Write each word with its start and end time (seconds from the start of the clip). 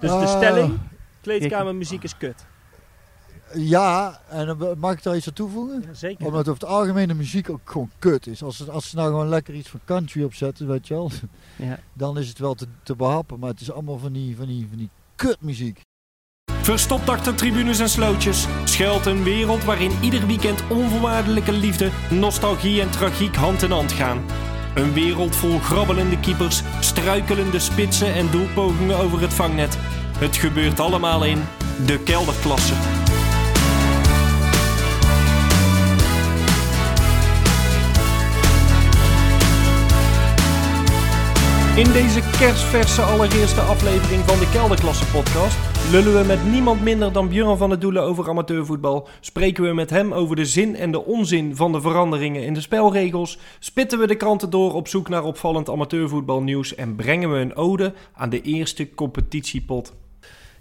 Dus 0.00 0.10
de 0.10 0.16
Ah. 0.16 0.36
stelling, 0.36 0.78
kleedkamermuziek 1.20 2.02
is 2.02 2.16
kut. 2.16 2.44
Ja, 3.54 4.20
en 4.28 4.46
dan 4.46 4.74
mag 4.78 4.92
ik 4.92 5.02
daar 5.02 5.16
iets 5.16 5.26
aan 5.28 5.32
toevoegen? 5.32 5.82
Ja, 5.86 5.94
zeker. 5.94 6.26
Omdat 6.26 6.48
over 6.48 6.60
het 6.60 6.70
algemeen 6.70 7.08
de 7.08 7.14
muziek 7.14 7.50
ook 7.50 7.60
gewoon 7.64 7.90
kut 7.98 8.26
is. 8.26 8.42
Als 8.42 8.56
ze, 8.56 8.70
als 8.70 8.90
ze 8.90 8.96
nou 8.96 9.08
gewoon 9.08 9.28
lekker 9.28 9.54
iets 9.54 9.68
van 9.68 9.80
country 9.84 10.24
opzetten, 10.24 10.66
weet 10.66 10.88
je 10.88 10.94
wel. 10.94 11.10
Ja. 11.56 11.78
Dan 11.92 12.18
is 12.18 12.28
het 12.28 12.38
wel 12.38 12.54
te, 12.54 12.66
te 12.82 12.96
behappen. 12.96 13.38
Maar 13.38 13.50
het 13.50 13.60
is 13.60 13.70
allemaal 13.72 13.98
van 13.98 14.12
die, 14.12 14.36
van 14.36 14.46
die, 14.46 14.66
van 14.68 14.78
die 14.78 14.88
kutmuziek. 15.16 15.80
Verstopt 16.62 17.08
achter 17.08 17.34
tribunes 17.34 17.78
en 17.78 17.88
slootjes 17.88 18.46
schuilt 18.64 19.06
een 19.06 19.22
wereld 19.22 19.64
waarin 19.64 19.92
ieder 20.02 20.26
weekend 20.26 20.62
onvoorwaardelijke 20.70 21.52
liefde, 21.52 21.90
nostalgie 22.10 22.80
en 22.80 22.90
tragiek 22.90 23.34
hand 23.36 23.62
in 23.62 23.70
hand 23.70 23.92
gaan. 23.92 24.24
Een 24.74 24.92
wereld 24.92 25.36
vol 25.36 25.58
grabbelende 25.58 26.20
keepers, 26.20 26.62
struikelende 26.80 27.58
spitsen 27.58 28.14
en 28.14 28.30
doelpogingen 28.30 28.96
over 28.98 29.20
het 29.20 29.34
vangnet. 29.34 29.78
Het 30.20 30.36
gebeurt 30.36 30.80
allemaal 30.80 31.24
in 31.24 31.38
de 31.86 32.02
kelderklasse. 32.02 32.74
In 41.76 41.92
deze 41.92 42.20
kerstverse 42.38 43.02
allereerste 43.02 43.60
aflevering 43.60 44.22
van 44.24 44.38
de 44.38 44.50
Kelderklasse 44.52 45.06
podcast 45.06 45.58
lullen 45.90 46.20
we 46.20 46.26
met 46.26 46.44
niemand 46.52 46.82
minder 46.82 47.12
dan 47.12 47.28
Björn 47.28 47.56
van 47.56 47.68
der 47.68 47.78
Doelen 47.78 48.02
over 48.02 48.28
amateurvoetbal. 48.28 49.08
Spreken 49.20 49.64
we 49.64 49.72
met 49.72 49.90
hem 49.90 50.12
over 50.12 50.36
de 50.36 50.46
zin 50.46 50.76
en 50.76 50.90
de 50.92 51.04
onzin 51.04 51.56
van 51.56 51.72
de 51.72 51.80
veranderingen 51.80 52.44
in 52.44 52.54
de 52.54 52.60
spelregels. 52.60 53.38
Spitten 53.58 53.98
we 53.98 54.06
de 54.06 54.16
kranten 54.16 54.50
door 54.50 54.74
op 54.74 54.88
zoek 54.88 55.08
naar 55.08 55.24
opvallend 55.24 55.70
amateurvoetbalnieuws 55.70 56.74
en 56.74 56.96
brengen 56.96 57.32
we 57.32 57.38
een 57.38 57.56
ode 57.56 57.94
aan 58.12 58.30
de 58.30 58.42
eerste 58.42 58.94
competitiepot. 58.94 59.92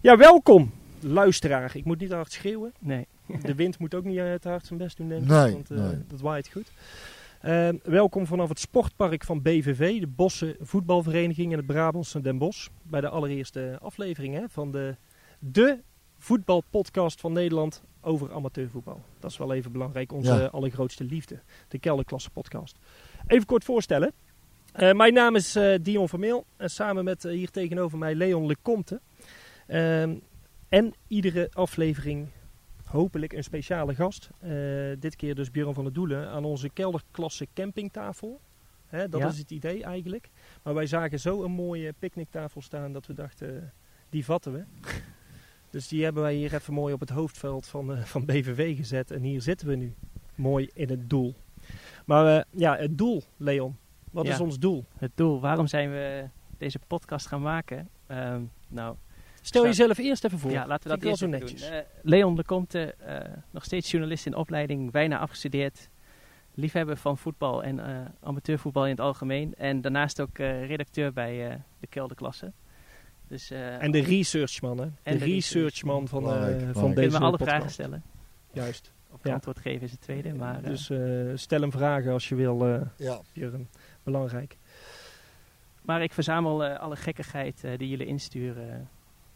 Ja, 0.01 0.17
welkom, 0.17 0.71
luisteraar. 0.99 1.75
Ik 1.75 1.85
moet 1.85 1.99
niet 1.99 2.09
te 2.09 2.15
hard 2.15 2.31
schreeuwen. 2.31 2.73
Nee. 2.79 3.07
De 3.41 3.55
wind 3.55 3.79
moet 3.79 3.95
ook 3.95 4.03
niet 4.03 4.17
eh, 4.17 4.33
te 4.33 4.49
hard 4.49 4.65
zijn 4.65 4.79
best 4.79 4.97
doen, 4.97 5.09
denk 5.09 5.21
ik. 5.21 5.27
Nee, 5.27 5.51
want 5.51 5.71
eh, 5.71 5.77
nee. 5.77 5.97
dat 6.07 6.19
waait 6.21 6.49
goed. 6.51 6.71
Eh, 7.41 7.69
welkom 7.83 8.25
vanaf 8.25 8.49
het 8.49 8.59
sportpark 8.59 9.23
van 9.23 9.41
BVV, 9.41 9.99
de 9.99 10.07
Bosse 10.07 10.55
Voetbalvereniging 10.59 11.51
in 11.51 11.57
het 11.57 11.65
Brabantse 11.67 12.21
Den 12.21 12.37
Bosch. 12.37 12.67
Bij 12.81 13.01
de 13.01 13.09
allereerste 13.09 13.77
aflevering 13.81 14.35
hè, 14.35 14.43
van 14.49 14.71
de, 14.71 14.95
de 15.39 15.79
voetbalpodcast 16.17 17.19
van 17.19 17.33
Nederland 17.33 17.83
over 18.01 18.33
amateurvoetbal. 18.33 19.01
Dat 19.19 19.31
is 19.31 19.37
wel 19.37 19.53
even 19.53 19.71
belangrijk, 19.71 20.11
onze 20.11 20.33
Ja. 20.33 20.45
allergrootste 20.45 21.03
liefde. 21.03 21.39
De 21.67 21.79
Kelderklasse 21.79 22.29
podcast. 22.29 22.77
Even 23.27 23.45
kort 23.45 23.63
voorstellen. 23.63 24.11
Eh, 24.73 24.91
mijn 24.93 25.13
naam 25.13 25.35
is 25.35 25.55
eh, 25.55 25.75
Dion 25.81 26.09
Vermeel 26.09 26.45
en 26.57 26.69
samen 26.69 27.03
met 27.03 27.23
hier 27.23 27.49
tegenover 27.49 27.97
mij 27.97 28.15
Leon 28.15 28.45
Lecomte. 28.45 28.99
Ehm, 29.69 30.15
en 30.69 30.93
iedere 31.07 31.49
aflevering 31.53 32.27
hopelijk 32.85 33.33
een 33.33 33.43
speciale 33.43 33.95
gast. 33.95 34.29
Eh, 34.39 34.49
dit 34.99 35.15
keer 35.15 35.35
dus 35.35 35.51
Björn 35.51 35.73
van 35.73 35.83
der 35.83 35.93
Doelen 35.93 36.29
aan 36.29 36.45
onze 36.45 36.69
kelderklasse 36.69 37.47
campingtafel. 37.53 38.39
Hè, 38.87 39.09
dat 39.09 39.19
Ja. 39.21 39.27
is 39.27 39.37
het 39.37 39.51
idee 39.51 39.83
eigenlijk. 39.83 40.29
Maar 40.63 40.73
wij 40.73 40.87
zagen 40.87 41.19
zo 41.19 41.43
een 41.43 41.51
mooie 41.51 41.93
picknicktafel 41.99 42.61
staan 42.61 42.93
dat 42.93 43.05
we 43.05 43.13
dachten, 43.13 43.57
eh, 43.61 43.67
die 44.09 44.25
vatten 44.25 44.53
we. 44.53 44.63
dus 45.71 45.87
die 45.87 46.03
hebben 46.03 46.23
wij 46.23 46.35
hier 46.35 46.53
even 46.53 46.73
mooi 46.73 46.93
op 46.93 46.99
het 46.99 47.09
hoofdveld 47.09 47.67
van, 47.67 47.93
eh, 47.93 48.03
van 48.03 48.25
BVV 48.25 48.75
gezet. 48.77 49.11
En 49.11 49.21
hier 49.21 49.41
zitten 49.41 49.67
we 49.67 49.75
nu. 49.75 49.93
Mooi 50.35 50.69
in 50.73 50.89
het 50.89 51.09
doel. 51.09 51.35
Maar 52.05 52.45
ja, 52.51 52.77
het 52.77 52.97
doel, 52.97 53.23
Leon. 53.37 53.77
Wat 54.11 54.25
Ja. 54.25 54.33
is 54.33 54.39
ons 54.39 54.59
doel? 54.59 54.85
Het 54.97 55.11
doel, 55.15 55.39
waarom 55.41 55.67
zijn 55.67 55.91
we 55.91 56.29
deze 56.57 56.79
podcast 56.87 57.27
gaan 57.27 57.41
maken? 57.41 57.89
Ehm, 58.07 58.41
nou, 58.67 58.95
Stel 59.49 59.61
Zo. 59.61 59.67
jezelf 59.67 59.97
eerst 59.97 60.23
even 60.23 60.39
voor. 60.39 60.51
ja, 60.51 60.67
laten 60.67 60.89
we 60.89 60.95
dat 60.97 61.05
eerst 61.07 61.19
zo 61.19 61.27
netjes. 61.27 61.69
Eh, 61.69 61.77
Leon 62.01 62.35
de 62.35 62.43
Comte, 62.43 62.93
eh, 62.93 63.19
nog 63.51 63.63
steeds 63.63 63.91
journalist 63.91 64.25
in 64.25 64.35
opleiding, 64.35 64.91
bijna 64.91 65.17
afgestudeerd. 65.19 65.89
Liefhebber 66.53 66.97
van 66.97 67.17
voetbal 67.17 67.63
en 67.63 67.79
eh, 67.79 68.05
amateurvoetbal 68.23 68.83
in 68.83 68.89
het 68.91 68.99
algemeen. 68.99 69.55
En 69.57 69.81
daarnaast 69.81 70.21
ook 70.21 70.37
eh, 70.39 70.67
redacteur 70.67 71.13
bij 71.13 71.49
eh, 71.49 71.55
de 71.79 71.87
Kelderklasse. 71.87 72.51
Dus, 73.27 73.51
eh, 73.51 73.83
En 73.83 73.91
de 73.91 73.99
researchman, 74.01 74.77
hè? 74.79 74.85
De, 74.85 75.17
de 75.17 75.25
researchman 75.25 76.07
van, 76.07 76.23
eh, 76.23 76.27
Belangrijk, 76.29 76.59
van 76.59 76.71
belangrijk. 76.71 76.95
deze 76.95 77.07
kunnen 77.09 77.19
we 77.19 77.25
alle 77.25 77.37
podcast. 77.37 77.49
vragen 77.57 77.71
stellen. 77.71 78.03
Juist. 78.51 78.91
Of 79.11 79.19
Ja. 79.23 79.33
antwoord 79.33 79.59
geven 79.59 79.81
is 79.81 79.91
het 79.91 80.01
tweede. 80.01 80.33
Maar, 80.33 80.61
dus 80.61 80.89
eh, 80.89 80.99
stel 81.35 81.61
hem 81.61 81.71
vragen 81.71 82.11
als 82.11 82.29
je 82.29 82.35
wil, 82.35 82.65
eh 82.67 82.81
Ja. 82.97 83.19
Björn. 83.33 83.67
Belangrijk. 84.03 84.57
Maar 85.81 86.01
ik 86.03 86.13
verzamel 86.13 86.63
eh, 86.65 86.79
alle 86.79 86.95
gekkigheid 86.95 87.63
eh, 87.63 87.77
die 87.77 87.89
jullie 87.89 88.05
insturen 88.07 88.89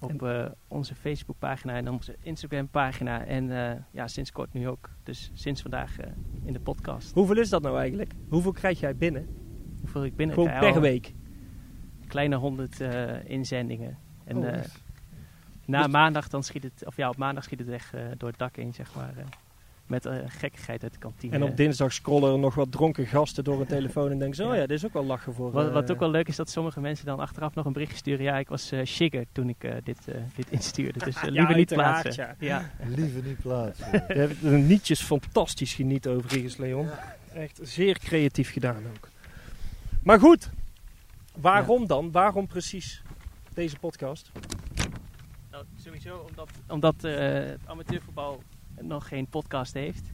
op 0.04 0.24
eh, 0.24 0.46
onze 0.68 0.96
Facebookpagina 0.96 1.74
en 1.76 1.90
onze 1.90 2.16
Instagram-pagina. 2.22 3.26
En 3.26 3.72
eh, 3.72 3.80
ja, 3.92 4.08
sinds 4.08 4.32
kort 4.32 4.54
nu 4.54 4.68
ook. 4.68 4.90
Dus 5.04 5.32
sinds 5.34 5.62
vandaag 5.62 6.00
eh, 6.00 6.12
in 6.44 6.54
de 6.54 6.60
podcast. 6.60 7.14
Hoeveel 7.14 7.38
is 7.38 7.50
dat 7.50 7.62
nou 7.62 7.78
eigenlijk? 7.78 8.12
Hoeveel 8.30 8.52
krijg 8.52 8.80
jij 8.80 8.96
binnen? 8.96 9.28
Hoeveel 9.80 10.06
ik 10.06 10.16
binnen 10.16 10.36
Gewoon 10.36 10.50
krijg? 10.50 10.74
per 10.74 10.82
week. 10.82 11.14
Kleine 12.08 12.36
honderd 12.36 12.80
inzendingen. 13.26 13.98
En 14.26 14.38
Oh, 14.38 14.48
echt? 14.48 14.82
na 15.66 15.84
Dus- 15.84 15.92
maandag 15.92 16.28
dan 16.28 16.44
schiet 16.44 16.64
het, 16.64 16.86
of 16.86 16.98
ja, 16.98 17.10
op 17.10 17.18
maandag 17.18 17.44
schiet 17.44 17.60
het 17.60 17.68
weg 17.68 17.94
eh, 17.94 18.02
door 18.18 18.30
het 18.30 18.38
dak 18.40 18.56
heen, 18.56 18.74
zeg 18.74 18.96
maar. 18.96 19.14
Eh, 19.86 19.90
met 19.90 20.06
eh, 20.06 20.16
gekkigheid 20.28 20.84
uit 20.84 20.94
de 20.94 21.00
kantine. 21.00 21.36
En 21.36 21.44
op 21.44 21.58
dinsdag 21.58 21.94
scrollen 21.94 22.32
er 22.34 22.40
nog 22.40 22.56
wat 22.56 22.72
dronken 22.72 23.06
gasten 23.08 23.44
door 23.44 23.60
een 23.60 23.66
telefoon 23.68 24.12
en 24.12 24.18
denken 24.18 24.36
ze, 24.36 24.44
oh 24.44 24.56
ja, 24.56 24.60
dit 24.60 24.78
is 24.78 24.86
ook 24.86 24.94
wel 24.94 25.06
lachen 25.06 25.34
voor... 25.34 25.52
Wat, 25.52 25.68
eh, 25.68 25.74
wat 25.74 25.92
ook 25.92 26.00
wel 26.00 26.10
leuk 26.10 26.28
is 26.28 26.36
dat 26.36 26.50
sommige 26.50 26.80
mensen 26.82 27.06
dan 27.06 27.20
achteraf 27.20 27.56
nog 27.56 27.66
een 27.66 27.74
berichtje 27.74 27.98
sturen. 27.98 28.24
Ja, 28.24 28.38
ik 28.38 28.50
was 28.50 28.72
eh 28.72 28.86
shigger 28.86 29.26
toen 29.32 29.50
ik 29.50 29.64
eh, 29.64 29.74
dit, 29.84 30.08
eh, 30.08 30.16
dit 30.36 30.50
instuurde. 30.50 31.00
Dus 31.00 31.16
eh, 31.16 31.24
Ja, 31.24 31.32
liever 31.32 31.56
niet 31.56 31.74
plaatsen. 31.74 32.14
ja. 32.16 32.36
Ja. 32.40 32.72
Liever 32.96 33.24
niet 33.24 33.40
plaatsen. 33.42 33.92
Daar 34.08 34.18
heb 34.18 34.30
ik 34.32 34.42
er 34.44 34.60
nietjes 34.60 35.02
fantastisch 35.02 35.74
geniet 35.74 36.08
overigens, 36.08 36.58
Leon. 36.58 36.88
Echt 37.34 37.60
zeer 37.62 38.00
creatief 38.00 38.52
gedaan 38.52 38.84
ook. 38.96 39.10
Maar 40.04 40.20
goed, 40.20 40.50
waarom 41.36 41.88
dan? 41.88 42.12
Waarom 42.12 42.48
precies 42.48 43.02
deze 43.54 43.78
podcast? 43.80 44.32
Nou, 45.52 45.66
sowieso 45.84 46.26
omdat, 46.30 46.50
omdat 46.68 47.04
eh, 47.04 47.14
het 47.34 47.60
amateurvoetbal 47.66 48.44
nog 48.82 49.08
geen 49.08 49.28
podcast 49.28 49.74
heeft. 49.74 50.12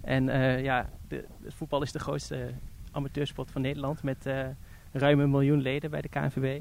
En 0.00 0.28
eh, 0.28 0.62
ja, 0.62 0.90
de, 1.08 1.24
het 1.42 1.54
voetbal 1.54 1.82
is 1.82 1.92
de 1.92 1.98
grootste 1.98 2.50
amateursport 2.90 3.50
van 3.50 3.60
Nederland 3.62 4.02
met 4.02 4.26
eh, 4.26 4.46
ruim 4.92 5.20
een 5.20 5.30
miljoen 5.30 5.60
leden 5.60 5.90
bij 5.90 6.00
de 6.00 6.08
KNVB. 6.08 6.60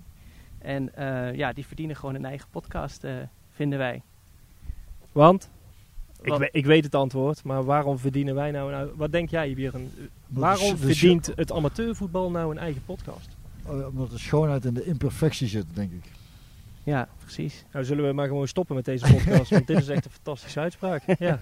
En 0.58 0.96
eh, 0.96 1.36
ja, 1.36 1.54
die 1.54 1.66
verdienen 1.66 1.96
gewoon 1.96 2.16
een 2.16 2.26
eigen 2.26 2.48
podcast, 2.52 3.04
eh, 3.04 3.14
vinden 3.52 3.80
wij. 3.80 4.02
Want? 5.12 5.50
Ik, 6.22 6.34
we- 6.34 6.50
ik 6.52 6.66
weet 6.66 6.84
het 6.84 6.96
antwoord, 6.96 7.44
maar 7.44 7.64
waarom 7.64 7.98
verdienen 7.98 8.36
wij 8.36 8.52
nou... 8.52 8.72
nou 8.72 8.92
wat 8.96 9.12
denk 9.12 9.30
jij, 9.30 9.54
Björn? 9.54 9.90
Waarom 10.28 10.70
de- 10.70 10.80
de 10.80 10.86
verdient 10.86 11.32
het 11.36 11.52
amateurvoetbal 11.52 12.32
nou 12.32 12.52
een 12.52 12.58
eigen 12.58 12.82
podcast? 12.86 13.38
Omdat 13.66 14.10
de 14.10 14.18
schoonheid 14.18 14.66
in 14.66 14.74
de 14.74 14.84
imperfectie 14.84 15.48
zit, 15.48 15.66
denk 15.74 15.92
ik. 15.92 16.04
Ja, 16.90 17.08
precies. 17.20 17.66
Nou 17.72 17.86
zullen 17.86 18.08
we 18.08 18.14
maar 18.14 18.28
gewoon 18.28 18.48
stoppen 18.48 18.76
met 18.76 18.86
deze 18.86 19.14
podcast, 19.14 19.50
want 19.50 19.68
dit 19.68 19.78
is 19.78 19.88
echt 19.88 20.06
een 20.06 20.12
fantastische 20.12 20.60
uitspraak. 20.60 21.04
Ja. 21.20 21.40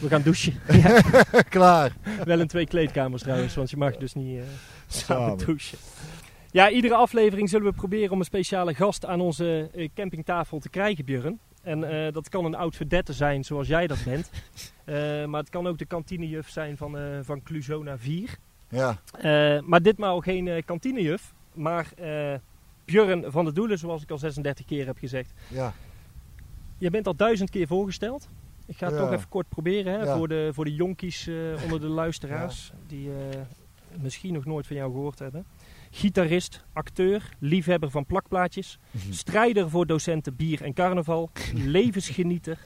We 0.00 0.08
gaan 0.08 0.22
douchen. 0.22 0.54
Klaar. 1.48 1.96
Wel 2.24 2.40
in 2.40 2.46
twee 2.46 2.66
kleedkamers 2.66 3.22
trouwens, 3.22 3.54
want 3.54 3.70
je 3.70 3.76
mag 3.76 3.96
dus 3.96 4.14
niet 4.14 4.38
eh, 4.38 4.44
samen 4.86 5.38
douchen. 5.38 5.78
Ja, 6.50 6.70
iedere 6.70 6.94
aflevering 6.94 7.48
zullen 7.48 7.66
we 7.66 7.72
proberen 7.72 8.10
om 8.10 8.18
een 8.18 8.24
speciale 8.24 8.74
gast 8.74 9.06
aan 9.06 9.20
onze 9.20 9.70
eh, 9.74 9.88
campingtafel 9.94 10.58
te 10.58 10.68
krijgen, 10.68 11.04
Björn. 11.04 11.38
En 11.62 11.84
eh, 11.84 12.12
dat 12.12 12.28
kan 12.28 12.44
een 12.44 12.54
oud 12.54 12.76
verdette 12.76 13.12
zijn, 13.12 13.44
zoals 13.44 13.68
jij 13.68 13.86
dat 13.86 14.04
bent. 14.04 14.30
Eh, 14.84 15.24
maar 15.24 15.40
het 15.40 15.50
kan 15.50 15.66
ook 15.66 15.78
de 15.78 15.84
kantinejuf 15.84 16.48
zijn 16.48 16.76
van, 16.76 16.98
eh 16.98 17.18
van 17.22 17.42
Cluzona 17.42 17.98
4. 17.98 18.36
Ja. 18.68 19.00
Eh, 19.12 19.60
maar 19.60 19.82
ditmaal 19.82 20.20
geen 20.20 20.64
kantinejuf, 20.64 21.34
maar 21.54 21.86
eh 21.96 22.34
Björn 22.90 23.24
van 23.30 23.44
der 23.44 23.54
Doelen, 23.54 23.78
zoals 23.78 24.02
ik 24.02 24.10
al 24.10 24.18
36 24.18 24.64
keer 24.66 24.86
heb 24.86 24.98
gezegd. 24.98 25.32
Ja. 25.48 25.72
Je 26.78 26.90
bent 26.90 27.06
al 27.06 27.16
duizend 27.16 27.50
keer 27.50 27.66
voorgesteld. 27.66 28.28
Ik 28.66 28.76
ga 28.76 28.86
het 28.86 28.94
Ja. 28.94 29.00
toch 29.00 29.12
even 29.12 29.28
kort 29.28 29.48
proberen 29.48 29.92
hè, 29.92 30.04
Ja. 30.04 30.16
voor, 30.16 30.28
de, 30.28 30.50
voor 30.52 30.64
de 30.64 30.74
jonkies 30.74 31.26
eh, 31.26 31.34
onder 31.64 31.80
de 31.80 31.86
luisteraars. 32.02 32.72
Die 32.86 33.08
eh, 33.10 33.40
misschien 34.00 34.32
nog 34.34 34.44
nooit 34.44 34.66
van 34.66 34.76
jou 34.76 34.92
gehoord 34.92 35.18
hebben. 35.18 35.44
Gitarist, 35.90 36.64
acteur, 36.72 37.28
liefhebber 37.38 37.90
van 37.90 38.06
plakplaatjes. 38.06 38.78
Strijder 39.10 39.70
voor 39.70 39.86
docenten 39.86 40.36
bier 40.36 40.62
en 40.62 40.72
carnaval. 40.74 41.30
levensgenieter. 41.54 42.58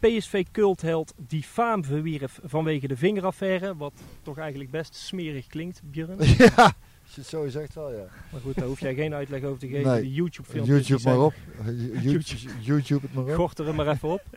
PSV-cultheld 0.00 1.14
die 1.16 1.42
faam 1.42 1.84
verwierf 1.84 2.38
vanwege 2.42 2.88
de 2.88 2.96
vingeraffaire. 2.96 3.76
Wat 3.76 3.92
toch 4.22 4.38
eigenlijk 4.38 4.70
best 4.70 4.94
smerig 4.94 5.46
klinkt, 5.46 5.80
Björn. 5.84 6.16
ja. 6.56 6.72
Als 7.16 7.28
je 7.30 7.36
het 7.36 7.42
zo 7.42 7.60
zegt 7.60 7.74
wel, 7.74 7.92
ja. 7.92 8.04
Maar 8.32 8.40
goed, 8.40 8.54
daar 8.54 8.66
hoef 8.66 8.80
jij 8.80 8.94
geen 8.94 9.14
uitleg 9.14 9.42
over 9.42 9.58
te 9.58 9.68
geven. 9.68 9.90
Nee. 9.90 10.00
De 10.00 10.12
YouTube-filmpjes 10.12 10.88
YouTube 10.88 11.08
maar 11.10 11.24
op. 11.24 11.34
YouTube, 12.02 12.52
YouTube 12.60 13.00
het 13.06 13.14
maar 13.14 13.24
op. 13.24 13.34
Gort 13.34 13.58
er 13.58 13.74
maar 13.74 13.88
even 13.88 14.08
op. 14.08 14.22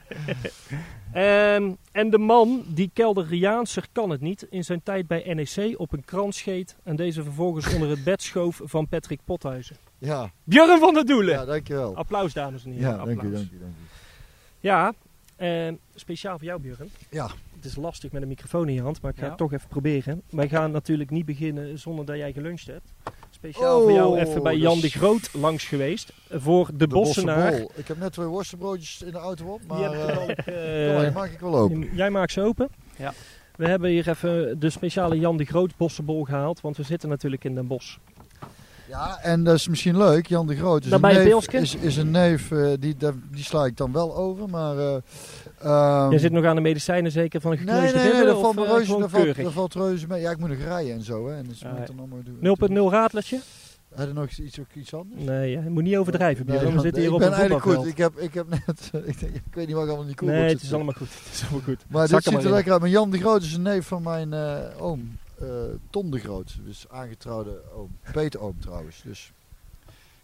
Ehm, 1.14 1.72
en 1.92 2.10
de 2.10 2.18
man, 2.18 2.66
die 2.68 2.90
kelderiaanser 2.94 3.88
kan 3.92 4.10
het 4.10 4.22
niet, 4.22 4.48
in 4.50 4.64
zijn 4.64 4.84
tijd 4.84 5.08
bij 5.08 5.34
NEC 5.34 5.80
op 5.80 5.94
een 5.94 6.06
krant 6.06 6.36
scheet 6.36 6.76
en 6.84 6.96
deze 6.96 7.24
vervolgens 7.24 7.74
onder 7.74 7.90
het 7.90 8.04
bed 8.04 8.22
schoof 8.22 8.62
van 8.64 8.88
Patrick 8.88 9.20
Pothuizen. 9.26 9.76
Ja, 9.98 10.32
Björn 10.44 10.80
van 10.80 10.94
der 10.94 11.06
Doelen. 11.06 11.34
ja 11.34 11.46
dankjewel. 11.46 11.96
Applaus, 11.96 12.34
dames 12.34 12.66
en 12.66 12.72
heren. 12.72 12.90
Ja, 12.90 13.06
dank 13.06 13.22
u, 13.22 13.32
dank 13.32 13.52
u, 13.52 13.60
dank 13.60 13.74
u. 13.74 13.86
Ja, 14.60 14.94
eh, 15.36 15.68
speciaal 15.96 16.38
voor 16.38 16.48
jou, 16.48 16.62
Björn. 16.62 16.90
Ja. 17.10 17.30
Het 17.56 17.66
is 17.66 17.76
lastig 17.76 18.12
met 18.12 18.22
een 18.22 18.28
microfoon 18.28 18.68
in 18.68 18.74
je 18.74 18.82
hand, 18.82 19.02
maar 19.02 19.12
ik 19.12 19.18
ga 19.18 19.24
Ja. 19.24 19.30
het 19.30 19.38
toch 19.38 19.54
even 19.54 19.68
proberen. 19.68 20.22
Wij 20.30 20.50
gaan 20.50 20.72
natuurlijk 20.72 21.10
niet 21.10 21.26
beginnen 21.26 21.80
zonder 21.80 22.06
dat 22.06 22.18
jij 22.18 22.34
geluncht 22.34 22.68
hebt. 22.68 22.94
Speciaal 23.30 23.82
voor 23.82 23.92
jou 23.92 24.12
Oh, 24.14 24.20
even 24.20 24.44
bij 24.44 24.56
Jan 24.58 24.80
de 24.80 24.90
Groot 24.90 25.34
langs 25.34 25.64
geweest. 25.66 26.14
Voor 26.30 26.68
de, 26.68 26.78
De 26.78 26.88
Bossenaar. 26.88 27.50
Bossenbol. 27.52 27.72
Ik 27.76 27.88
heb 27.88 27.98
net 27.98 28.14
twee 28.14 28.26
worstenbroodjes 28.28 29.02
in 29.02 29.12
de 29.12 29.18
auto 29.18 29.46
op, 29.46 29.62
maar 29.68 29.90
die 31.04 31.12
maak 31.12 31.32
ik 31.32 31.40
wel 31.40 31.58
open. 31.58 31.96
Jij 31.96 32.10
maakt 32.10 32.32
ze 32.32 32.42
open. 32.42 32.68
Ja. 32.98 33.14
We 33.56 33.68
hebben 33.68 33.90
hier 33.90 34.10
even 34.10 34.60
de 34.60 34.70
speciale 34.70 35.20
Jan 35.20 35.38
de 35.38 35.46
Groot 35.46 35.78
bossenbol 35.78 36.24
gehaald, 36.24 36.62
want 36.62 36.78
we 36.78 36.84
zitten 36.84 37.10
natuurlijk 37.10 37.44
in 37.44 37.56
Den 37.56 37.68
Bosch. 37.68 37.98
Ja, 38.96 39.20
en 39.22 39.44
dat 39.44 39.56
is 39.56 39.68
misschien 39.68 39.98
leuk. 39.98 40.28
Jan 40.28 40.48
de 40.48 40.56
Groot 40.56 40.86
is 40.86 40.92
een 40.92 41.02
neef, 41.02 41.48
is, 41.54 41.76
is 41.76 41.98
een 41.98 42.12
neef 42.12 42.52
eh, 42.52 42.68
die, 42.80 42.96
daar- 42.98 43.14
die 43.32 43.44
sla 43.44 43.66
ik 43.66 43.78
dan 43.78 43.92
wel 43.92 44.16
over, 44.16 44.50
maar... 44.50 44.76
Jij 46.10 46.20
zit 46.20 46.32
nog 46.32 46.46
aan 46.46 46.56
de 46.56 46.62
medicijnen 46.62 47.12
zeker 47.12 47.42
van 47.42 47.52
een 47.52 47.58
Nee, 47.58 47.68
gekneusde 47.68 47.98
nee, 47.98 48.08
nee, 48.08 48.14
ribben, 48.16 48.34
dat 48.34 48.42
valt, 48.42 48.56
me 48.56 48.64
eh, 48.64 48.70
reuze, 48.70 48.86
gewoon 48.86 49.02
dat, 49.02 49.10
valt, 49.10 49.24
keurig? 49.24 49.44
dat 49.44 49.54
valt 49.54 49.74
reuze 49.74 50.08
mee. 50.08 50.22
Ja, 50.22 50.32
ik 50.32 50.38
moet 50.38 50.50
nog 50.50 50.58
rijden 50.58 50.94
en 50.94 51.02
zo, 51.04 51.28
hè. 51.28 51.36
En 51.36 51.46
dus 51.48 51.64
moet 51.64 51.88
dan 51.88 51.98
allemaal 52.00 52.20
doen. 52.24 52.88
0.0 52.90 52.92
raadlertje? 52.92 53.40
Had 53.96 54.08
je 54.08 54.14
nog 54.14 54.30
iets, 54.30 54.60
ook 54.60 54.74
iets 54.74 54.94
anders? 54.94 55.24
Nee, 55.24 55.52
je 55.52 55.70
moet 55.70 55.84
niet 55.84 55.98
overdrijven, 55.98 56.46
Nee. 56.46 56.60
We 56.60 56.80
zitten 56.80 57.02
hier 57.02 57.10
ik 57.10 57.14
op 57.14 57.20
ben 57.20 57.28
een 57.28 57.34
eigenlijk 57.34 57.64
goed. 57.66 57.86
Ik 57.86 57.98
heb, 57.98 58.18
ik 58.18 58.34
heb 58.34 58.50
net... 58.50 58.92
ik, 59.06 59.20
denk- 59.20 59.36
ik 59.36 59.54
weet 59.54 59.68
niet 59.68 59.76
wat 59.76 59.84
ik 59.84 59.90
allemaal 59.90 60.06
die 60.08 60.16
koelbox 60.16 60.40
Nee, 60.42 60.50
het 60.54 60.62
is 60.62 60.74
allemaal 60.74 60.94
goed. 60.94 61.10
Het 61.24 61.34
is 61.34 61.42
allemaal 61.42 61.62
goed. 61.62 61.86
Maar 61.90 62.08
Zak 62.08 62.24
dit 62.24 62.34
er 62.34 62.40
ziet 62.40 62.48
er 62.50 62.56
lekker 62.56 62.72
uit. 62.72 62.82
Maar 62.82 62.90
Jan 62.90 63.10
de 63.10 63.18
Groot 63.18 63.42
is 63.42 63.54
een 63.54 63.62
neef 63.62 63.86
van 63.88 64.02
mijn 64.04 64.34
oom. 64.80 65.18
Eh 65.40 66.02
de 66.12 66.20
Groot. 66.20 66.58
Dus 66.66 66.86
aangetrouwde 66.90 67.62
oom. 67.76 67.98
Peter 68.12 68.40
oom 68.40 68.60
trouwens. 68.60 69.02
Dus 69.06 69.32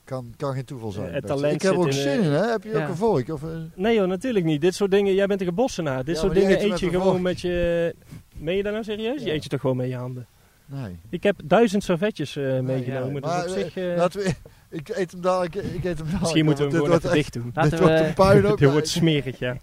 kan, 0.03 0.33
kan 0.37 0.53
geen 0.53 0.65
toeval 0.65 0.91
zijn. 0.91 1.07
Eh, 1.07 1.13
het 1.13 1.21
beste. 1.21 1.35
talent 1.37 1.53
ik 1.55 1.61
heb 1.61 1.73
ook 1.73 1.85
in, 1.85 1.93
zin 1.93 2.19
eh, 2.19 2.25
in, 2.25 2.31
hè? 2.31 2.49
Heb 2.51 2.63
je 2.63 2.69
ja. 2.69 2.83
ook 2.83 2.89
een 2.89 2.95
vork? 2.95 3.29
Of, 3.29 3.41
Nee 3.75 3.95
joh, 3.95 4.07
natuurlijk 4.07 4.45
niet. 4.45 4.61
Dit 4.61 4.75
soort 4.75 4.91
dingen, 4.91 5.13
jij 5.13 5.27
bent 5.27 5.41
een 5.41 5.55
bossenaar. 5.55 6.03
Dit 6.03 6.15
Ja, 6.15 6.21
soort 6.21 6.33
maar 6.33 6.41
dingen 6.41 6.63
eet 6.63 6.79
je 6.79 6.89
gewoon 6.89 7.05
vork. 7.07 7.21
met 7.21 7.41
je... 7.41 7.95
Meen 8.35 8.55
je 8.55 8.63
dat 8.63 8.71
nou 8.71 8.83
serieus? 8.83 9.23
Je 9.23 9.31
eet 9.31 9.43
je 9.43 9.49
toch 9.49 9.59
gewoon 9.61 9.75
met 9.77 9.87
je 9.89 9.95
handen? 9.95 10.25
nee. 10.65 10.99
Ik 11.09 11.23
heb 11.23 11.39
duizend 11.43 11.83
servetjes 11.83 12.35
eh, 12.35 12.59
meegenomen. 12.59 13.13
ja. 13.13 13.19
dus 13.19 13.21
Maar, 13.29 13.43
op 13.43 13.49
zich... 13.49 13.77
eh, 13.77 13.97
Laten 13.97 14.19
we, 14.21 14.33
ik 14.77 14.89
eet 14.89 15.11
hem 15.11 15.21
dadelijk. 15.21 15.55
Ik 15.55 15.63
eet 15.63 15.83
hem 15.83 15.93
dadelijk. 15.95 16.19
misschien 16.19 16.45
moeten 16.45 16.65
we 16.65 16.71
hem 16.71 16.81
gewoon 16.83 16.97
even 16.97 17.11
dicht 17.11 17.33
doen. 17.33 17.43
echt- 17.43 17.53
Dit 17.53 17.63
Laten 17.71 17.79
wordt 17.87 17.99
we- 18.01 18.07
een 18.07 18.13
puin 18.13 18.45
ook. 18.45 18.57
Dit 18.59 18.71
wordt 18.71 18.87
smerig, 18.87 19.39
ja. 19.39 19.57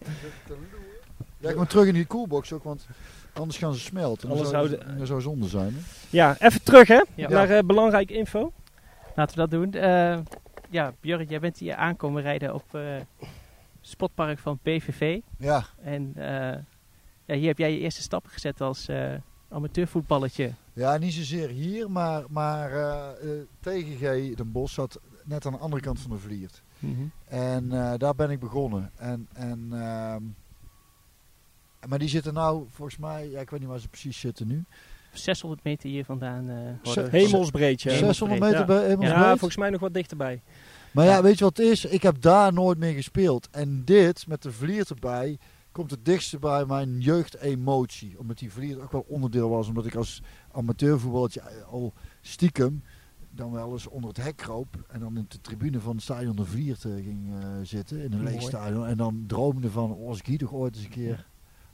Ja, 1.41 1.51
ik 1.51 1.57
moet 1.57 1.71
terug 1.71 1.87
in 1.87 1.95
die 1.95 2.07
koelbox 2.07 2.53
ook, 2.53 2.63
want 2.65 2.87
anders 3.39 3.59
gaan 3.59 3.75
ze 3.75 3.81
smelten. 3.81 4.31
Anders 4.31 4.51
dat 4.51 4.59
zou, 4.61 4.69
zouden- 4.69 4.99
dat 4.99 5.07
zou 5.07 5.21
zonde 5.21 5.49
zijn. 5.49 5.73
Hè? 5.75 5.81
Ja, 6.11 6.37
even 6.39 6.63
terug 6.63 6.89
hè, 6.89 7.03
Ja. 7.15 7.29
naar 7.29 7.51
eh, 7.51 7.63
belangrijke 7.65 8.15
info. 8.15 8.53
Laten 9.15 9.35
we 9.35 9.41
dat 9.41 9.51
doen. 9.51 9.73
Eh, 9.83 10.19
ja, 10.71 10.93
Björn, 11.01 11.27
jij 11.29 11.41
bent 11.41 11.59
hier 11.59 11.75
aankomen 11.75 12.23
rijden 12.23 12.55
op 12.55 12.75
eh 12.75 12.97
spotpark 13.81 14.39
van 14.39 14.59
BVV. 14.63 15.21
Ja, 15.39 15.65
En 15.83 16.13
eh, 16.17 16.59
ja, 17.25 17.35
hier 17.35 17.47
heb 17.49 17.59
jij 17.59 17.73
je 17.73 17.79
eerste 17.79 18.03
stappen 18.03 18.31
gezet 18.31 18.61
als 18.61 18.89
eh 18.89 19.13
amateurvoetballetje. 19.51 20.51
ja, 20.73 20.97
niet 20.97 21.13
zozeer 21.15 21.49
hier, 21.49 21.91
maar, 21.91 22.23
maar 22.29 22.73
eh 22.73 23.09
eh, 23.39 23.47
TGG 23.61 24.35
Den 24.37 24.53
Bosch 24.53 24.75
zat 24.75 25.01
net 25.25 25.47
aan 25.47 25.53
de 25.53 25.59
andere 25.59 25.83
kant 25.83 26.01
van 26.01 26.11
de 26.11 26.19
Vliert. 26.19 26.63
En 27.29 27.73
eh, 27.73 27.93
daar 27.97 28.15
ben 28.15 28.31
ik 28.31 28.39
begonnen. 28.41 28.91
En, 28.97 29.29
en, 29.33 29.69
ehm, 29.73 30.23
maar 31.89 31.99
die 31.99 32.09
zitten 32.09 32.35
nou, 32.35 32.67
volgens 32.71 32.99
mij, 32.99 33.31
ja, 33.31 33.41
ik 33.41 33.51
weet 33.51 33.61
niet 33.61 33.69
waar 33.69 33.79
ze 33.81 33.89
precies 33.89 34.19
zitten 34.21 34.47
nu. 34.47 34.65
600 35.13 35.65
meter 35.65 35.89
hier 35.91 36.05
vandaan. 36.05 36.49
eh 36.49 36.57
hoorden 36.83 37.11
we. 37.11 37.19
Hemelsbreed, 37.19 37.83
ja. 37.83 37.97
600 37.97 38.41
meter 38.41 38.59
Ja. 38.59 38.65
bij 38.65 38.77
Hemelsbreed. 38.81 39.11
Ja, 39.11 39.29
volgens 39.37 39.57
mij 39.57 39.71
nog 39.71 39.81
wat 39.81 39.95
dichterbij. 39.95 40.43
Maar 40.93 41.05
ja, 41.05 41.23
weet 41.23 41.39
je 41.39 41.45
wat 41.45 41.57
het 41.57 41.67
is? 41.67 41.85
Ik 41.85 42.03
heb 42.03 42.21
daar 42.21 42.53
nooit 42.53 42.79
meer 42.79 42.93
gespeeld. 42.93 43.49
En 43.51 43.85
dit, 43.85 44.27
met 44.27 44.43
de 44.43 44.53
Vliert 44.53 44.91
erbij, 44.91 45.39
komt 45.73 45.91
het 45.91 46.05
dichtste 46.05 46.39
bij 46.39 46.67
mijn 46.67 47.01
jeugdemotie. 47.01 48.19
Omdat 48.19 48.39
die 48.39 48.53
Vliert 48.53 48.81
ook 48.81 48.93
wel 48.93 49.05
onderdeel 49.09 49.49
was. 49.49 49.69
Omdat 49.69 49.87
ik 49.87 49.95
als 49.95 50.23
amateurvoetballetje 50.53 51.43
al 51.71 51.93
stiekem 52.21 52.83
dan 53.31 53.53
wel 53.53 53.73
eens 53.73 53.87
onder 53.87 54.09
het 54.09 54.23
hek 54.25 54.37
kroop. 54.37 54.85
En 54.89 55.01
dan 55.01 55.17
in 55.17 55.25
de 55.29 55.41
tribune 55.41 55.81
van 55.81 55.95
het 55.95 56.03
stadion 56.03 56.37
de 56.37 56.45
Vliert 56.45 56.85
eh, 56.85 56.93
ging 56.93 57.29
eh, 57.41 57.49
zitten. 57.63 58.03
In 58.03 58.13
een 58.13 58.23
leeg 58.23 58.43
stadion. 58.43 58.87
En 58.87 58.97
dan 58.97 59.25
droomde 59.27 59.71
van, 59.71 59.93
oh, 59.95 60.09
als 60.09 60.19
ik 60.19 60.27
hier 60.27 60.39
toch 60.39 60.53
ooit 60.53 60.75
eens 60.77 60.85
een 60.85 60.91
keer 60.91 61.27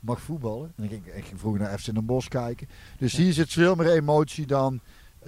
mag 0.05 0.21
voetballen. 0.21 0.73
En 0.77 0.85
ik 0.85 0.91
ging, 0.91 1.07
ik 1.07 1.25
ging 1.25 1.41
vroeger 1.41 1.61
naar 1.61 1.79
FC 1.79 1.95
Den 1.95 2.05
Bosch 2.07 2.29
kijken. 2.29 2.69
Dus 2.99 3.17
hier 3.17 3.33
zit 3.33 3.53
veel 3.53 3.75
meer 3.75 3.91
emotie 3.93 4.47
dan 4.47 4.81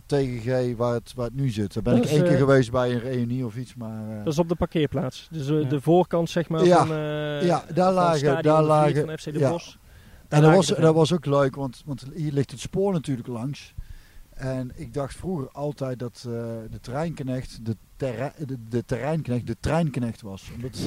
TGG 0.07 0.77
waar 0.77 0.95
het, 0.95 1.13
waar 1.15 1.27
het 1.27 1.35
nu 1.35 1.49
zit. 1.49 1.75
Daar 1.75 1.83
ben 1.83 1.95
Dat 1.97 2.05
ik 2.05 2.11
is, 2.11 2.17
één 2.17 2.23
keer 2.25 2.33
eh, 2.33 2.39
geweest 2.39 2.71
bij 2.71 2.93
een 2.93 3.01
reunie 3.01 3.47
of 3.47 3.57
iets. 3.57 3.75
Maar, 3.75 4.11
eh, 4.19 4.25
Dat 4.25 4.33
is 4.33 4.39
op 4.39 4.49
de 4.49 4.55
parkeerplaats. 4.55 5.29
Dus 5.31 5.49
eh, 5.49 5.63
Ja. 5.63 5.69
de 5.69 5.81
voorkant 5.81 6.31
zeg 6.31 6.49
maar 6.49 6.65
Ja. 6.65 6.87
van, 6.87 6.97
eh 6.97 7.47
Ja, 7.47 7.65
daar 7.75 7.93
lagen- 7.93 8.43
daar 8.43 8.63
lagen- 8.63 9.07
van 9.07 9.19
FC 9.19 9.25
De 9.33 9.39
ja. 9.39 9.51
Bosch. 9.51 9.75
En 10.29 10.43
dat 10.43 10.55
was, 10.55 10.67
dat 10.67 10.95
was 10.95 11.13
ook 11.13 11.27
leuk, 11.27 11.55
want, 11.55 11.83
want 11.87 12.05
hier 12.15 12.33
ligt 12.33 12.51
het 12.51 12.61
spoor 12.61 12.93
natuurlijk 12.93 13.29
langs. 13.29 13.75
En 14.35 14.71
ik 14.75 14.95
dacht 14.95 15.15
vroeger 15.17 15.51
altijd 15.51 15.99
dat 15.99 16.17
eh, 16.27 16.33
de 16.71 16.81
treinknecht 16.81 17.65
de, 17.67 17.77
terre- 17.97 18.33
de, 18.47 18.57
de 18.69 18.85
terreinknecht 18.85 19.47
de 19.47 19.57
treinknecht 19.61 20.23
was. 20.23 20.51
Omdat, 20.55 20.79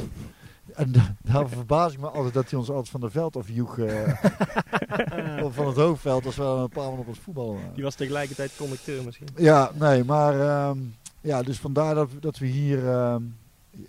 en 0.75 0.91
da- 0.91 1.15
daar 1.21 1.49
verbaas 1.49 1.93
ik 1.93 1.99
me 1.99 2.07
altijd 2.09 2.33
dat 2.33 2.49
hij 2.49 2.59
ons 2.59 2.69
altijd 2.69 2.89
van 2.89 2.99
de 2.99 3.09
veld 3.09 3.35
afjoeg. 3.35 3.77
eh, 3.77 5.43
of 5.45 5.53
van 5.55 5.67
het 5.67 5.75
hoofdveld 5.75 6.25
als 6.25 6.35
we 6.35 6.43
een 6.43 6.69
paar 6.69 6.89
man 6.89 6.99
op 6.99 7.07
het 7.07 7.17
voetballen 7.17 7.53
waren. 7.55 7.73
Die 7.73 7.83
was 7.83 7.95
tegelijkertijd 7.95 8.55
conducteur 8.57 9.03
misschien. 9.03 9.27
Ja, 9.37 9.71
nee, 9.73 10.03
maar 10.03 10.39
ehm, 10.39 10.77
ja, 11.21 11.41
dus 11.41 11.59
vandaar 11.59 11.95
dat, 11.95 12.09
dat 12.19 12.37
we 12.37 12.45
hier, 12.45 12.87
ehm, 12.89 13.21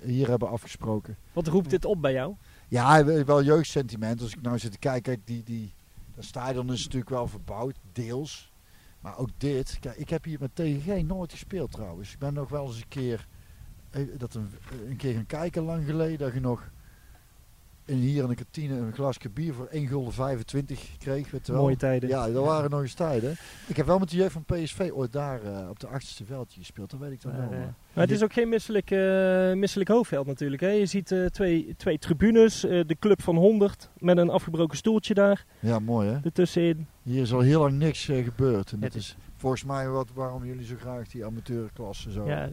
hier 0.02 0.28
hebben 0.28 0.48
afgesproken. 0.50 1.16
Wat 1.32 1.46
roept 1.46 1.70
dit 1.70 1.84
op 1.84 2.02
bij 2.02 2.12
jou? 2.12 2.34
Ja, 2.68 3.04
wel- 3.04 3.24
wel 3.24 3.42
jeugdsentiment. 3.42 4.20
Als 4.20 4.32
ik 4.32 4.42
nou 4.42 4.58
zit 4.58 4.72
te 4.72 4.78
kijken, 4.78 5.02
kijk, 5.02 5.20
die, 5.26 5.42
die, 5.44 5.72
dat 6.14 6.24
stadion 6.24 6.72
is 6.72 6.82
natuurlijk 6.84 7.10
wel 7.10 7.26
verbouwd, 7.28 7.74
deels. 7.92 8.48
Maar 9.00 9.18
ook 9.18 9.28
dit, 9.38 9.76
kijk, 9.80 9.96
ik 9.96 10.10
heb 10.10 10.24
hier 10.24 10.38
met 10.40 10.54
TGG 10.54 11.02
nooit 11.02 11.30
gespeeld 11.32 11.72
trouwens. 11.72 12.12
Ik 12.12 12.18
ben 12.18 12.34
nog 12.34 12.48
wel 12.48 12.66
eens 12.66 12.76
een 12.76 12.88
keer, 12.88 13.26
dat 14.18 14.34
een, 14.34 14.48
een 14.88 14.96
keer 14.96 15.14
gaan 15.14 15.26
kijken 15.26 15.62
lang 15.62 15.84
geleden, 15.84 16.18
dat 16.18 16.32
je 16.34 16.40
nog 16.40 16.70
in, 17.84 17.96
hier 17.96 18.22
in 18.22 18.28
de 18.28 18.34
kantine 18.34 18.76
een 18.78 18.92
glasje 18.92 19.30
bier 19.30 19.54
voor 19.54 19.66
1 19.66 19.86
gulden 19.86 20.12
25 20.12 20.96
kreeg. 20.98 21.30
Weet 21.30 21.46
je 21.46 21.52
wel. 21.52 21.60
Mooie 21.62 21.76
tijden. 21.76 22.08
Ja, 22.08 22.28
dat 22.30 22.44
waren 22.44 22.70
nog 22.70 22.80
eens 22.80 22.94
tijden. 22.94 23.36
Ik 23.66 23.76
heb 23.76 23.86
wel 23.86 23.98
met 23.98 24.10
de 24.10 24.16
jeugd 24.16 24.32
van 24.32 24.44
PSV 24.44 24.90
ooit 24.94 25.12
daar 25.12 25.42
eh, 25.42 25.68
op 25.68 25.80
de 25.80 25.86
achterste 25.86 26.24
veldje 26.24 26.60
gespeeld, 26.60 26.90
dat 26.90 27.00
weet 27.00 27.12
ik 27.12 27.22
dan 27.22 27.32
wel. 27.36 27.48
maar- 27.48 27.74
het 27.92 28.10
is 28.10 28.22
ook 28.22 28.32
geen 28.32 28.48
misselijk, 28.48 28.90
eh, 28.90 29.52
misselijk 29.52 29.88
hoofdveld 29.90 30.26
natuurlijk. 30.26 30.60
Hè? 30.62 30.68
Je 30.68 30.86
ziet 30.86 31.12
eh, 31.12 31.24
twee, 31.26 31.74
twee 31.76 31.98
tribunes, 31.98 32.60
de 32.60 32.96
club 32.98 33.22
van 33.22 33.36
100 33.36 33.88
met 33.98 34.16
een 34.18 34.30
afgebroken 34.30 34.76
stoeltje 34.76 35.14
daar 35.14 35.44
Ja, 35.60 35.78
mooi 35.78 36.08
hè. 36.08 36.18
ertussenin. 36.24 36.86
Hier 37.02 37.22
is 37.22 37.32
al 37.32 37.40
heel 37.40 37.60
lang 37.60 37.72
niks 37.78 38.04
gebeurd. 38.04 38.72
En 38.72 38.80
dat 38.80 38.94
is 38.94 39.16
volgens 39.40 39.64
mij 39.64 39.88
wat, 39.88 40.08
waarom 40.14 40.44
jullie 40.44 40.64
zo 40.64 40.74
graag 40.80 41.08
die 41.08 41.24
amateurklasse 41.24 42.12
zo. 42.12 42.26
Ja, 42.26 42.50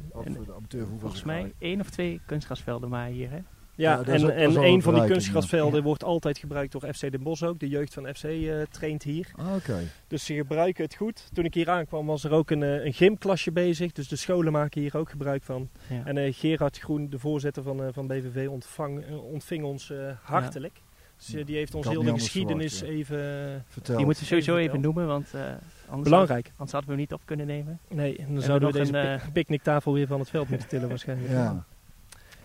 volgens 0.99 1.23
mij 1.23 1.39
graag- 1.39 1.51
één 1.59 1.79
of 1.79 1.89
twee 1.89 2.21
kunstgrasvelden 2.25 2.89
maar 2.89 3.07
hier. 3.07 3.29
Hè? 3.29 3.39
Ja, 3.75 4.03
en, 4.03 4.23
ook- 4.23 4.29
en 4.29 4.55
een 4.63 4.81
van 4.81 4.93
die 4.93 5.05
kunstgrasvelden 5.05 5.79
ja. 5.79 5.85
wordt 5.85 6.03
altijd 6.03 6.37
gebruikt 6.37 6.71
door 6.71 6.93
FC 6.93 7.11
Den 7.11 7.23
Bosch 7.23 7.43
ook. 7.43 7.59
De 7.59 7.67
jeugd 7.69 7.93
van 7.93 8.07
FC 8.15 8.23
eh, 8.23 8.61
traint 8.61 9.03
hier. 9.03 9.31
Ah, 9.35 9.55
Oké. 9.55 9.79
Dus 10.07 10.25
ze 10.25 10.33
gebruiken 10.33 10.83
het 10.83 10.95
goed. 10.95 11.29
Toen 11.33 11.45
ik 11.45 11.53
hier 11.53 11.69
aankwam 11.69 12.05
was 12.05 12.23
er 12.23 12.31
ook 12.31 12.49
een, 12.51 12.63
eh, 12.63 12.85
een 12.85 12.93
gymklasje 12.93 13.51
bezig. 13.51 13.91
Dus 13.91 14.07
de 14.07 14.15
scholen 14.15 14.51
maken 14.51 14.81
hier 14.81 14.97
ook 14.97 15.09
gebruik 15.09 15.43
van. 15.43 15.69
Ja. 15.89 16.01
En 16.05 16.17
eh, 16.17 16.33
Gerard 16.33 16.77
Groen, 16.79 17.09
de 17.09 17.19
voorzitter 17.19 17.63
van, 17.63 17.83
eh, 17.83 17.87
van 17.91 18.07
BVV, 18.07 18.47
ontvang, 18.49 19.05
ontving 19.17 19.63
ons 19.63 19.89
eh, 19.91 19.97
hartelijk. 20.23 20.81
Dus 21.17 21.33
eh, 21.33 21.45
die 21.45 21.55
heeft 21.55 21.75
ons 21.75 21.87
heel 21.87 22.03
de 22.03 22.11
geschiedenis 22.13 22.77
verwacht, 22.77 22.97
even 22.97 23.17
eh, 23.53 23.59
Vertel. 23.67 23.95
Die 23.95 24.05
moeten 24.05 24.23
we 24.23 24.29
sowieso 24.29 24.51
Even 24.57 24.63
even 24.69 24.81
verteld. 24.81 24.95
noemen, 24.95 25.13
want 25.13 25.33
eh, 25.33 25.41
anders, 25.89 26.09
belangrijk. 26.09 26.45
anders 26.51 26.71
hadden 26.71 26.81
we 26.89 26.95
hem 26.95 26.97
niet 26.99 27.13
op 27.13 27.21
kunnen 27.25 27.45
nemen. 27.47 27.79
Nee, 27.89 28.25
dan 28.29 28.41
zouden 28.41 28.71
we 28.71 28.77
deze 28.77 28.97
een, 28.97 29.17
pi- 29.17 29.23
eh, 29.25 29.31
picknicktafel 29.33 29.93
weer 29.93 30.07
van 30.07 30.19
het 30.19 30.29
veld 30.29 30.49
moeten 30.49 30.67
tillen 30.67 30.89
waarschijnlijk. 30.89 31.29
Ja. 31.31 31.65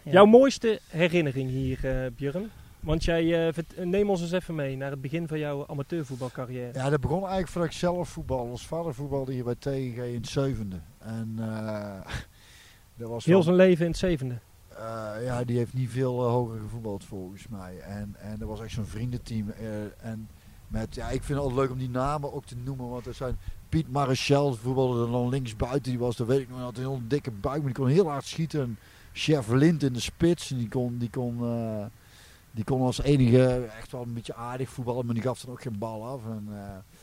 Ja. 0.03 0.13
Jouw 0.13 0.25
mooiste 0.25 0.81
herinnering 0.89 1.51
hier, 1.51 1.79
eh 2.05 2.11
Björn? 2.17 2.51
Want 2.81 3.05
jij, 3.05 3.49
eh, 3.49 3.55
neem 3.85 4.11
ons 4.11 4.21
eens 4.21 4.33
even 4.33 4.55
mee 4.55 4.77
naar 4.77 4.91
het 4.91 5.01
begin 5.01 5.29
van 5.29 5.39
jouw 5.39 5.67
amateurvoetbalcarrière. 5.67 6.71
ja, 6.79 6.91
dat 6.91 7.01
begon 7.01 7.19
eigenlijk 7.19 7.49
voordat 7.49 7.71
ik 7.71 7.77
zelf 7.77 8.09
voetbal. 8.09 8.51
Als 8.51 8.67
vader 8.67 8.95
voetbalde 8.95 9.33
hier 9.33 9.45
bij 9.45 9.55
TGG 9.59 9.97
in 9.97 10.15
het 10.15 10.29
zevende. 10.29 10.77
En 10.99 11.35
eh 11.39 12.01
dat 12.99 13.09
was 13.09 13.25
Heel 13.25 13.35
wel- 13.35 13.43
zijn 13.43 13.57
leven 13.57 13.85
in 13.85 13.91
het 13.91 14.01
zevende. 14.01 14.35
Eh, 14.83 15.25
ja, 15.25 15.45
die 15.45 15.57
heeft 15.57 15.73
niet 15.75 15.91
veel 15.91 16.25
eh, 16.25 16.31
hoger 16.31 16.59
gevoetbald 16.61 17.05
volgens 17.05 17.49
mij. 17.49 17.79
En, 17.79 18.15
en 18.19 18.39
dat 18.39 18.49
was 18.49 18.61
echt 18.61 18.73
zo'n 18.73 18.87
vriendenteam. 18.87 19.49
eh, 19.51 19.67
en 20.11 20.29
met, 20.69 20.95
ja, 20.95 21.05
ik 21.07 21.23
vind 21.23 21.29
het 21.29 21.39
altijd 21.39 21.59
leuk 21.61 21.71
om 21.71 21.79
die 21.79 21.91
namen 21.91 22.33
ook 22.33 22.45
te 22.45 22.57
noemen. 22.65 22.89
Want 22.89 23.07
er 23.07 23.15
zijn 23.15 23.39
Piet 23.69 23.93
Marechal, 23.93 24.55
voetbalde 24.55 25.05
er 25.05 25.11
dan 25.11 25.29
links 25.29 25.57
buiten. 25.57 25.83
Die 25.91 25.99
was, 25.99 26.17
dat 26.17 26.27
weet 26.27 26.41
ik 26.41 26.49
nog, 26.49 26.59
had 26.61 26.77
een 26.77 26.83
heel 26.83 27.01
dikke 27.09 27.31
buik. 27.31 27.57
Maar 27.63 27.73
die 27.73 27.83
kon 27.83 27.89
heel 27.89 28.09
hard 28.11 28.25
schieten. 28.25 28.61
En 28.61 28.79
Chef 29.13 29.49
Lind 29.49 29.83
in 29.83 29.93
de 29.93 30.01
spits. 30.01 30.51
En 30.51 30.59
die 30.59 30.69
kon, 30.69 30.99
die 30.99 31.11
kon, 31.11 31.41
die 32.51 32.65
kon 32.65 32.81
als 32.83 33.03
enige 33.03 33.69
echt 33.79 33.93
wel 33.93 34.03
een 34.03 34.15
beetje 34.15 34.35
aardig 34.35 34.69
voetballen. 34.69 35.05
Maar 35.07 35.15
die 35.15 35.23
gaf 35.25 35.41
dan 35.41 35.51
ook 35.51 35.63
geen 35.63 35.79
bal 35.79 36.07
af. 36.07 36.21
En, 36.25 36.49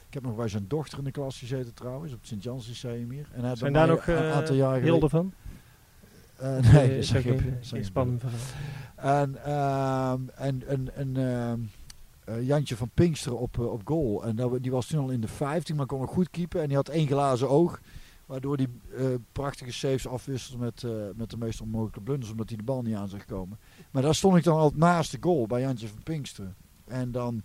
ik 0.07 0.13
heb 0.13 0.24
nog 0.24 0.36
bij 0.36 0.48
zijn 0.48 0.65
dochter 0.67 0.98
in 0.98 1.03
de 1.03 1.12
klas 1.12 1.39
gezeten 1.39 1.74
trouwens. 1.74 2.13
Op 2.13 2.19
het 2.19 2.27
Sint-Jans 2.27 2.67
Lyceum 2.67 3.12
hier. 3.12 3.27
En 3.31 3.43
hij 3.43 3.55
Zijn 3.55 3.74
daar 3.74 3.88
nog 3.88 4.07
een 4.07 4.17
aantal 4.31 4.55
jaren 4.55 4.81
geleden- 4.81 5.09
van? 5.09 5.33
Eh, 6.39 6.72
Nee, 6.74 6.98
is 6.98 7.12
geen, 7.12 7.58
geen 7.62 7.86
spannend 7.86 8.22
verhaal. 8.22 8.39
En, 8.96 9.43
ehm, 9.43 10.22
en, 10.36 10.67
en, 10.67 10.96
en 10.96 11.17
ehm, 11.17 11.60
eh, 12.29 12.48
Jantje 12.48 12.75
van 12.75 12.89
Pinkster 12.93 13.36
op, 13.36 13.60
eh, 13.60 13.72
op 13.72 13.81
goal. 13.86 14.24
En 14.24 14.36
dat, 14.36 14.62
die 14.62 14.72
was 14.72 14.86
toen 14.86 15.00
al 15.00 15.10
in 15.10 15.22
de 15.22 15.27
15, 15.27 15.75
maar 15.75 15.86
kon 15.86 16.00
nog 16.00 16.10
goed 16.10 16.29
keepen. 16.29 16.62
En 16.62 16.67
die 16.67 16.75
had 16.75 16.89
één 16.89 17.08
glazen 17.08 17.50
oog. 17.50 17.79
Waardoor 18.25 18.58
eh, 18.58 18.67
prachtige 19.31 19.72
saves 19.72 20.08
afwisselde 20.08 20.63
met, 20.65 20.84
met 21.15 21.29
de 21.29 21.38
meest 21.38 21.62
onmogelijke 21.62 22.01
blunders. 22.01 22.31
Omdat 22.31 22.48
hij 22.50 22.58
de 22.58 22.63
bal 22.63 22.81
niet 22.81 22.96
aan 22.96 23.10
zag 23.10 23.25
komen. 23.25 23.60
Maar 23.91 24.01
daar 24.01 24.15
stond 24.15 24.38
ik 24.38 24.43
dan 24.43 24.58
altijd 24.58 24.79
naast 24.79 25.12
de 25.12 25.17
goal 25.22 25.48
bij 25.48 25.62
Jantje 25.62 25.88
van 25.88 26.03
Pinkster. 26.03 26.53
En 26.88 27.12
dan, 27.12 27.43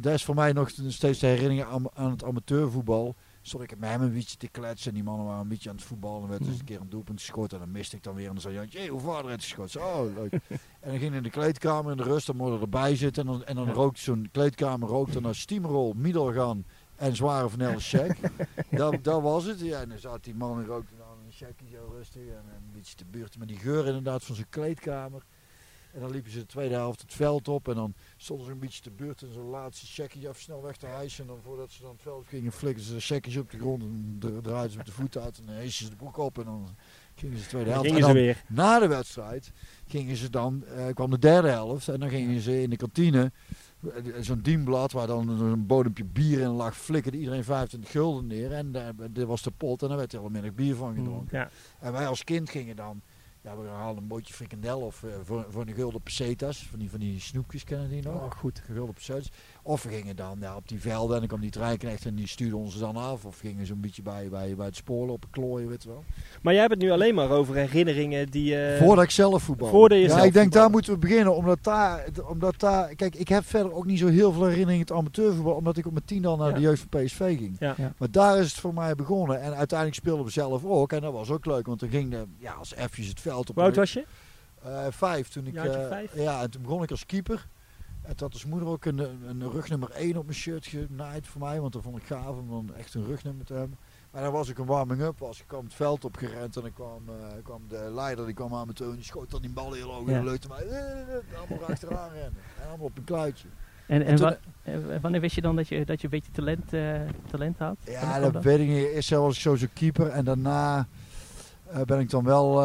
dat 0.00 0.12
is 0.12 0.24
voor 0.24 0.34
mij 0.34 0.52
nog 0.52 0.70
steeds 0.86 1.18
de 1.18 1.26
herinnering 1.26 1.64
aan, 1.64 1.84
aan 1.94 2.10
het 2.10 2.24
amateurvoetbal. 2.24 3.14
Stond 3.42 3.62
ik 3.62 3.78
met 3.78 3.90
hem 3.90 4.02
een 4.02 4.12
beetje 4.12 4.36
te 4.36 4.48
kletsen. 4.48 4.88
En 4.88 4.94
die 4.94 5.04
mannen 5.04 5.26
waren 5.26 5.40
een 5.40 5.48
beetje 5.48 5.70
aan 5.70 5.76
het 5.76 5.84
voetballen. 5.84 6.22
En 6.22 6.28
werd 6.28 6.46
eens 6.46 6.58
een 6.58 6.64
keer 6.64 6.80
een 6.80 6.88
doelpunt 6.88 7.20
geschoten. 7.20 7.58
En 7.58 7.64
dan 7.64 7.72
miste 7.72 7.96
ik 7.96 8.02
dan 8.02 8.14
weer. 8.14 8.26
En 8.26 8.32
dan 8.32 8.40
zei 8.40 8.54
Jantje, 8.54 8.78
hé, 8.78 8.86
hoe 8.86 9.00
vader 9.00 9.30
heeft 9.30 9.42
geschoten? 9.42 9.80
Oh, 9.80 10.14
leuk. 10.14 10.32
en 10.80 10.90
dan 10.90 10.98
ging 10.98 11.08
hij 11.08 11.16
in 11.16 11.22
de 11.22 11.30
kleedkamer 11.30 11.90
in 11.90 11.96
de 11.96 12.02
rust. 12.02 12.26
Dan 12.26 12.36
mocht 12.36 12.52
er 12.52 12.60
erbij 12.60 12.96
zitten. 12.96 13.26
En 13.26 13.32
dan, 13.32 13.44
en 13.44 13.54
dan 13.54 13.70
rookt 13.70 13.98
zo'n 13.98 14.28
kleedkamer 14.32 14.88
rookt 14.88 15.12
dan 15.12 15.22
naar 15.22 15.34
steamroll, 15.34 15.92
middelgan 15.96 16.64
en 16.96 17.16
zware 17.16 17.48
vanille 17.48 17.80
check. 17.80 18.18
dat, 18.70 19.04
dat 19.04 19.22
was 19.22 19.44
het. 19.44 19.60
Ja, 19.60 19.80
en 19.80 19.88
dan 19.88 19.98
zat 19.98 20.24
die 20.24 20.34
man 20.34 20.58
en 20.58 20.66
rookte 20.66 20.96
dan 20.96 21.18
een 21.24 21.32
checkje 21.32 21.66
zo 21.68 21.92
rustig. 21.96 22.22
En, 22.22 22.44
en 22.48 22.62
een 22.66 22.72
beetje 22.72 22.94
te 22.94 23.04
buurten 23.04 23.38
met 23.38 23.48
die 23.48 23.58
geur 23.58 23.86
inderdaad 23.86 24.24
van 24.24 24.34
zijn 24.34 24.48
kleedkamer. 24.50 25.22
En 25.92 26.00
dan 26.00 26.10
liepen 26.10 26.30
ze 26.30 26.38
de 26.38 26.46
tweede 26.46 26.74
helft 26.74 27.00
het 27.00 27.12
veld 27.14 27.48
op. 27.48 27.68
En 27.68 27.74
dan 27.74 27.94
stonden 28.16 28.46
ze 28.46 28.52
een 28.52 28.58
beetje 28.58 28.80
te 28.82 28.90
buurt 28.90 29.22
en 29.22 29.32
zo'n 29.32 29.48
laatste 29.50 29.86
checkje 29.86 30.28
af 30.28 30.38
snel 30.38 30.62
weg 30.62 30.76
te 30.76 30.86
hijsen. 30.86 31.20
En 31.24 31.26
dan 31.30 31.38
voordat 31.42 31.70
ze 31.70 31.82
dan 31.82 31.90
het 31.92 32.02
veld 32.02 32.26
gingen 32.26 32.52
flikken 32.52 32.84
ze 32.84 32.94
de 32.94 33.00
checkjes 33.00 33.36
op 33.36 33.50
de 33.50 33.58
grond. 33.58 33.82
En 33.82 34.16
dra- 34.18 34.40
draaiden 34.42 34.70
ze 34.70 34.76
met 34.76 34.86
de 34.86 34.92
voet 34.92 35.16
uit. 35.18 35.38
En 35.38 35.46
dan 35.46 35.70
ze 35.70 35.90
de 35.90 35.96
broek 35.96 36.16
op. 36.16 36.38
En 36.38 36.44
dan 36.44 36.68
gingen 37.14 37.36
ze 37.36 37.42
de 37.42 37.48
tweede 37.48 37.70
helft. 37.70 37.90
En 37.90 38.00
dan- 38.00 38.12
weer. 38.12 38.42
na 38.48 38.78
de 38.78 38.86
wedstrijd 38.86 39.52
gingen 39.86 40.16
ze 40.16 40.30
dan, 40.30 40.64
eh, 40.66 40.86
kwam 40.94 41.10
de 41.10 41.18
derde 41.18 41.48
helft 41.48 41.88
en 41.88 42.00
dan 42.00 42.08
gingen 42.08 42.40
ze 42.40 42.62
in 42.62 42.70
de 42.70 42.76
kantine, 42.76 43.32
eh, 43.82 43.90
zo'n 44.20 44.40
dienblad 44.40 44.92
waar 44.92 45.06
dan 45.06 45.28
een 45.28 45.66
bodempje 45.66 46.04
bier 46.04 46.40
in 46.40 46.48
lag, 46.48 46.76
flikkerde 46.76 47.18
iedereen 47.18 47.44
25 47.44 47.90
gulden 47.90 48.26
neer 48.26 48.52
en 48.52 48.72
dit 49.10 49.24
was 49.26 49.42
de 49.42 49.50
pot 49.50 49.82
en 49.82 49.88
daar 49.88 49.96
werd 49.96 50.12
er 50.12 50.20
al 50.20 50.28
middag 50.28 50.54
bier 50.54 50.74
van 50.76 50.94
gedronken. 50.94 51.38
Ja. 51.38 51.50
En 51.80 51.92
wij 51.92 52.06
als 52.06 52.24
kind 52.24 52.50
gingen 52.50 52.76
dan, 52.76 53.02
ja 53.42 53.56
we 53.56 53.68
haalden 53.68 54.02
een 54.02 54.08
bootje 54.08 54.34
frikandel 54.34 54.80
of 54.80 55.02
eh, 55.02 55.10
voor, 55.22 55.46
voor 55.48 55.66
een 55.66 55.74
gulden 55.74 56.02
pesetas, 56.02 56.62
van 56.62 56.78
die, 56.78 56.90
van 56.90 57.00
die 57.00 57.20
snoepjes 57.20 57.64
kennen 57.64 57.88
die 57.88 58.02
nog? 58.02 58.22
Oh, 58.22 58.30
goed. 58.30 58.62
Gulden 58.66 58.94
pesetas. 58.94 59.30
Of 59.64 59.82
we 59.82 59.88
gingen 59.88 60.16
dan 60.16 60.36
ja, 60.40 60.56
op 60.56 60.68
die 60.68 60.80
velden 60.80 61.12
en 61.14 61.18
dan 61.18 61.28
kwam 61.28 61.40
die 61.40 61.50
treinknecht 61.50 62.04
en 62.06 62.14
die 62.14 62.28
stuurde 62.28 62.56
ons 62.56 62.78
dan 62.78 62.96
af. 62.96 63.24
Of 63.24 63.38
gingen 63.38 63.66
zo'n 63.66 63.80
beetje 63.80 64.02
bij, 64.02 64.28
bij, 64.30 64.54
bij 64.56 64.66
het 64.66 64.76
sporen 64.76 65.12
op 65.12 65.24
klooien, 65.30 65.68
weet 65.68 65.82
je 65.82 65.88
wel. 65.88 66.04
Maar 66.42 66.52
jij 66.52 66.62
hebt 66.62 66.74
het 66.74 66.82
nu 66.82 66.90
alleen 66.90 67.14
maar 67.14 67.30
over 67.30 67.54
herinneringen 67.54 68.30
die... 68.30 68.56
eh, 68.56 68.78
Voordat 68.84 69.04
ik 69.04 69.10
zelf 69.10 69.42
voetbal. 69.42 69.68
voordat 69.68 69.98
je 69.98 70.04
ja, 70.04 70.10
zelf 70.10 70.24
ik 70.24 70.32
denk 70.32 70.52
daar 70.52 70.70
moeten 70.70 70.92
we 70.92 70.98
beginnen. 70.98 71.34
Omdat 71.36 71.58
daar, 71.62 72.04
omdat 72.28 72.54
daar. 72.60 72.94
Kijk, 72.94 73.14
ik 73.14 73.28
heb 73.28 73.44
verder 73.44 73.72
ook 73.72 73.86
niet 73.86 73.98
zo 73.98 74.06
heel 74.06 74.32
veel 74.32 74.42
herinneringen 74.46 74.74
in 74.74 74.80
het 74.80 74.92
amateurvoetbal. 74.92 75.54
Omdat 75.54 75.76
ik 75.76 75.86
op 75.86 75.92
mijn 75.92 76.04
tien 76.04 76.26
al 76.26 76.36
naar 76.36 76.48
Ja. 76.48 76.54
de 76.54 76.60
jeugd 76.60 76.86
van 76.90 77.02
PSV 77.04 77.38
ging. 77.38 77.56
Ja. 77.58 77.74
Ja. 77.76 77.92
Maar 77.98 78.10
daar 78.10 78.38
is 78.38 78.50
het 78.50 78.60
voor 78.60 78.74
mij 78.74 78.94
begonnen. 78.94 79.40
En 79.42 79.54
uiteindelijk 79.54 79.98
speelden 79.98 80.24
we 80.24 80.30
zelf 80.30 80.64
ook. 80.64 80.92
En 80.92 81.00
dat 81.00 81.12
was 81.12 81.30
ook 81.30 81.46
leuk. 81.46 81.66
Want 81.66 81.78
toen 81.78 81.88
ging 81.90 82.10
de, 82.10 82.24
ja, 82.38 82.52
als 82.52 82.74
F'jes 82.90 83.08
het 83.08 83.20
veld 83.20 83.48
op. 83.50 83.54
Hoe 83.54 83.64
oud 83.64 83.76
was 83.76 83.92
je? 83.92 84.04
Eh, 84.64 84.86
vijf. 84.90 85.28
Toen 85.28 85.46
ik, 85.46 85.54
eh, 85.54 85.88
vijf? 85.88 86.14
Ja, 86.14 86.42
en 86.42 86.50
toen 86.50 86.62
begon 86.62 86.82
ik 86.82 86.90
als 86.90 87.06
keeper. 87.06 87.46
En 88.02 88.16
toen 88.16 88.28
had 88.30 88.38
zijn 88.38 88.50
moeder 88.52 88.68
ook 88.68 88.84
een, 88.84 88.98
een 89.28 89.50
rugnummer 89.50 89.90
1 89.90 90.16
op 90.16 90.24
mijn 90.24 90.36
shirt 90.36 90.66
genaaid 90.66 91.26
voor 91.26 91.40
mij. 91.40 91.60
Want 91.60 91.72
dat 91.72 91.82
vond 91.82 91.96
ik 91.96 92.02
gaaf 92.04 92.36
om 92.36 92.48
dan 92.50 92.76
echt 92.76 92.94
een 92.94 93.04
rugnummer 93.06 93.44
te 93.46 93.54
hebben. 93.54 93.78
Maar 94.10 94.22
dan 94.22 94.32
was 94.32 94.48
ik 94.48 94.58
een 94.58 94.66
warming-up. 94.66 95.18
Was 95.18 95.40
ik 95.40 95.46
kwam 95.46 95.64
het 95.64 95.74
veld 95.74 96.04
opgerend 96.04 96.56
en 96.56 96.62
dan 96.62 96.72
kwam, 96.72 97.02
eh, 97.08 97.14
kwam 97.42 97.62
de 97.68 97.90
leider 97.94 98.24
die 98.26 98.34
kwam 98.34 98.54
aan 98.54 98.66
me 98.66 98.72
toe. 98.72 98.88
En 98.90 98.94
die 98.94 99.04
schoot 99.04 99.30
dan 99.30 99.40
die 99.40 99.50
bal 99.50 99.72
heel 99.72 99.90
hoog. 99.92 100.08
Ja. 100.08 100.16
En 100.16 100.24
leukte 100.24 100.48
mij. 100.48 100.66
eh, 100.66 101.00
eh, 101.00 101.38
allemaal 101.38 101.68
achteraan 101.68 102.10
rennen. 102.20 102.40
En 102.62 102.68
allemaal 102.68 102.86
op 102.86 102.96
een 102.96 103.04
kluitje. 103.04 103.48
En, 103.86 104.00
En 104.02 104.06
en 104.06 104.16
toen- 104.16 104.36
wa- 104.88 105.00
wanneer 105.00 105.20
wist 105.20 105.34
je 105.34 105.40
dan 105.40 105.56
dat 105.56 105.68
je, 105.68 105.84
dat 105.84 105.98
je 106.00 106.04
een 106.04 106.10
beetje 106.10 106.32
talent, 106.32 106.68
talent 107.30 107.58
had? 107.58 107.76
Ja, 107.84 108.20
dat 108.20 108.42
weet 108.42 108.58
ik 108.58 108.68
niet. 108.68 108.86
Eerst 108.86 109.10
was 109.10 109.34
ik 109.34 109.40
sowieso 109.40 109.66
keeper. 109.72 110.08
En 110.08 110.24
daarna 110.24 110.86
ben 111.86 111.98
ik 112.00 112.10
dan 112.10 112.24
wel, 112.24 112.62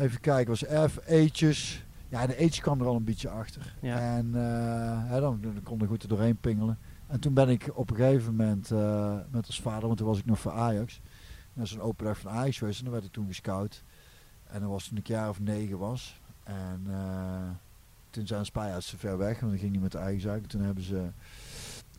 even 0.00 0.20
kijken, 0.20 0.48
was 0.48 0.90
F, 0.90 0.96
E'tjes. 1.06 1.84
Ja, 2.12 2.26
de 2.26 2.36
E'tjes 2.36 2.60
kwam 2.60 2.80
er 2.80 2.86
al 2.86 2.96
een 2.96 3.04
beetje 3.04 3.28
achter. 3.28 3.76
Ja. 3.80 4.16
En 4.16 4.34
eh, 4.34 5.10
hè, 5.10 5.20
dan, 5.20 5.38
dan 5.40 5.62
kon 5.62 5.82
ik 5.82 5.88
goed 5.88 6.02
er 6.02 6.08
doorheen 6.08 6.36
pingelen. 6.36 6.78
En 7.06 7.20
toen 7.20 7.34
ben 7.34 7.48
ik 7.48 7.70
op 7.74 7.90
een 7.90 7.96
gegeven 7.96 8.34
moment 8.34 8.70
uh, 8.70 9.18
met 9.30 9.46
als 9.46 9.60
vader, 9.60 9.86
want 9.86 9.98
toen 9.98 10.06
was 10.06 10.18
ik 10.18 10.24
nog 10.24 10.38
voor 10.38 10.52
Ajax. 10.52 11.00
Dat 11.54 11.64
is 11.64 11.72
een 11.72 11.80
open 11.80 12.04
dag 12.04 12.18
van 12.18 12.30
Ajax 12.30 12.58
geweest 12.58 12.78
en 12.78 12.84
dan 12.84 12.92
werd 12.92 13.04
ik 13.04 13.12
toen 13.12 13.26
gescout. 13.26 13.84
En 14.46 14.60
dat 14.60 14.70
was 14.70 14.88
toen 14.88 14.98
ik 14.98 15.06
jaar 15.06 15.28
of 15.28 15.40
negen 15.40 15.78
was. 15.78 16.20
En 16.42 16.84
uh, 16.88 17.50
toen 18.10 18.26
zijn 18.26 18.44
Spanjaards 18.44 18.90
te 18.90 18.98
ver 18.98 19.18
weg, 19.18 19.40
want 19.40 19.52
dan 19.52 19.60
ging 19.60 19.72
niet 19.72 19.82
met 19.82 19.92
de 19.92 19.98
eigen 19.98 20.20
zaak. 20.20 20.46
Toen 20.46 20.62
hebben 20.62 20.84
ze 20.84 21.10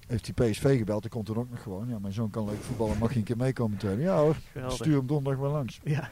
heeft 0.08 0.26
die 0.26 0.34
PSV 0.34 0.78
gebeld, 0.78 1.06
ik 1.06 1.12
kon 1.12 1.24
toen 1.24 1.38
ook 1.38 1.50
nog 1.50 1.62
gewoon. 1.62 1.88
Ja, 1.88 2.00
mijn 2.00 2.14
zoon 2.14 2.30
kan 2.30 2.46
leuk 2.46 2.62
voetballen, 2.62 2.98
mag 2.98 3.14
je 3.14 3.20
een 3.20 3.26
keer 3.26 3.38
meekomen 3.38 3.78
trainen? 3.78 4.04
Ja 4.04 4.18
hoor, 4.18 4.36
Geweldig. 4.52 4.78
stuur 4.78 4.98
hem 4.98 5.08
donderdag 5.08 5.42
maar 5.42 5.52
langs. 5.52 5.80
Ja. 5.84 6.10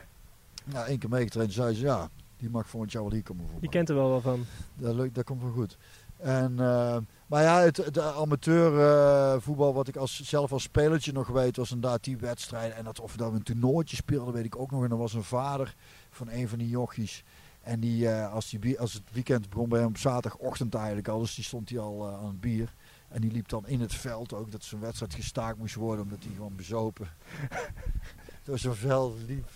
Ja, 0.64 0.86
één 0.86 1.00
keer 1.00 1.10
meegetraind, 1.10 1.54
zei 1.54 1.74
ze 1.76 1.82
ja, 1.82 2.10
die 2.42 2.50
mag 2.50 2.70
volgend 2.70 2.92
jaar 2.92 3.02
wel 3.04 3.12
hier 3.12 3.24
komen 3.24 3.44
voetballen. 3.44 3.70
Je 3.72 3.78
kent 3.78 3.90
er 3.90 3.96
wel 3.96 4.10
wel 4.10 4.22
van. 4.22 4.46
Dat, 4.76 4.96
lukt, 4.96 5.16
dat 5.16 5.24
komt 5.24 5.42
wel 5.42 5.52
goed. 5.52 5.78
En, 6.18 6.52
uh, 6.52 6.98
maar 7.28 7.44
ja, 7.44 7.60
het, 7.60 7.78
het 7.78 8.00
amateur 8.00 8.74
uh, 8.74 9.42
voetbal 9.42 9.74
wat 9.74 9.88
ik 9.88 9.96
als, 9.96 10.22
zelf 10.22 10.52
als 10.52 10.64
spelertje 10.64 11.12
nog 11.12 11.28
weet, 11.28 11.58
was 11.58 11.72
inderdaad 11.72 12.04
die 12.04 12.18
wedstrijden. 12.18 12.78
En 12.78 12.84
dat 12.84 13.00
of 13.00 13.16
dat 13.16 13.30
we 13.30 13.36
een 13.36 13.44
toernooitje 13.44 13.96
speelden, 13.96 14.34
weet 14.34 14.46
ik 14.46 14.60
ook 14.60 14.72
nog. 14.72 14.84
En 14.84 14.92
er 14.92 14.98
was 14.98 15.14
een 15.14 15.24
vader 15.24 15.76
van 16.10 16.30
een 16.30 16.48
van 16.48 16.58
die 16.58 16.70
jochies. 16.70 17.24
En 17.62 17.80
die, 17.80 18.04
uh, 18.04 18.34
als, 18.34 18.50
die, 18.50 18.80
als 18.80 18.94
het 18.94 19.04
weekend 19.12 19.50
begon 19.50 19.70
bij 19.70 19.80
hem 19.80 19.88
op 19.88 19.98
zaterdagochtend 19.98 20.76
eigenlijk 20.76 21.08
al, 21.08 21.20
dus 21.20 21.36
die 21.36 21.44
stond 21.44 21.70
hij 21.70 21.80
al 21.80 22.10
aan 22.10 22.28
het 22.28 22.42
bier. 22.42 22.74
En 23.08 23.22
die 23.22 23.32
liep 23.32 23.48
dan 23.48 23.68
in 23.68 23.82
het 23.82 23.94
veld 23.94 24.34
ook, 24.34 24.52
dat 24.52 24.64
zijn 24.64 24.82
wedstrijd 24.82 25.14
gestaakt 25.14 25.58
moest 25.58 25.76
worden, 25.76 26.04
omdat 26.04 26.24
hij 26.24 26.34
gewoon 26.34 26.56
bezopen 26.56 27.08
door 28.46 28.58
zo'n 28.58 28.76
veld 28.76 29.18
liep. 29.28 29.50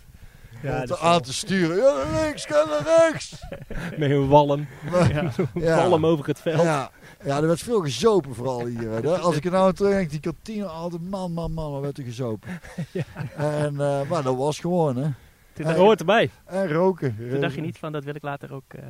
Ja, 0.62 0.84
te 0.84 0.98
aan 0.98 1.22
te 1.22 1.34
sturen. 1.34 1.78
Ja, 1.78 1.94
naar 1.94 2.24
links, 2.24 2.46
ga 2.46 2.66
naar 2.66 2.84
rechts. 2.84 3.42
Met 4.00 4.12
een 4.12 4.28
walm. 4.28 4.68
Ja. 5.14 5.32
ja. 5.54 5.90
walm 5.90 6.06
over 6.06 6.26
het 6.26 6.40
veld. 6.40 6.62
Ja. 6.62 6.92
ja, 7.24 7.38
er 7.38 7.48
werd 7.48 7.60
veel 7.60 7.82
gezopen 7.82 8.36
vooral 8.36 8.66
hier. 8.66 8.90
Hè. 8.90 9.18
Als 9.18 9.36
ik 9.36 9.46
er 9.46 9.52
nou 9.52 9.74
terug 9.74 9.94
denk, 9.94 10.10
die 10.10 10.20
kantine 10.20 10.66
altijd, 10.66 11.10
man, 11.10 11.32
man, 11.32 11.52
man, 11.52 11.72
wat 11.72 11.82
werd 11.82 11.98
er 11.98 12.04
gezopen. 12.04 12.50
ja. 12.92 13.04
En, 13.36 13.74
uh, 13.74 14.10
maar 14.10 14.24
dat 14.24 14.36
was 14.36 14.60
gewoon, 14.60 14.96
hè. 14.96 15.10
Toen 15.54 15.66
en, 15.66 15.76
hoort 15.76 16.00
erbij. 16.00 16.30
En 16.46 16.72
roken. 16.72 17.16
Toen 17.30 17.42
dacht 17.42 17.56
je 17.56 17.62
niet 17.62 17.78
van, 17.78 17.92
dat 17.92 18.04
wil 18.04 18.16
ik 18.16 18.24
later 18.24 18.54
ook 18.54 18.74
uh, 18.76 18.82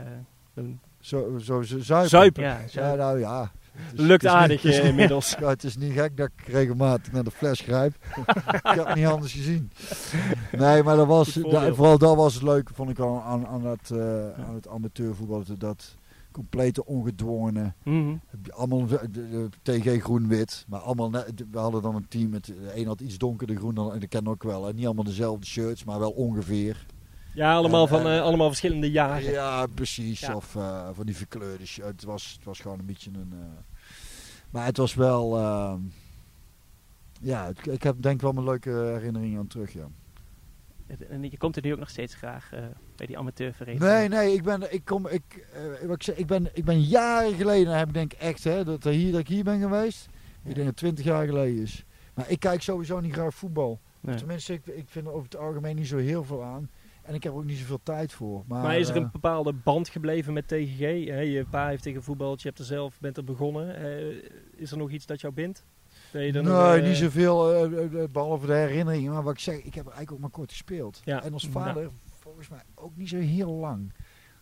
doen. 0.53 0.79
Zo, 0.99 1.37
zo, 1.39 1.61
zo 1.61 1.79
zuipen. 1.79 2.09
zuipen. 2.09 2.43
Ja, 2.43 2.59
ja, 2.71 2.95
nou 2.95 3.19
ja. 3.19 3.51
Lukt 3.93 4.25
aardig 4.25 4.63
niet, 4.63 4.73
inmiddels. 4.73 5.35
Ja, 5.39 5.47
het 5.47 5.63
is 5.63 5.77
niet 5.77 5.91
gek 5.91 6.17
dat 6.17 6.29
ik 6.35 6.47
regelmatig 6.47 7.11
naar 7.11 7.23
de 7.23 7.31
fles 7.31 7.59
grijp. 7.59 7.95
ik 8.57 8.61
heb 8.63 8.85
het 8.85 8.95
niet 8.95 9.05
anders 9.05 9.33
gezien. 9.33 9.71
Nee, 10.51 10.83
maar 10.83 10.95
dat 10.95 11.07
was, 11.07 11.39
vooral 11.71 11.97
dat 11.97 12.15
was 12.15 12.33
het 12.33 12.43
leuke, 12.43 12.73
vond 12.73 12.89
ik 12.89 12.99
aan, 12.99 13.21
aan, 13.21 13.47
aan, 13.47 13.63
dat, 13.63 13.89
uh, 13.93 13.97
ja. 13.97 14.43
aan 14.47 14.55
het 14.55 14.67
amateurvoetbal. 14.67 15.43
Dat 15.57 15.95
complete 16.35 16.85
ongedwongene. 16.85 17.73
Mm 17.83 18.03
-hmm. 18.03 18.21
Allemaal 18.49 18.85
de, 18.85 19.09
de, 19.11 19.49
TG 19.61 20.03
groen-wit. 20.03 20.65
Maar 20.67 20.79
allemaal 20.79 21.09
net, 21.09 21.33
we 21.51 21.57
hadden 21.57 21.81
dan 21.81 21.95
een 21.95 22.07
team 22.07 22.29
met 22.29 22.45
de 22.45 22.71
een 22.75 22.87
had 22.87 23.01
iets 23.01 23.17
donkerder 23.17 23.55
groen 23.55 23.75
dan 23.75 23.93
en 23.93 23.99
dat 23.99 24.09
ken 24.09 24.27
ook 24.27 24.43
wel. 24.43 24.67
En 24.67 24.75
niet 24.75 24.85
allemaal 24.85 25.03
dezelfde 25.03 25.45
shirts, 25.45 25.83
maar 25.83 25.99
wel 25.99 26.11
ongeveer. 26.11 26.85
Ja, 27.35 27.55
allemaal, 27.55 27.81
en, 27.81 27.87
van, 27.87 28.07
uh, 28.07 28.21
allemaal 28.21 28.47
verschillende 28.47 28.91
jaren. 28.91 29.31
Ja, 29.31 29.67
precies. 29.67 30.19
Ja. 30.19 30.35
Of 30.35 30.55
uh, 30.55 30.89
van 30.93 31.05
die 31.05 31.15
verkleurde 31.15 31.65
shirt. 31.65 31.87
Het 31.87 32.03
was, 32.03 32.33
het 32.35 32.45
was 32.45 32.59
gewoon 32.59 32.79
een 32.79 32.85
beetje 32.85 33.11
een... 33.13 33.31
Uh, 33.33 33.39
maar 34.49 34.65
het 34.65 34.77
was 34.77 34.93
wel... 34.93 35.39
Uh, 35.39 35.73
ja, 37.21 37.45
het, 37.45 37.67
ik 37.67 37.83
heb 37.83 38.01
denk 38.01 38.21
wel 38.21 38.31
mijn 38.31 38.45
leuke 38.45 38.69
herinneringen 38.69 39.39
aan 39.39 39.47
terug, 39.47 39.73
ja. 39.73 39.87
En 41.09 41.23
je 41.23 41.37
komt 41.37 41.55
er 41.55 41.61
nu 41.61 41.73
ook 41.73 41.79
nog 41.79 41.89
steeds 41.89 42.15
graag 42.15 42.53
uh, 42.53 42.59
bij 42.95 43.07
die 43.07 43.17
amateurvereniging? 43.17 43.91
Nee, 43.91 44.07
nee, 44.07 44.33
ik 44.33 44.43
ben, 44.43 44.73
ik 44.73 44.85
kom, 44.85 45.07
ik, 45.07 45.47
uh, 45.81 45.87
wat 45.87 45.95
ik, 45.95 46.03
zeg, 46.03 46.15
ik, 46.15 46.27
ben, 46.27 46.49
ik 46.53 46.65
ben 46.65 46.81
jaren 46.81 47.33
geleden, 47.33 47.77
heb 47.77 47.87
ik 47.87 47.93
denk 47.93 48.13
echt, 48.13 48.43
hè, 48.43 48.63
dat, 48.63 48.83
hier, 48.83 49.11
dat 49.11 49.19
ik 49.19 49.27
hier 49.27 49.43
ben 49.43 49.59
geweest. 49.59 50.07
Ja. 50.11 50.49
Ik 50.49 50.55
denk 50.55 50.57
dat 50.57 50.65
het 50.65 50.77
20 50.77 51.05
jaar 51.05 51.25
geleden 51.25 51.61
is. 51.61 51.85
Maar 52.13 52.29
ik 52.29 52.39
kijk 52.39 52.61
sowieso 52.61 52.99
niet 52.99 53.13
graag 53.13 53.35
voetbal. 53.35 53.79
Nee. 53.99 54.15
Tenminste, 54.15 54.53
ik, 54.53 54.65
ik 54.65 54.89
vind 54.89 55.05
er 55.05 55.11
over 55.11 55.23
het 55.23 55.37
algemeen 55.37 55.75
niet 55.75 55.87
zo 55.87 55.97
heel 55.97 56.23
veel 56.23 56.43
aan. 56.43 56.69
En 57.05 57.13
ik 57.13 57.23
heb 57.23 57.33
ook 57.33 57.45
niet 57.45 57.57
zoveel 57.57 57.79
tijd 57.83 58.13
voor. 58.13 58.43
Maar, 58.47 58.63
maar 58.63 58.79
is 58.79 58.89
er 58.89 58.95
een 58.95 59.09
bepaalde 59.11 59.53
band 59.53 59.89
gebleven 59.89 60.33
met 60.33 60.47
TGG? 60.47 60.79
Je 60.79 61.45
pa 61.49 61.67
heeft 61.67 61.83
tegen 61.83 62.03
voetbal, 62.03 62.31
je 62.31 62.47
hebt 62.47 62.59
er 62.59 62.65
zelf, 62.65 62.99
bent 62.99 63.17
er 63.17 63.23
begonnen. 63.23 63.81
Uh, 63.81 64.23
is 64.55 64.71
er 64.71 64.77
nog 64.77 64.89
iets 64.89 65.05
dat 65.05 65.21
jou 65.21 65.33
bindt? 65.33 65.65
nee, 66.13 66.33
uh, 66.33 66.83
niet 66.83 66.95
zoveel, 66.95 67.69
behalve 68.11 68.45
de 68.45 68.53
herinneringen. 68.53 69.13
Maar 69.13 69.23
wat 69.23 69.33
ik 69.33 69.39
zeg, 69.39 69.55
ik 69.55 69.75
heb 69.75 69.85
eigenlijk 69.85 70.11
ook 70.11 70.19
maar 70.19 70.29
kort 70.29 70.51
gespeeld. 70.51 71.01
Ja. 71.03 71.23
En 71.23 71.33
als 71.33 71.47
vader 71.47 71.89
volgens 72.19 72.49
mij 72.49 72.61
ook 72.75 72.97
niet 72.97 73.09
zo 73.09 73.17
heel 73.17 73.51
lang. 73.51 73.93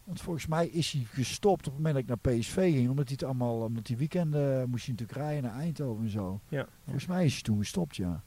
Want 0.04 0.22
volgens 0.22 0.48
mij 0.48 0.68
is 0.68 0.92
hij 0.92 1.02
gestopt 1.02 1.68
op 1.68 1.74
het 1.74 1.84
moment 1.84 1.94
dat 1.94 2.04
ik 2.04 2.24
naar 2.24 2.36
PSV 2.38 2.74
ging. 2.74 2.90
Omdat 2.90 3.06
hij 3.06 3.14
het 3.14 3.24
allemaal, 3.24 3.62
omdat 3.62 3.86
die 3.86 3.98
weekenden 3.98 4.70
moest 4.70 4.86
hij 4.86 4.96
natuurlijk 4.96 5.28
rijden 5.28 5.44
naar 5.44 5.60
Eindhoven 5.60 6.04
en 6.04 6.10
zo. 6.10 6.40
Ja. 6.50 6.68
Volgens 6.84 7.06
mij 7.06 7.26
is 7.26 7.34
hij 7.34 7.42
toen 7.42 7.58
gestopt, 7.58 7.96
ja. 7.96 8.24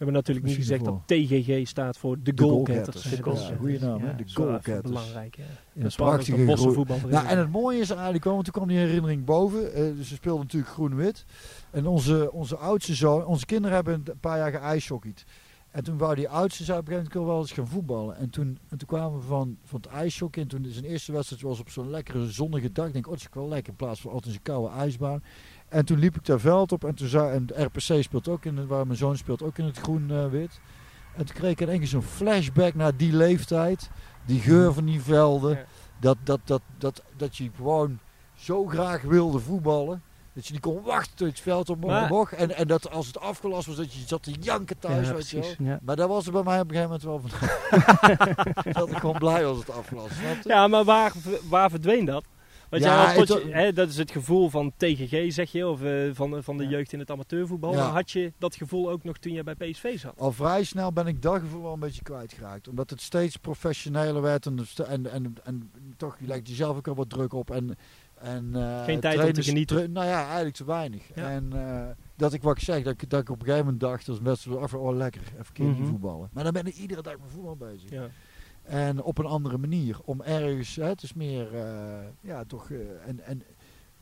Hebben 0.00 0.14
natuurlijk 0.16 0.46
niet 0.46 0.56
gezegd 0.56 0.84
dat 0.84 1.02
TGG 1.06 1.68
staat 1.68 1.96
voor 1.98 2.16
de 2.22 2.32
Goalgetters. 2.36 3.02
De 3.02 3.22
goals. 3.22 3.48
Ja, 3.48 3.56
goeie 3.56 3.78
naam, 3.80 4.02
hè? 4.02 4.14
De 4.16 4.24
is 4.24 4.34
Goalgetters. 4.34 4.80
belangrijk. 4.82 5.36
hè. 5.36 5.42
In 5.80 5.86
is 5.86 5.96
wel 5.96 6.06
prachtige. 6.08 7.06
Nou, 7.08 7.26
en 7.26 7.38
het 7.38 7.50
mooie 7.50 7.78
is 7.78 7.90
eigenlijk 7.90 8.24
want 8.24 8.44
toen 8.44 8.52
kwam 8.52 8.68
die 8.68 8.78
herinnering 8.78 9.24
boven. 9.24 9.72
eh, 9.74 9.82
dus 9.96 10.08
ze 10.08 10.14
speelden 10.14 10.42
natuurlijk 10.42 10.72
groen-wit. 10.72 11.24
En 11.70 11.86
onze, 11.86 12.32
onze 12.32 12.56
oudste 12.56 12.94
zoon, 12.94 13.24
onze 13.24 13.46
kinderen 13.46 13.74
hebben 13.76 13.94
een 13.94 14.20
paar 14.20 14.38
jaar 14.38 14.52
geijshockeyd. 14.52 15.24
En 15.70 15.84
toen 15.84 15.98
wou 15.98 16.14
die 16.14 16.28
oudste 16.28 16.64
zei 16.64 16.78
op 16.78 16.88
een 16.88 16.92
gegeven 16.94 17.12
moment, 17.18 17.32
wel 17.32 17.40
eens 17.40 17.52
gaan 17.52 17.68
voetballen. 17.68 18.16
En 18.16 18.30
toen, 18.30 18.58
en 18.68 18.78
toen 18.78 18.88
kwamen 18.88 19.18
we 19.18 19.26
van, 19.26 19.56
van 19.64 19.80
het 19.80 19.90
ijshockey. 19.90 20.42
En 20.42 20.48
toen 20.48 20.66
zijn 20.68 20.84
eerste 20.84 21.12
wedstrijd 21.12 21.42
was 21.42 21.60
op 21.60 21.70
zo'n 21.70 21.90
lekkere 21.90 22.30
zonnige 22.30 22.72
dag. 22.72 22.86
Ik 22.86 22.92
denk, 22.92 23.06
oh, 23.06 23.12
dat 23.12 23.20
is 23.20 23.28
wel 23.32 23.48
lekker 23.48 23.70
in 23.70 23.76
plaats 23.76 24.00
van 24.00 24.10
altijd 24.12 24.34
een 24.34 24.42
koude 24.42 24.74
ijsbaan. 24.74 25.22
En 25.70 25.84
toen 25.84 25.98
liep 25.98 26.16
ik 26.16 26.24
daar 26.26 26.40
veld 26.40 26.72
op. 26.72 26.84
En 26.84 26.94
toen 26.94 27.08
zei, 27.08 27.32
en 27.34 27.46
de 27.46 27.62
RPC 27.62 28.02
speelt 28.02 28.28
ook 28.28 28.44
in 28.44 28.56
het, 28.56 28.66
waar 28.66 28.86
mijn 28.86 28.98
zoon 28.98 29.16
speelt 29.16 29.42
ook 29.42 29.58
in 29.58 29.64
het 29.64 29.78
groen-wit. 29.78 30.60
en 31.16 31.24
toen 31.26 31.34
kreeg 31.34 31.50
ik 31.50 31.60
in 31.60 31.68
één 31.68 31.78
keer 31.78 31.88
zo'n 31.88 32.02
flashback 32.02 32.74
naar 32.74 32.96
die 32.96 33.12
leeftijd. 33.12 33.90
Die 34.26 34.40
geur 34.40 34.72
van 34.72 34.84
die 34.84 35.00
velden. 35.00 35.50
Ja. 35.50 35.64
Dat, 36.00 36.16
dat, 36.24 36.40
dat, 36.44 36.62
dat, 36.78 37.02
dat 37.16 37.36
je 37.36 37.50
gewoon 37.56 37.98
zo 38.34 38.66
graag 38.66 39.02
wilde 39.02 39.38
voetballen. 39.38 40.02
Dat 40.32 40.46
je 40.46 40.52
niet 40.52 40.62
kon 40.62 40.82
wachten 40.82 41.16
tot 41.16 41.26
het 41.28 41.40
veld 41.40 41.68
op 41.70 41.84
Maar- 41.84 42.08
mocht. 42.08 42.32
En, 42.32 42.56
en 42.56 42.66
dat 42.66 42.90
als 42.90 43.06
het 43.06 43.20
afgelast 43.20 43.66
was, 43.66 43.76
dat 43.76 43.92
je 43.92 44.02
zat 44.06 44.22
te 44.22 44.30
janken 44.40 44.78
thuis. 44.78 45.06
Ja, 45.08 45.14
weet 45.14 45.28
je 45.30 45.36
wel. 45.36 45.44
precies. 45.46 45.66
Ja. 45.66 45.78
Maar 45.82 45.96
daar 45.96 46.08
was 46.08 46.24
het 46.24 46.34
bij 46.34 46.42
mij 46.42 46.60
op 46.60 46.70
een 46.70 46.76
gegeven 46.76 47.00
moment 47.02 47.02
wel 47.02 47.38
van. 47.38 48.72
dat 48.72 48.90
ik 48.90 48.96
gewoon 48.96 49.18
blij 49.18 49.44
was 49.44 49.58
het 49.58 49.70
afgelast. 49.70 50.14
je? 50.20 50.48
Ja, 50.48 50.66
maar 50.68 50.84
waar, 50.84 51.12
waar 51.48 51.70
verdween 51.70 52.04
dat? 52.04 52.24
Want 52.70 52.82
Ja, 52.82 53.14
jij 53.14 53.24
tot 53.24 53.42
hè, 53.52 53.72
dat 53.72 53.88
is 53.88 53.96
het 53.96 54.10
gevoel 54.10 54.48
van 54.50 54.72
TGG, 54.76 55.32
zeg 55.32 55.52
je, 55.52 55.68
of 55.68 55.82
eh, 55.82 56.10
van, 56.12 56.42
van 56.42 56.56
de 56.56 56.62
Ja. 56.64 56.70
jeugd 56.70 56.92
in 56.92 56.98
het 56.98 57.10
amateurvoetbal. 57.10 57.72
Ja. 57.72 57.76
Maar 57.78 57.92
had 57.92 58.10
je 58.10 58.32
dat 58.38 58.54
gevoel 58.54 58.90
ook 58.90 59.04
nog 59.04 59.18
toen 59.18 59.32
je 59.32 59.42
bij 59.42 59.54
PSV 59.54 59.98
zat? 59.98 60.14
Al 60.18 60.32
vrij 60.32 60.64
snel 60.64 60.92
ben 60.92 61.06
ik 61.06 61.22
dat 61.22 61.40
gevoel 61.40 61.62
wel 61.62 61.72
een 61.72 61.78
beetje 61.80 62.02
kwijtgeraakt. 62.02 62.68
Omdat 62.68 62.90
het 62.90 63.00
steeds 63.00 63.36
professioneler 63.36 64.22
werd. 64.22 64.46
En, 64.46 64.58
en, 64.88 65.10
en, 65.12 65.34
en 65.44 65.70
toch 65.96 66.16
je 66.20 66.26
legt 66.26 66.48
jezelf 66.48 66.76
ook 66.76 66.88
al 66.88 66.94
wat 66.94 67.10
druk 67.10 67.32
op. 67.32 67.50
En, 67.50 67.76
en, 68.14 68.50
eh, 68.54 68.84
Geen 68.84 69.00
tijd 69.00 69.24
om 69.24 69.32
te 69.32 69.42
genieten. 69.42 69.92
nou 69.92 70.06
ja, 70.06 70.24
eigenlijk 70.24 70.56
te 70.56 70.64
weinig. 70.64 71.10
En 71.10 71.52
eh, 71.52 71.86
dat 72.16 72.32
ik 72.32 72.42
wat 72.42 72.56
ik 72.56 72.62
zeg, 72.62 72.82
dat 72.82 73.02
ik, 73.02 73.10
dat 73.10 73.20
ik 73.20 73.28
op 73.30 73.38
een 73.38 73.44
gegeven 73.44 73.64
moment 73.64 73.80
dacht, 73.82 74.08
als 74.08 74.18
wedstrijd 74.20 74.58
af, 74.58 74.74
oh 74.74 74.96
lekker, 74.96 75.22
even 75.40 75.52
keer 75.52 75.66
Mhm. 75.66 75.84
voetballen. 75.86 76.28
Maar 76.32 76.44
dan 76.44 76.52
ben 76.52 76.66
ik 76.66 76.74
iedere 76.76 77.02
dag 77.02 77.12
met 77.18 77.30
voetbal 77.32 77.56
bezig. 77.56 77.90
En 78.62 79.02
op 79.02 79.18
een 79.18 79.26
andere 79.26 79.58
manier. 79.58 79.98
Om 80.04 80.20
ergens, 80.22 80.76
hè, 80.76 80.84
het 80.84 81.02
is 81.02 81.12
meer, 81.14 81.54
eh, 81.54 81.98
ja 82.20 82.44
toch, 82.44 82.70
eh, 82.70 82.78
en, 83.06 83.20
en 83.20 83.42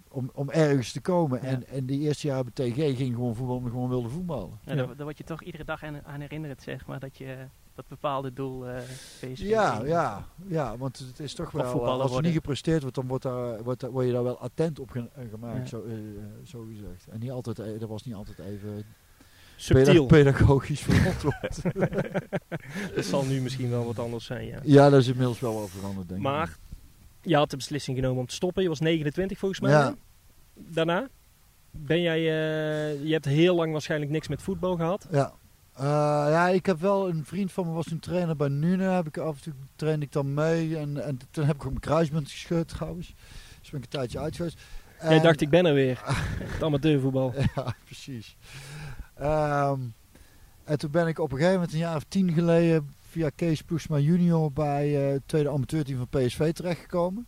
om, 0.09 0.31
om 0.35 0.51
ergens 0.51 0.93
te 0.93 1.01
komen. 1.01 1.41
Ja. 1.43 1.49
En, 1.49 1.67
en 1.67 1.87
die 1.87 2.01
eerste 2.01 2.27
jaar 2.27 2.45
bij 2.45 2.71
TG 2.71 2.75
ging 2.97 3.15
gewoon 3.15 3.31
ik 3.65 3.71
gewoon 3.71 3.89
wilde 3.89 4.09
voetballen. 4.09 4.59
Ja, 4.65 4.73
Ja. 4.73 4.77
Daar, 4.77 4.97
daar 4.97 5.05
word 5.05 5.19
je 5.19 5.25
toch 5.25 5.43
iedere 5.43 5.65
dag 5.65 5.83
aan, 5.83 6.05
aan 6.05 6.21
herinnerd, 6.21 6.63
zeg 6.63 6.87
maar, 6.87 7.01
dat 7.01 7.17
je 7.19 7.37
dat 7.75 7.89
bepaalde 7.89 8.33
doel 8.33 8.67
eh 8.69 8.77
PSV... 9.21 9.39
Ja, 9.39 9.85
ja, 9.85 10.27
ja, 10.47 10.77
want 10.77 10.99
het 10.99 11.21
is 11.21 11.35
toch 11.35 11.51
wel, 11.51 11.65
als 11.65 11.73
er 12.03 12.09
worden. 12.09 12.23
niet 12.23 12.33
gepresteerd 12.41 12.81
wordt, 12.81 12.97
dan 12.97 13.07
wordt 13.07 13.23
daar, 13.23 13.63
wordt 13.63 13.81
daar, 13.81 13.91
word 13.91 14.07
je 14.07 14.13
daar 14.13 14.23
wel 14.23 14.39
attent 14.39 14.79
op 14.79 14.91
ge- 14.91 15.09
gemaakt, 15.31 15.59
Ja. 15.59 15.67
zo, 15.67 15.83
eh, 15.85 15.95
zo 16.45 16.65
gezegd. 16.69 17.07
En 17.09 17.19
niet 17.21 17.31
altijd, 17.31 17.81
dat 17.81 17.89
was 17.89 18.03
niet 18.05 18.15
altijd 18.15 18.39
even 18.39 18.85
Subtiel. 19.61 20.07
peda- 20.07 20.31
pedagogisch 20.33 20.81
verantwoord. 20.89 21.61
Dat 22.95 23.05
zal 23.05 23.25
nu 23.25 23.41
misschien 23.41 23.71
wel 23.71 23.85
wat 23.85 23.99
anders 23.99 24.25
zijn, 24.25 24.47
ja. 24.47 24.59
ja, 24.63 24.91
dat 24.91 25.01
is 25.01 25.09
inmiddels 25.09 25.41
wel 25.41 25.55
wat 25.61 25.71
veranderd, 25.71 26.09
denk 26.09 26.21
ik. 26.21 26.27
Maar 26.27 26.57
je 27.23 27.37
had 27.37 27.51
de 27.51 27.57
beslissing 27.57 27.97
genomen 27.97 28.21
om 28.21 28.27
te 28.27 28.35
stoppen. 28.35 28.63
Je 28.63 28.69
was 28.69 28.81
29 28.81 29.39
volgens 29.39 29.61
mij. 29.61 29.71
Ja. 29.71 29.95
Daarna 30.55 31.09
ben 31.71 32.01
jij, 32.01 32.19
eh, 32.19 33.05
je 33.05 33.13
hebt 33.13 33.25
heel 33.25 33.55
lang 33.55 33.73
waarschijnlijk 33.73 34.11
niks 34.11 34.29
met 34.29 34.43
voetbal 34.43 34.77
gehad. 34.77 35.07
Ja. 35.11 35.33
Eh, 35.75 35.85
ja, 36.31 36.49
ik 36.49 36.67
heb 36.67 36.81
wel 36.81 37.09
een 37.09 37.25
vriend 37.25 37.53
van 37.53 37.67
me 37.67 37.73
was 37.73 37.91
een 37.91 38.01
trainer 38.01 38.37
bij 38.37 38.49
Nune. 38.49 38.83
Heb 38.85 39.07
ik 39.07 39.17
af 39.19 39.37
en 39.37 39.43
toe 39.43 39.53
trainde 39.77 40.05
ik 40.05 40.13
dan 40.13 40.35
mee. 40.35 40.77
En, 40.77 41.05
en 41.05 41.19
toen 41.31 41.45
heb 41.45 41.55
ik 41.55 41.63
ook 41.63 41.69
mijn 41.69 41.81
kruisband 41.81 42.31
gescheurd 42.31 42.69
trouwens. 42.69 43.15
Dus 43.61 43.71
ben 43.71 43.79
ik 43.81 43.85
een 43.85 43.99
tijdje 43.99 44.19
uit 44.19 44.37
geweest. 44.37 44.59
Jij 45.03 45.17
En- 45.17 45.23
dacht, 45.23 45.41
ik 45.41 45.49
ben 45.51 45.67
er 45.67 45.75
weer. 45.75 46.01
Het 46.55 46.63
amateurvoetbal. 46.63 47.35
Ja, 47.55 47.75
precies. 47.85 48.37
Ehm, 49.19 49.81
en 50.65 50.79
toen 50.79 50.91
ben 50.91 51.07
ik 51.07 51.19
op 51.19 51.31
een 51.31 51.37
gegeven 51.37 51.55
moment 51.59 51.73
een 51.73 51.79
jaar 51.79 51.97
of 51.97 52.05
tien 52.09 52.33
geleden 52.33 52.95
via 53.09 53.31
Kees 53.35 53.63
Ploesma 53.63 53.99
junior 53.99 54.53
bij 54.53 55.07
eh, 55.07 55.13
het 55.13 55.23
tweede 55.27 55.51
amateurteam 55.51 55.99
van 55.99 56.09
PSV 56.09 56.53
terechtgekomen. 56.53 57.27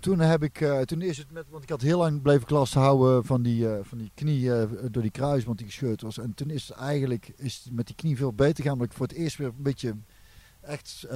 Toen 0.00 0.18
heb 0.18 0.42
ik, 0.42 0.60
eh, 0.60 0.80
toen 0.80 1.02
is 1.02 1.18
het 1.18 1.30
met, 1.30 1.44
want 1.50 1.62
ik 1.62 1.68
had 1.68 1.80
heel 1.80 1.98
lang 1.98 2.22
bleef 2.22 2.42
ik 2.42 2.50
last 2.50 2.74
houden 2.74 3.24
van 3.24 3.42
die, 3.42 3.68
eh, 3.68 3.78
van 3.82 3.98
die 3.98 4.10
knie 4.14 4.50
door 4.90 5.02
die 5.02 5.10
kruisband 5.10 5.58
die 5.58 5.66
gescheurd 5.66 6.02
was. 6.02 6.18
En 6.18 6.34
toen 6.34 6.50
is 6.50 6.68
het 6.68 6.76
eigenlijk 6.76 7.32
is 7.36 7.60
het 7.64 7.72
met 7.72 7.86
die 7.86 7.96
knie 7.96 8.16
veel 8.16 8.32
beter 8.32 8.56
gegaan, 8.56 8.72
omdat 8.72 8.86
ik 8.90 8.96
voor 8.96 9.06
het 9.06 9.16
eerst 9.16 9.36
weer 9.36 9.46
een 9.46 9.62
beetje 9.62 9.94
echt, 10.60 11.06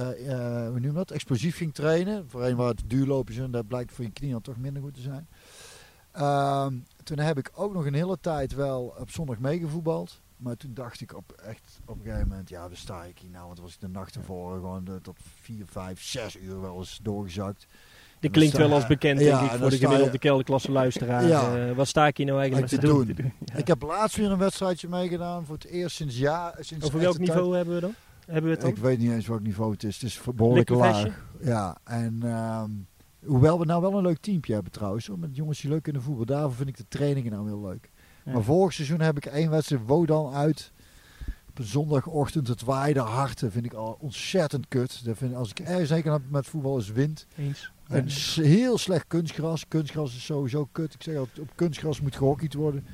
noem 0.71 0.81
je 0.81 0.91
dat, 0.91 1.11
explosief 1.11 1.57
ging 1.57 1.73
trainen. 1.73 2.29
Voor 2.29 2.43
een 2.43 2.55
waar 2.55 2.67
het 2.67 2.83
duurlopen 2.87 3.35
en 3.35 3.51
dat 3.51 3.67
blijkt 3.67 3.93
voor 3.93 4.05
je 4.05 4.11
knie 4.11 4.31
dan 4.31 4.41
toch 4.41 4.57
minder 4.57 4.81
goed 4.81 4.93
te 4.93 5.01
zijn. 5.01 5.27
Ehm, 6.11 6.75
toen 7.03 7.19
heb 7.19 7.37
ik 7.37 7.51
ook 7.53 7.73
nog 7.73 7.85
een 7.85 7.93
hele 7.93 8.17
tijd 8.21 8.53
wel 8.53 8.95
op 8.99 9.09
zondag 9.09 9.39
meegevoetbald. 9.39 10.21
Maar 10.37 10.55
toen 10.57 10.73
dacht 10.73 11.01
ik 11.01 11.15
op, 11.15 11.31
echt 11.45 11.79
op 11.85 11.97
een 11.97 12.03
gegeven 12.03 12.27
moment, 12.27 12.49
ja, 12.49 12.61
waar 12.67 12.77
sta 12.77 13.03
ik 13.03 13.17
hier 13.19 13.29
nou? 13.31 13.45
Want 13.47 13.59
was 13.59 13.73
ik 13.73 13.79
de 13.79 13.87
nacht 13.87 14.15
ervoor 14.15 14.53
gewoon 14.53 14.89
tot 15.01 15.17
vier, 15.41 15.65
vijf, 15.65 16.01
zes 16.01 16.37
uur 16.37 16.61
wel 16.61 16.77
eens 16.77 16.99
doorgezakt. 17.03 17.67
Dit 18.19 18.31
klinkt 18.31 18.57
wel 18.57 18.71
als 18.73 18.87
bekend, 18.87 19.19
denk 19.19 19.41
ik, 19.41 19.51
voor 19.51 19.69
de 19.69 19.77
gemiddelde 19.77 20.19
kelderklasse 20.19 20.71
luisteraar. 20.71 21.27
Ja. 21.27 21.67
Eh, 21.67 21.75
wat 21.75 21.87
sta 21.87 22.07
ik 22.07 22.17
hier 22.17 22.25
nou 22.25 22.37
eigenlijk 22.39 22.67
Te 22.69 22.77
te 22.77 22.87
doen? 22.87 23.05
doen. 23.05 23.33
Ik 23.61 23.67
heb 23.67 23.81
laatst 23.81 24.15
weer 24.17 24.31
een 24.31 24.37
wedstrijdje 24.37 24.87
meegedaan. 24.87 25.45
Voor 25.45 25.55
het 25.55 25.65
eerst 25.65 25.95
sinds 25.95 26.17
jaar. 26.17 26.55
Sinds 26.59 26.85
Over 26.85 26.99
welk 26.99 27.15
tijd- 27.15 27.27
niveau 27.27 27.55
hebben 27.55 27.75
we 27.75 27.81
dan? 27.81 27.93
Hebben 28.25 28.43
we 28.43 28.49
het 28.49 28.61
dan? 28.61 28.69
Ik 28.69 28.77
weet 28.77 28.99
niet 28.99 29.11
eens 29.11 29.27
welk 29.27 29.41
niveau 29.41 29.71
het 29.71 29.83
is. 29.83 29.93
Het 29.95 30.03
is 30.03 30.21
behoorlijk 30.35 30.69
laag. 30.69 31.07
Ja, 31.41 31.77
en 31.83 32.19
ehm, 32.23 32.71
hoewel 33.25 33.59
we 33.59 33.65
nou 33.65 33.81
wel 33.81 33.93
een 33.97 34.03
leuk 34.03 34.17
teampje 34.19 34.53
hebben 34.53 34.71
trouwens. 34.71 35.07
Hoor, 35.07 35.19
met 35.19 35.35
jongens 35.35 35.61
die 35.61 35.69
leuk 35.69 35.83
kunnen 35.83 36.01
voetbal. 36.01 36.25
Daarvoor 36.25 36.53
vind 36.55 36.69
ik 36.69 36.77
de 36.77 36.85
trainingen 36.87 37.31
nou 37.31 37.47
heel 37.47 37.61
leuk. 37.61 37.89
Ja. 38.25 38.31
Maar 38.33 38.43
vorig 38.43 38.73
seizoen 38.73 39.01
heb 39.01 39.17
ik 39.17 39.25
één 39.25 39.49
wedstrijd 39.49 39.81
Wodan 39.85 40.33
uit. 40.33 40.71
Op 41.49 41.59
een 41.59 41.65
zondagochtend. 41.65 42.47
Het 42.47 42.61
waaide 42.63 42.99
hard. 42.99 43.39
Dat 43.39 43.51
vind 43.51 43.65
ik 43.65 43.73
al 43.73 43.97
ontzettend 43.99 44.67
kut. 44.67 45.05
Dat 45.05 45.17
vind, 45.17 45.35
als 45.35 45.49
ik 45.49 45.59
ergens 45.59 45.89
zeker 45.89 46.11
heb 46.11 46.21
met 46.29 46.45
voetbal 46.47 46.77
is 46.77 46.91
wind. 46.91 47.27
Eens. 47.37 47.71
Een 47.87 48.11
s- 48.11 48.35
heel 48.35 48.77
slecht 48.77 49.07
kunstgras. 49.07 49.67
Kunstgras 49.67 50.15
is 50.15 50.25
sowieso 50.25 50.67
kut. 50.71 50.93
Ik 50.93 51.03
zeg 51.03 51.17
altijd, 51.17 51.39
op 51.39 51.49
kunstgras 51.55 52.01
moet 52.01 52.15
gehockeyd 52.15 52.53
worden. 52.53 52.85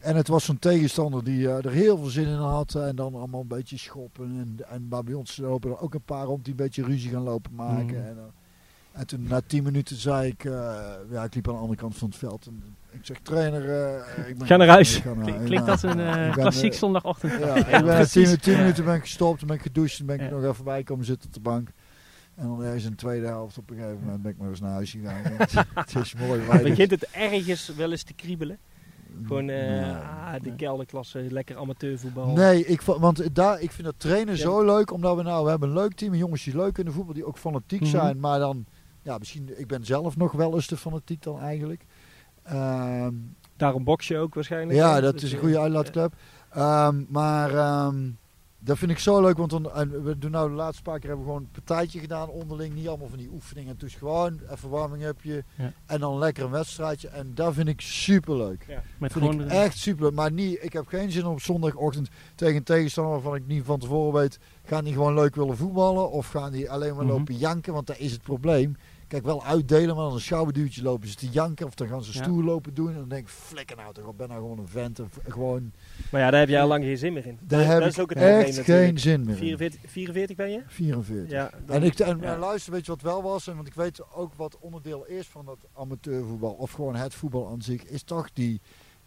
En 0.00 0.16
het 0.16 0.28
was 0.28 0.44
zo'n 0.44 0.58
tegenstander 0.58 1.24
die 1.24 1.48
eh, 1.48 1.64
er 1.64 1.70
heel 1.70 1.96
veel 1.96 2.06
zin 2.06 2.26
in 2.26 2.34
had. 2.34 2.74
En 2.74 2.96
dan 2.96 3.14
allemaal 3.14 3.40
een 3.40 3.46
beetje 3.48 3.78
schoppen. 3.78 4.24
En, 4.38 4.68
en 4.68 4.88
bij 4.88 5.14
ons 5.14 5.36
lopen 5.36 5.70
er 5.70 5.80
ook 5.80 5.94
een 5.94 6.02
paar 6.04 6.24
rond 6.24 6.44
die 6.44 6.52
een 6.52 6.64
beetje 6.64 6.84
ruzie 6.84 7.10
gaan 7.10 7.22
lopen 7.22 7.54
maken. 7.54 7.96
Mhm. 7.98 8.06
En, 8.06 8.16
en 8.98 9.06
toen 9.06 9.22
na 9.28 9.40
tien 9.46 9.62
minuten 9.64 9.96
zei 9.96 10.28
ik, 10.28 10.44
eh, 10.44 10.52
ja, 11.10 11.24
ik 11.24 11.34
liep 11.34 11.48
aan 11.48 11.54
de 11.54 11.60
andere 11.60 11.78
kant 11.80 11.96
van 11.96 12.08
het 12.08 12.18
veld. 12.18 12.46
En 12.46 12.62
ik 12.90 13.00
zeg, 13.02 13.18
trainer, 13.22 13.70
eh, 13.84 14.28
ik 14.28 14.38
ben 14.38 14.46
Ga 14.46 14.56
naar 14.56 14.68
huis. 14.68 14.96
ik 14.96 15.02
ga 15.02 15.14
naar- 15.14 15.24
Klink- 15.24 15.44
Klinkt 15.44 15.66
ja, 15.66 15.72
als 15.72 15.82
een 15.82 16.00
eh, 16.00 16.14
ben, 16.14 16.32
klassiek 16.32 16.74
zondagochtend. 16.74 17.32
ja, 17.32 17.54
ik 17.78 17.84
ben 17.84 18.08
tien, 18.10 18.38
tien 18.38 18.56
minuten 18.56 18.84
ben 18.84 18.94
ik 18.94 19.00
gestopt, 19.00 19.46
ben 19.46 19.56
ik 19.56 19.62
gedoucht, 19.62 20.04
ben 20.06 20.14
ik 20.20 20.30
Ja. 20.30 20.36
nog 20.36 20.44
even 20.44 20.64
bij 20.64 20.82
komen 20.82 21.04
zitten 21.04 21.28
op 21.28 21.34
de 21.34 21.40
bank. 21.40 21.68
En 22.34 22.46
dan 22.46 22.62
ergens 22.64 22.84
in 22.84 22.90
de 22.90 22.96
tweede 22.96 23.26
helft 23.26 23.58
op 23.58 23.70
een 23.70 23.76
gegeven 23.76 23.98
moment 24.00 24.22
ben 24.22 24.32
ik 24.32 24.38
maar 24.38 24.48
eens 24.48 24.60
naar 24.60 24.72
huis 24.72 24.90
gegaan. 24.90 25.22
het, 25.74 25.94
is 25.96 26.14
mooi. 26.14 26.40
weinig- 26.40 26.68
Begint 26.68 26.90
het 26.90 27.08
ergens 27.10 27.72
wel 27.76 27.90
eens 27.90 28.02
te 28.02 28.14
kriebelen? 28.14 28.58
Gewoon 29.26 29.48
eh, 29.48 30.34
ah, 30.34 30.42
de 30.42 30.54
kelderklasse, 30.56 31.26
lekker 31.30 31.56
amateurvoetbal. 31.56 32.32
Nee, 32.32 32.64
ik, 32.66 32.80
want 32.82 33.34
daar, 33.34 33.60
ik 33.60 33.70
vind 33.70 33.86
dat 33.86 33.94
trainen 33.98 34.34
Ja, 34.34 34.40
zo 34.40 34.64
leuk, 34.64 34.92
omdat 34.92 35.16
we 35.16 35.22
nou, 35.22 35.44
we 35.44 35.50
hebben 35.50 35.68
een 35.68 35.74
leuk 35.74 35.92
team, 35.94 36.14
jongens 36.14 36.44
die 36.44 36.56
leuk 36.56 36.72
kunnen 36.74 36.92
voetbal, 36.92 37.14
die 37.14 37.26
ook 37.26 37.38
fanatiek 37.38 37.80
Mhm. 37.80 37.90
zijn, 37.90 38.20
maar 38.20 38.38
dan, 38.38 38.66
ja, 39.08 39.18
misschien, 39.18 39.60
ik 39.60 39.66
ben 39.66 39.84
zelf 39.84 40.16
nog 40.16 40.32
wel 40.32 40.54
eens 40.54 40.66
te 40.66 40.76
fanatiek 40.76 41.22
dan 41.22 41.40
eigenlijk. 41.40 41.84
Ehm, 42.42 43.14
Daarom 43.56 43.84
box 43.84 44.08
je 44.08 44.18
ook 44.18 44.34
waarschijnlijk. 44.34 44.78
ja, 44.78 45.00
dat 45.00 45.12
Dus, 45.12 45.22
is 45.22 45.32
een 45.32 45.38
goede 45.38 45.58
uitlaatklep. 45.60 46.12
Ehm, 46.50 47.04
maar 47.08 47.54
ehm, 47.54 48.10
dat 48.58 48.78
vind 48.78 48.90
ik 48.90 48.98
zo 48.98 49.20
leuk, 49.20 49.36
want 49.36 49.50
dan, 49.50 49.72
en 49.72 50.04
we 50.04 50.18
doen 50.18 50.30
nou 50.30 50.48
de 50.48 50.54
laatste 50.54 50.82
paar 50.82 50.98
keer 50.98 51.08
hebben 51.08 51.26
we 51.26 51.32
gewoon 51.32 51.46
een 51.46 51.62
partijtje 51.64 52.00
gedaan 52.00 52.28
onderling, 52.28 52.74
niet 52.74 52.88
allemaal 52.88 53.08
van 53.08 53.18
die 53.18 53.30
oefeningen. 53.32 53.78
Dus 53.78 53.94
gewoon 53.94 54.40
even 54.50 54.68
warming 54.68 55.02
heb 55.02 55.22
je 55.22 55.44
Ja. 55.56 55.72
en 55.86 56.00
dan 56.00 56.18
lekker 56.18 56.44
een 56.44 56.50
wedstrijdje 56.50 57.08
en 57.08 57.30
dat 57.34 57.54
vind 57.54 57.68
ik 57.68 57.80
super 57.80 58.36
leuk. 58.36 58.64
Met 58.98 59.12
Vind 59.12 59.24
ik 59.24 59.30
gewoon 59.30 59.48
echt 59.48 59.78
super. 59.78 60.14
Maar 60.14 60.32
niet, 60.32 60.58
ik 60.64 60.72
heb 60.72 60.86
geen 60.86 61.10
zin 61.10 61.24
om 61.26 61.32
op 61.32 61.40
zondagochtend 61.40 62.08
tegen 62.34 62.56
een 62.56 62.62
tegenstander 62.62 63.12
waarvan 63.12 63.34
ik 63.34 63.46
niet 63.46 63.64
van 63.64 63.78
tevoren 63.78 64.20
weet. 64.20 64.38
Gaan 64.64 64.84
die 64.84 64.92
gewoon 64.92 65.14
leuk 65.14 65.34
willen 65.34 65.56
voetballen? 65.56 66.10
Of 66.10 66.28
gaan 66.28 66.52
die 66.52 66.70
alleen 66.70 66.94
maar 66.96 67.04
Mhm. 67.04 67.14
lopen 67.14 67.36
janken? 67.36 67.72
Want 67.72 67.86
dat 67.86 67.98
is 67.98 68.12
het 68.12 68.22
probleem. 68.22 68.76
Kijk, 69.08 69.24
wel 69.24 69.44
uitdelen, 69.44 69.94
maar 69.96 70.04
dan 70.04 70.14
een 70.14 70.20
schouderduwtje 70.20 70.82
lopen 70.82 71.08
ze 71.08 71.14
te 71.14 71.28
janken. 71.28 71.66
Of 71.66 71.74
dan 71.74 71.88
gaan 71.88 72.02
ze 72.04 72.12
Ja. 72.18 72.22
stoer 72.22 72.44
lopen 72.44 72.74
doen. 72.74 72.88
En 72.88 72.94
dan 72.94 73.08
denk 73.08 73.22
ik, 73.22 73.28
flikker 73.28 73.76
nou 73.76 73.94
toch, 73.94 74.10
ik 74.10 74.16
ben 74.16 74.28
nou 74.28 74.40
gewoon 74.40 74.58
een 74.58 74.68
vent. 74.68 74.98
En 74.98 75.08
v- 75.10 75.16
gewoon, 75.32 75.72
Maar 76.10 76.20
ja, 76.20 76.30
daar 76.30 76.40
heb 76.40 76.48
je 76.48 76.60
al 76.60 76.68
lang 76.68 76.84
geen 76.84 76.98
zin 76.98 77.12
meer 77.12 77.26
in. 77.26 77.38
daar 77.42 77.58
dat 77.64 77.68
heb 77.72 77.82
is 77.82 77.94
ik 77.94 78.00
ook 78.02 78.08
het 78.08 78.18
echt 78.18 78.36
natuurlijk. 78.56 78.66
geen 78.66 78.98
zin 78.98 79.20
meer 79.20 79.34
in. 79.34 79.36
44, 79.40 79.80
44 79.90 80.36
ben 80.36 80.50
je? 80.50 80.62
44. 80.66 81.30
Ja. 81.30 81.50
dan- 81.66 81.76
En, 81.76 81.82
ik, 81.82 81.98
en 81.98 82.18
ja. 82.20 82.32
en 82.32 82.38
luister, 82.38 82.72
weet 82.72 82.84
je 82.86 82.92
wat 82.92 83.02
wel 83.02 83.22
was? 83.22 83.46
En 83.46 83.54
want 83.56 83.66
ik 83.66 83.74
weet 83.74 84.12
ook 84.14 84.34
wat 84.34 84.58
onderdeel 84.58 85.06
is 85.06 85.26
van 85.26 85.44
dat 85.44 85.58
amateurvoetbal. 85.74 86.52
Of 86.52 86.72
gewoon 86.72 86.94
het 86.96 87.14
voetbal 87.14 87.48
aan 87.48 87.62
zich. 87.62 87.84
Is 87.84 88.02
toch 88.02 88.32
die, 88.32 88.60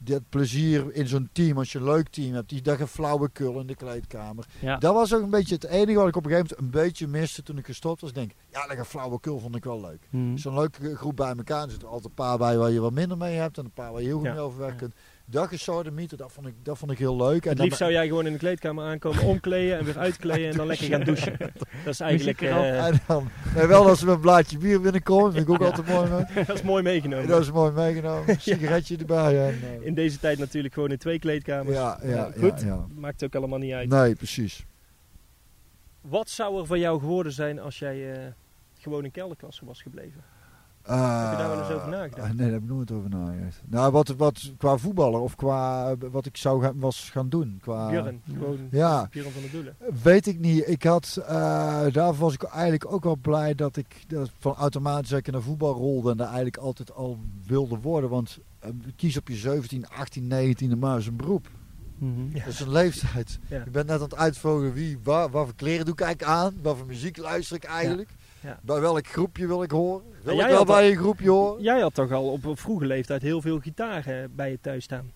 dat 0.04 0.22
plezier 0.30 0.94
in 0.94 1.08
zo'n 1.08 1.30
team, 1.32 1.58
als 1.58 1.72
je 1.72 1.78
een 1.78 1.84
leuk 1.84 2.10
team 2.10 2.34
hebt, 2.34 2.50
die 2.50 2.62
dag 2.62 2.80
een 2.80 2.88
flauwekul 2.88 3.60
in 3.60 3.68
de 3.68 3.76
kleedkamer. 3.76 4.46
Ja. 4.60 4.78
Dat 4.78 4.94
was 4.94 5.14
ook 5.14 5.22
een 5.22 5.30
beetje 5.30 5.56
het 5.56 5.64
enige 5.64 5.98
wat 6.00 6.08
ik 6.08 6.16
op 6.16 6.26
een 6.26 6.32
gegeven 6.32 6.56
moment 6.60 6.76
een 6.76 6.82
beetje 6.82 7.08
miste 7.08 7.44
toen 7.44 7.58
ik 7.58 7.66
gestopt 7.66 8.02
was. 8.02 8.10
Ik 8.10 8.16
denk, 8.16 8.32
ja, 8.52 8.68
dat 8.68 8.78
een 8.78 8.86
flauwekul 8.86 9.40
vond 9.40 9.56
ik 9.56 9.64
wel 9.64 9.82
leuk. 9.82 10.08
Mhm. 10.10 10.38
Zo'n 10.38 10.54
leuke 10.54 10.96
groep 10.96 11.16
bij 11.16 11.34
elkaar. 11.36 11.64
Er 11.64 11.70
zitten 11.70 11.88
altijd 11.88 12.06
een 12.08 12.14
paar 12.14 12.38
bij 12.38 12.58
waar 12.58 12.72
je 12.72 12.80
wat 12.80 12.94
minder 12.94 13.18
mee 13.18 13.36
hebt 13.36 13.58
en 13.58 13.66
een 13.66 13.72
paar 13.72 13.92
waar 13.92 14.02
je 14.02 14.08
heel 14.08 14.18
goed 14.18 14.26
Ja. 14.26 14.34
mee 14.34 14.42
overweg 14.42 14.80
Ja. 14.80 14.88
Dat 15.32 15.52
is 15.52 15.64
Sodemieten, 15.64 16.18
dat 16.18 16.32
vond 16.32 16.48
ik, 16.48 16.54
dat 16.64 16.78
vond 16.78 16.92
ik 16.92 16.98
heel 16.98 17.16
leuk. 17.16 17.44
En 17.44 17.48
Het 17.50 17.56
dan- 17.58 17.66
liefst 17.66 17.80
zou 17.80 17.92
jij 17.92 18.08
gewoon 18.08 18.26
in 18.26 18.32
de 18.32 18.38
kleedkamer 18.40 18.86
aankomen, 18.86 19.24
omkleden 19.24 19.78
en 19.78 19.86
weer 19.86 19.98
uitkleden 19.98 20.50
en 20.52 20.58
dan 20.58 20.68
lekker 20.68 20.88
gaan 20.88 21.04
douchen. 21.04 21.38
Dat 21.84 21.94
is 21.94 22.00
eigenlijk 22.00 22.42
eh, 22.42 22.86
En 22.88 23.00
dan, 23.08 23.30
nee, 23.56 23.66
wel 23.68 23.88
als 23.88 24.04
met 24.04 24.14
een 24.16 24.20
blaadje 24.22 24.58
bier 24.58 24.82
binnenkomen, 24.82 25.32
vind 25.34 25.48
ik 25.48 25.54
ook 25.54 25.62
altijd 25.62 25.88
mooi. 25.88 26.10
man. 26.10 26.26
dat 26.48 26.56
is 26.56 26.62
mooi 26.62 26.84
meegenomen. 26.84 27.28
Dat 27.28 27.42
is 27.42 27.52
mooi 27.52 27.72
meegenomen. 27.72 28.30
Een 28.30 28.42
sigaretje 28.42 28.98
erbij. 28.98 29.48
En, 29.48 29.60
eh, 29.64 29.86
In 29.86 29.94
deze 29.94 30.20
tijd 30.20 30.38
natuurlijk 30.38 30.74
gewoon 30.74 30.92
in 30.92 30.98
twee 30.98 31.20
kleedkamers. 31.20 31.76
ja, 31.78 32.00
ja, 32.04 32.10
ja, 32.10 32.32
goed. 32.40 32.62
ja. 32.62 32.86
Maakt 32.96 33.24
ook 33.24 33.36
allemaal 33.36 33.60
niet 33.60 33.74
uit. 33.74 33.90
Nee, 33.90 34.16
precies. 34.16 34.66
Wat 36.02 36.30
zou 36.30 36.60
er 36.60 36.66
van 36.66 36.80
jou 36.80 37.00
geworden 37.00 37.32
zijn 37.32 37.60
als 37.60 37.80
jij 37.80 38.14
eh, 38.14 38.20
gewoon 38.80 39.04
in 39.06 39.12
kelderklasse 39.12 39.66
was 39.66 39.82
gebleven? 39.82 40.24
Heb 40.84 41.32
je 41.32 41.38
daar 41.38 41.50
wel 41.50 41.60
eens 41.60 41.72
over 41.72 41.90
nagedacht? 41.90 42.18
Eh, 42.18 42.28
nee, 42.28 42.38
daar 42.38 42.52
heb 42.52 42.62
ik 42.62 42.70
nooit 42.70 42.92
over 42.92 43.10
nagedacht. 43.10 43.62
Nou, 43.66 43.92
wat, 43.92 44.08
wat 44.08 44.52
qua 44.58 44.78
voetballer 44.78 45.20
of 45.20 45.36
qua 45.36 45.96
wat 45.98 46.26
ik 46.26 46.38
zou 46.38 46.62
gaan, 46.62 46.80
was 46.80 47.10
gaan 47.10 47.30
doen. 47.30 47.58
Qua, 47.62 47.90
Björn, 47.90 48.22
ja. 48.26 48.34
gewoon 48.38 48.58
Ja. 48.72 49.08
Björn 49.12 49.32
van 49.32 49.42
der 49.42 49.52
Doelen. 49.52 49.76
Weet 50.04 50.28
ik 50.28 50.40
niet. 50.40 50.68
Ik 50.68 50.84
had, 50.84 51.22
eh, 51.28 51.86
daarvoor 51.92 52.26
was 52.26 52.34
ik 52.34 52.44
eigenlijk 52.44 52.94
ook 52.94 53.04
wel 53.04 53.18
blij 53.22 53.56
dat 53.56 53.78
ik 53.78 54.04
dat 54.08 54.32
van 54.40 54.56
automatisch 54.56 55.12
ik 55.12 55.32
naar 55.32 55.42
voetbal 55.42 55.74
rolde 55.74 56.12
en 56.12 56.18
daar 56.18 56.28
eigenlijk 56.28 56.58
altijd 56.58 56.94
al 56.94 57.20
wilde 57.46 57.78
worden. 57.78 58.10
Want 58.10 58.38
kies 58.96 59.18
op 59.18 59.28
je 59.28 59.36
17, 59.36 59.88
18, 59.88 60.28
19 60.28 60.80
maar 60.80 60.96
eens 60.96 61.08
een 61.08 61.16
beroep. 61.16 61.48
Mhm. 61.98 62.36
Ja. 62.38 62.44
Dat 62.44 62.54
is 62.54 62.60
een 62.60 62.72
leeftijd. 62.72 63.40
Ja. 63.50 63.64
Ik 63.64 63.72
ben 63.72 63.86
net 63.86 63.96
aan 63.96 64.02
het 64.02 64.16
uitvogelen 64.16 64.74
wie, 64.74 64.98
waar, 65.04 65.30
wat 65.30 65.46
voor 65.46 65.56
kleren 65.56 65.86
doe 65.86 65.94
ik 65.94 66.02
eigenlijk 66.02 66.32
aan, 66.32 66.54
wat 66.62 66.78
voor 66.78 66.86
muziek 66.86 67.18
luister 67.18 67.56
ik 67.56 67.64
eigenlijk. 67.64 68.10
Ja. 68.10 68.16
Bij 68.62 68.80
welk 68.82 69.08
groepje 69.08 69.48
wil 69.48 69.64
ik 69.64 69.72
horen? 69.72 70.04
Wil 70.24 70.36
jij 70.36 70.44
ik 70.44 70.50
wel 70.50 70.58
had 70.58 70.68
bij 70.68 70.90
een 70.92 70.98
groepje 70.98 71.30
horen? 71.30 71.64
Jij 71.64 71.80
had 71.82 71.94
toch 71.94 72.12
al 72.12 72.32
op 72.32 72.46
een 72.46 72.58
vroege 72.58 72.86
leeftijd 72.86 73.22
heel 73.22 73.42
veel 73.42 73.60
gitaren 73.60 74.36
bij 74.36 74.50
je 74.52 74.60
thuis 74.62 74.84
staan? 74.84 75.12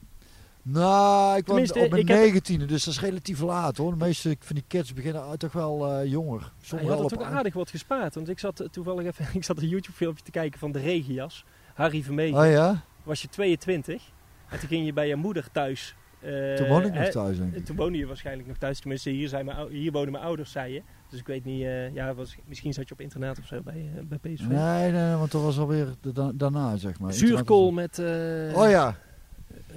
Nou, 0.62 1.38
ik 1.38 1.48
was 1.48 1.72
op 1.72 1.76
mijn 1.90 1.96
ik 2.02 2.08
heb- 2.08 2.18
negentiende, 2.18 2.66
dus 2.66 2.84
dat 2.84 2.94
is 2.94 3.00
relatief 3.00 3.40
laat 3.42 3.78
hoor. 3.78 3.92
De 3.92 3.98
meeste 4.06 4.36
van 4.40 4.56
die 4.56 4.64
kids 4.68 4.94
beginnen 4.94 5.24
uit 5.24 5.40
toch 5.40 5.52
wel 5.52 5.92
eh, 5.92 6.12
jonger. 6.12 6.40
je 6.40 6.66
Sommigen 6.66 6.94
had 6.94 7.02
al 7.04 7.10
er 7.10 7.14
op 7.16 7.20
toch 7.20 7.28
aan- 7.30 7.38
aardig 7.38 7.54
wat 7.54 7.70
gespaard. 7.70 8.16
Want 8.16 8.30
ik 8.30 8.40
zat 8.40 8.60
eh, 8.60 8.68
toevallig 8.68 9.06
even 9.06 9.26
ik 9.40 9.44
zat 9.44 9.58
een 9.62 9.68
YouTube 9.68 9.98
filmpje 9.98 10.24
te 10.24 10.32
kijken 10.32 10.60
van 10.60 10.72
de 10.72 10.80
regenjas. 10.80 11.46
Harry 11.74 12.04
Vermegen. 12.04 12.40
Oh 12.40 12.50
ja? 12.52 12.82
Was 13.04 13.22
je 13.22 13.28
22. 13.30 14.12
En 14.50 14.60
toen 14.60 14.68
ging 14.70 14.86
je 14.86 14.94
bij 14.94 15.08
je 15.08 15.16
moeder 15.16 15.48
thuis. 15.52 15.96
eh, 16.20 16.54
Toen 16.54 16.68
woon 16.68 16.86
ik 16.86 16.94
nog 16.94 17.10
thuis 17.10 17.38
denk 17.38 17.56
ik. 17.56 17.66
Toen 17.66 17.76
woonde 17.76 17.98
je 17.98 18.06
waarschijnlijk 18.06 18.48
nog 18.48 18.58
thuis. 18.58 18.80
Tenminste, 18.80 19.10
hier, 19.10 19.28
zijn 19.28 19.46
mijn, 19.46 19.68
hier 19.70 19.92
wonen 19.92 20.12
mijn 20.12 20.24
ouders, 20.24 20.52
zei 20.52 20.74
je. 20.74 20.82
Dus 21.16 21.24
ik 21.24 21.30
weet 21.30 21.46
niet, 21.46 21.64
eh, 21.64 21.94
ja, 21.94 22.14
was, 22.14 22.36
misschien 22.46 22.74
zat 22.74 22.88
je 22.88 22.94
op 22.94 23.02
internaat 23.02 23.40
of 23.40 23.46
zo 23.46 23.62
bij, 23.62 23.90
eh, 23.96 24.04
bij 24.04 24.18
PSV. 24.18 24.46
Nee, 24.46 24.92
nee, 24.92 25.16
want 25.16 25.32
dat 25.32 25.42
was 25.42 25.58
alweer 25.60 25.88
de- 26.02 26.12
da- 26.12 26.32
daarna 26.34 26.78
zeg 26.78 27.00
maar. 27.00 27.14
Zuurkool 27.14 27.72
met, 27.72 28.00
eh, 28.00 28.06
Oh 28.58 28.70
ja, 28.70 28.98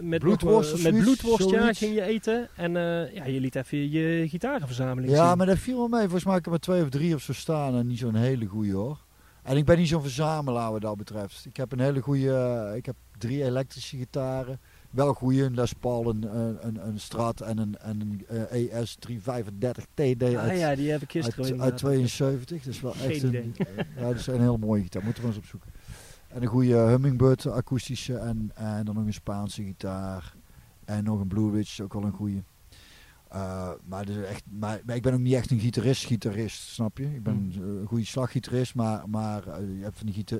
met 0.01 0.21
bloedworst 0.21 0.73
of 0.73 0.83
nog, 0.83 0.93
met 0.93 1.03
bloedworst, 1.03 1.51
ja, 1.51 1.73
ging 1.73 1.95
je 1.95 2.03
eten. 2.03 2.49
En 2.57 2.73
ja, 3.15 3.25
je 3.27 3.41
liet 3.41 3.55
even 3.57 3.91
je 3.91 4.29
gitarenverzameling 4.29 5.13
ja, 5.13 5.29
zien. 5.29 5.37
maar 5.37 5.47
dat 5.47 5.59
viel 5.59 5.77
wel 5.77 5.89
mee. 5.89 6.01
Volgens 6.03 6.25
mij 6.25 6.35
heb 6.35 6.43
ik 6.45 6.51
maar 6.51 6.59
twee 6.59 6.83
of 6.83 6.89
drie 6.89 7.15
op 7.15 7.21
zo 7.21 7.33
staan 7.33 7.75
en 7.77 7.87
niet 7.87 7.99
zo'n 7.99 8.15
hele 8.15 8.47
goede 8.47 8.73
hoor. 8.73 8.99
En 9.43 9.57
ik 9.57 9.65
ben 9.65 9.79
niet 9.79 9.89
zo'n 9.89 10.03
verzamelaar 10.03 10.73
wat 10.73 10.81
dat 10.81 10.97
betreft. 10.97 11.45
Ik 11.45 11.57
heb 11.57 11.73
een 11.73 11.81
hele 11.81 12.01
goede, 12.01 12.73
ik 12.77 12.87
heb 12.87 12.97
drie 13.19 13.45
elektrische 13.45 13.97
gitaren. 13.97 14.61
Wel 14.91 15.15
goede, 15.15 15.43
een 15.43 15.55
Les 15.55 15.73
Paul, 15.73 16.09
een, 16.09 16.37
een, 16.67 16.87
een, 16.87 17.01
Strat 17.01 17.41
en 17.41 17.59
een, 17.59 17.79
en 17.79 18.01
een 18.01 18.25
eh, 18.49 18.81
ES 18.81 18.95
335 18.99 19.85
TD 19.95 20.23
ah 20.23 20.35
uit, 20.41 20.59
ja, 20.59 20.75
die 20.75 20.91
heb 20.91 21.03
ik 21.03 21.11
gisteren 21.11 21.45
uit, 21.51 21.61
uit 21.61 21.77
72. 21.77 22.63
Dat 22.63 22.75
is 22.75 22.81
wel 22.81 22.95
echt 22.95 23.23
een, 23.23 23.35
eh, 23.35 23.67
ja, 23.97 24.03
dat 24.09 24.15
is 24.15 24.27
een 24.27 24.41
hele 24.41 24.59
mooie 24.59 24.83
gitaar. 24.83 25.05
Moeten 25.05 25.23
we 25.23 25.29
eens 25.29 25.39
opzoeken. 25.39 25.71
En 26.29 26.43
een 26.43 26.49
goede 26.49 26.75
Hummingbird 26.77 27.47
akoestische 27.47 28.17
en, 28.19 28.51
en 28.55 28.85
dan 28.85 28.95
nog 28.95 29.05
een 29.07 29.13
Spaanse 29.13 29.63
gitaar. 29.63 30.35
En 30.85 31.05
nog 31.05 31.21
een 31.21 31.29
Blue 31.29 31.51
Ridge, 31.51 31.83
ook 31.83 31.93
wel 31.93 32.05
een 32.05 32.13
goede. 32.13 32.43
Eh, 33.29 33.71
maar, 33.85 34.05
dus 34.05 34.17
echt, 34.27 34.43
maar, 34.59 34.81
maar 34.85 34.97
ik 34.97 35.03
ben 35.03 35.13
ook 35.13 35.19
niet 35.21 35.35
echt 35.35 35.51
een 35.51 35.59
gitarist, 35.61 36.05
gitarist, 36.05 36.61
snap 36.69 36.99
je? 36.99 37.15
Ik 37.15 37.23
ben 37.23 37.51
Hmm. 37.55 37.63
eh, 37.75 37.81
een 37.81 37.87
goede 37.87 38.05
slaggitarist, 38.05 38.75
maar, 38.75 39.09
maar 39.09 39.47
eh, 39.47 39.61
je 39.77 39.83
hebt 39.83 39.97
van 39.97 40.07
die 40.07 40.15
gita- 40.15 40.39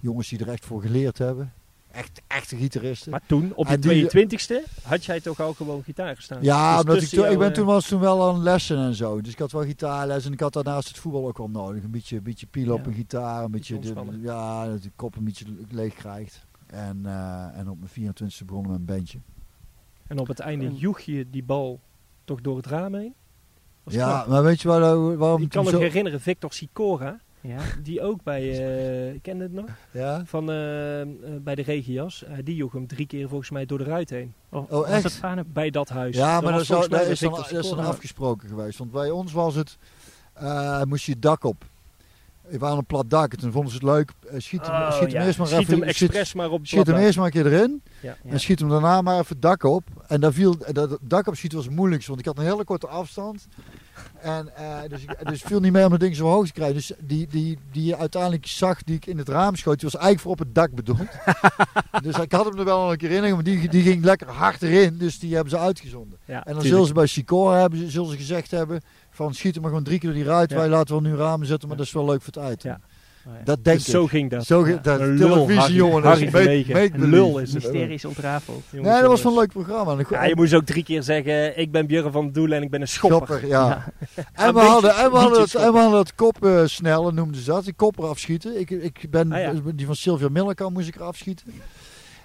jongens 0.00 0.28
die 0.28 0.38
er 0.38 0.48
echt 0.48 0.64
voor 0.66 0.80
geleerd 0.82 1.18
hebben. 1.18 1.52
Echt, 1.96 2.22
echte 2.26 2.56
gitaristen. 2.56 3.10
Maar 3.10 3.22
toen, 3.26 3.52
op 3.54 3.66
je 3.66 3.72
En 3.72 3.80
die- 3.80 4.08
22e, 4.08 4.62
had 4.82 5.04
jij 5.04 5.20
toch 5.20 5.40
al 5.40 5.52
gewoon 5.54 5.82
gitaar 5.82 6.14
gestaan? 6.16 6.42
ja, 6.42 6.70
Dus 6.72 6.80
omdat 6.80 7.02
ik, 7.02 7.08
toen, 7.08 7.30
ik 7.30 7.38
ben 7.38 7.48
eh, 7.48 7.54
toen 7.54 7.66
was 7.66 7.86
toen 7.88 8.00
wel 8.00 8.28
aan 8.28 8.42
lessen 8.42 8.78
en 8.78 8.94
zo. 8.94 9.20
Dus 9.20 9.32
ik 9.32 9.38
had 9.38 9.52
wel 9.52 9.62
gitaarles 9.64 10.24
en 10.24 10.32
ik 10.32 10.40
had 10.40 10.52
daarnaast 10.52 10.88
het 10.88 10.98
voetbal 10.98 11.26
ook 11.26 11.38
wel 11.38 11.48
nodig. 11.50 11.82
Een 11.84 11.90
beetje, 11.90 12.20
beetje 12.20 12.46
pielen 12.46 12.74
op 12.74 12.86
een 12.86 12.92
gitaar, 12.92 13.44
een 13.44 13.50
beetje, 13.50 13.78
de, 13.78 13.92
ja, 14.22 14.66
dat 14.66 14.82
de 14.82 14.90
kop 14.96 15.16
een 15.16 15.24
beetje 15.24 15.44
leeg 15.70 15.94
krijgt. 15.94 16.44
En, 16.66 17.00
eh, 17.06 17.58
en 17.58 17.68
op 17.70 17.78
mijn 17.78 17.90
24e 17.90 18.44
begonnen 18.44 18.70
met 18.70 18.80
een 18.80 18.86
bandje. 18.86 19.18
En 20.06 20.18
op 20.18 20.26
het 20.26 20.38
einde 20.38 20.74
joeg 20.74 21.00
je 21.00 21.30
die 21.30 21.42
bal 21.44 21.80
toch 22.24 22.40
door 22.40 22.56
het 22.56 22.66
raam 22.66 22.94
heen? 22.94 23.14
Was 23.82 23.94
Ja, 23.94 24.12
knap. 24.12 24.26
maar 24.26 24.42
weet 24.42 24.60
je 24.60 24.68
waar, 24.68 25.16
waarom 25.16 25.42
Ik 25.42 25.48
kan 25.48 25.64
me 25.64 25.70
zo... 25.70 25.78
herinneren, 25.78 26.20
Victor 26.20 26.52
Sicora, 26.52 27.20
Ja. 27.40 27.58
die 27.82 28.00
ook 28.02 28.22
bij, 28.22 28.42
eh 28.42 29.14
ik 29.14 29.22
ken 29.22 29.38
het 29.40 29.52
nog, 29.52 29.64
Ja? 29.90 30.22
van, 30.24 30.50
eh, 30.50 31.00
eh, 31.00 31.08
bij 31.40 31.54
de 31.54 31.62
regenjas, 31.62 32.24
eh, 32.24 32.32
die 32.44 32.56
joeg 32.56 32.72
hem 32.72 32.86
drie 32.86 33.06
keer 33.06 33.28
volgens 33.28 33.50
mij 33.50 33.66
door 33.66 33.78
de 33.78 33.84
ruit 33.84 34.10
heen. 34.10 34.34
Oh, 34.50 34.70
was 34.70 34.86
echt? 34.86 35.20
het 35.22 35.52
Bij 35.52 35.70
dat 35.70 35.88
huis. 35.88 36.16
Ja, 36.16 36.40
maar 36.40 36.52
dat, 36.52 36.66
zou, 36.66 36.82
is 36.82 36.88
dan, 36.88 37.30
dat 37.30 37.50
is 37.64 37.68
dan 37.70 37.78
afgesproken 37.78 38.48
geweest. 38.48 38.78
Want 38.78 38.90
bij 38.92 39.10
ons 39.10 39.32
was 39.32 39.54
het, 39.54 39.76
eh, 40.32 40.82
moest 40.82 41.04
je 41.04 41.12
het 41.12 41.22
dak 41.22 41.44
op. 41.44 41.64
We 42.48 42.58
waren 42.58 42.78
een 42.78 42.84
plat 42.86 43.10
dak 43.10 43.32
en 43.32 43.38
toen 43.38 43.52
vonden 43.52 43.70
ze 43.70 43.76
het 43.76 43.86
leuk. 43.86 44.12
eh, 44.30 44.38
schiet 44.40 44.66
hem, 44.66 44.74
Oh, 44.74 44.90
schiet 44.92 45.12
hem 45.12 45.20
ja. 45.20 45.26
eerst 45.26 45.38
maar 45.38 45.46
Schiet 45.46 45.60
even. 45.60 45.80
hem 45.80 45.88
schiet- 45.92 46.08
expres 46.08 46.34
maar 46.34 46.50
op 46.50 46.58
het 46.58 46.68
Schiet 46.68 46.86
hem 46.86 46.96
eerst 46.96 47.16
maar 47.16 47.26
een 47.26 47.32
keer 47.32 47.46
erin. 47.46 47.82
Ja. 48.00 48.16
Ja. 48.24 48.30
En 48.30 48.40
schiet 48.40 48.58
hem 48.58 48.68
daarna 48.68 49.02
maar 49.02 49.14
even 49.14 49.26
het 49.28 49.42
dak 49.42 49.62
op. 49.62 49.84
En 50.06 50.20
daar 50.20 50.32
viel, 50.32 50.56
dat 50.72 50.98
dak 51.00 51.26
opschieten 51.26 51.58
was 51.58 51.66
het 51.66 51.76
moeilijkste, 51.76 52.08
want 52.10 52.20
ik 52.20 52.26
had 52.26 52.38
een 52.38 52.50
hele 52.50 52.64
korte 52.64 52.86
afstand. 52.86 53.46
En 54.20 54.56
eh, 54.56 54.88
dus, 54.88 55.02
ik, 55.02 55.28
dus 55.28 55.42
viel 55.42 55.60
niet 55.60 55.72
mee 55.72 55.84
om 55.84 55.90
dat 55.90 56.00
ding 56.00 56.16
zo 56.16 56.26
hoog 56.26 56.46
te 56.46 56.52
krijgen. 56.52 56.74
Dus 56.76 56.92
die, 56.98 57.26
die, 57.26 57.58
die 57.72 57.84
je 57.84 57.96
uiteindelijk 57.96 58.46
zag, 58.46 58.82
die 58.82 58.96
ik 58.96 59.06
in 59.06 59.18
het 59.18 59.28
raam 59.28 59.56
schoot, 59.56 59.80
die 59.80 59.88
was 59.90 60.00
eigenlijk 60.00 60.22
voor 60.22 60.32
op 60.32 60.38
het 60.38 60.54
dak 60.54 60.70
bedoeld. 60.74 61.08
dus 62.02 62.18
ik 62.18 62.32
had 62.32 62.44
hem 62.44 62.58
er 62.58 62.64
wel 62.64 62.80
nog 62.82 62.90
een 62.90 62.96
keer 62.96 63.10
in, 63.10 63.34
maar 63.34 63.42
die, 63.44 63.68
die 63.68 63.82
ging 63.82 64.04
lekker 64.04 64.28
hard 64.28 64.62
erin. 64.62 64.98
Dus 64.98 65.18
die 65.18 65.34
hebben 65.34 65.50
ze 65.50 65.58
uitgezonden. 65.58 66.18
Ja, 66.24 66.32
En 66.34 66.34
dan 66.34 66.44
tuurlijk. 66.44 66.68
zullen 66.68 66.86
ze 66.86 66.92
bij 66.92 67.06
Sicora 67.06 67.60
hebben, 67.60 67.78
ze- 67.78 67.90
zullen 67.90 68.10
ze 68.10 68.16
gezegd 68.16 68.50
hebben 68.50 68.80
van 69.10 69.34
schiet 69.34 69.52
hem 69.52 69.60
maar 69.62 69.70
gewoon 69.70 69.84
drie 69.86 69.98
keer 69.98 70.08
door 70.10 70.18
die 70.18 70.28
ruit. 70.28 70.50
Ja. 70.50 70.56
Wij 70.56 70.68
laten 70.68 70.92
wel 71.02 71.10
nu 71.10 71.16
ramen 71.16 71.46
zetten, 71.46 71.68
maar 71.68 71.76
Ja. 71.78 71.82
dat 71.84 71.92
is 71.92 71.98
wel 72.00 72.04
leuk 72.12 72.22
voor 72.22 72.32
het 72.34 72.42
uit. 72.42 72.62
Oh, 73.28 73.32
ja. 73.38 73.44
Dat 73.44 73.64
denk 73.64 73.76
Dus 73.76 73.86
ik. 73.86 73.92
zo 73.92 74.06
ging 74.06 74.30
dat. 74.30 74.44
Zo 74.46 74.66
Ja. 74.66 74.76
dat 74.82 75.00
Een 75.00 75.14
lul, 75.14 75.28
televisie, 75.28 75.58
Harry- 75.60 75.74
jongen. 75.74 76.02
dat 76.02 76.12
Harry 76.12 76.24
make- 76.66 76.72
make 76.72 77.06
lul 77.08 77.38
is 77.38 77.52
het. 77.52 78.04
Ontrafeld. 78.04 78.62
Jongens, 78.70 78.90
Nee, 78.92 79.00
dat 79.00 79.10
was 79.10 79.24
een 79.24 79.34
leuk 79.34 79.52
programma. 79.52 79.96
Ja, 80.10 80.24
je 80.24 80.34
moest 80.36 80.54
ook 80.54 80.64
drie 80.64 80.84
keer 80.84 81.02
zeggen, 81.02 81.58
ik 81.58 81.70
ben 81.70 81.86
Björn 81.86 82.12
van 82.12 82.30
Doelen 82.32 82.56
en 82.56 82.62
ik 82.62 82.70
ben 82.70 82.80
een 82.80 82.88
schopper. 82.88 83.26
Schopper, 83.26 83.48
ja. 83.48 83.66
Ja. 84.16 84.24
En, 84.32 84.54
we 84.54 84.60
hadden, 84.60 84.94
en, 84.96 85.10
we 85.10 85.16
hadden 85.16 85.40
het, 85.40 85.48
schoppen. 85.48 85.68
en 85.68 85.74
we 85.76 85.80
hadden 85.82 85.98
het 86.00 86.14
kop 86.14 86.44
eh, 86.44 86.62
snellen, 86.64 87.14
noemden 87.14 87.40
ze 87.40 87.50
dat. 87.50 87.64
Die 87.64 87.72
kopper 87.72 88.04
afschieten. 88.04 88.60
Ik, 88.60 88.70
ik 88.70 89.06
ben, 89.10 89.32
Ah, 89.32 89.40
ja. 89.40 89.52
Die 89.74 89.86
van 89.86 89.96
Sylvia 89.96 90.28
Millikan 90.28 90.72
moest 90.72 90.88
ik 90.88 90.94
er 90.94 91.02
afschieten. 91.02 91.46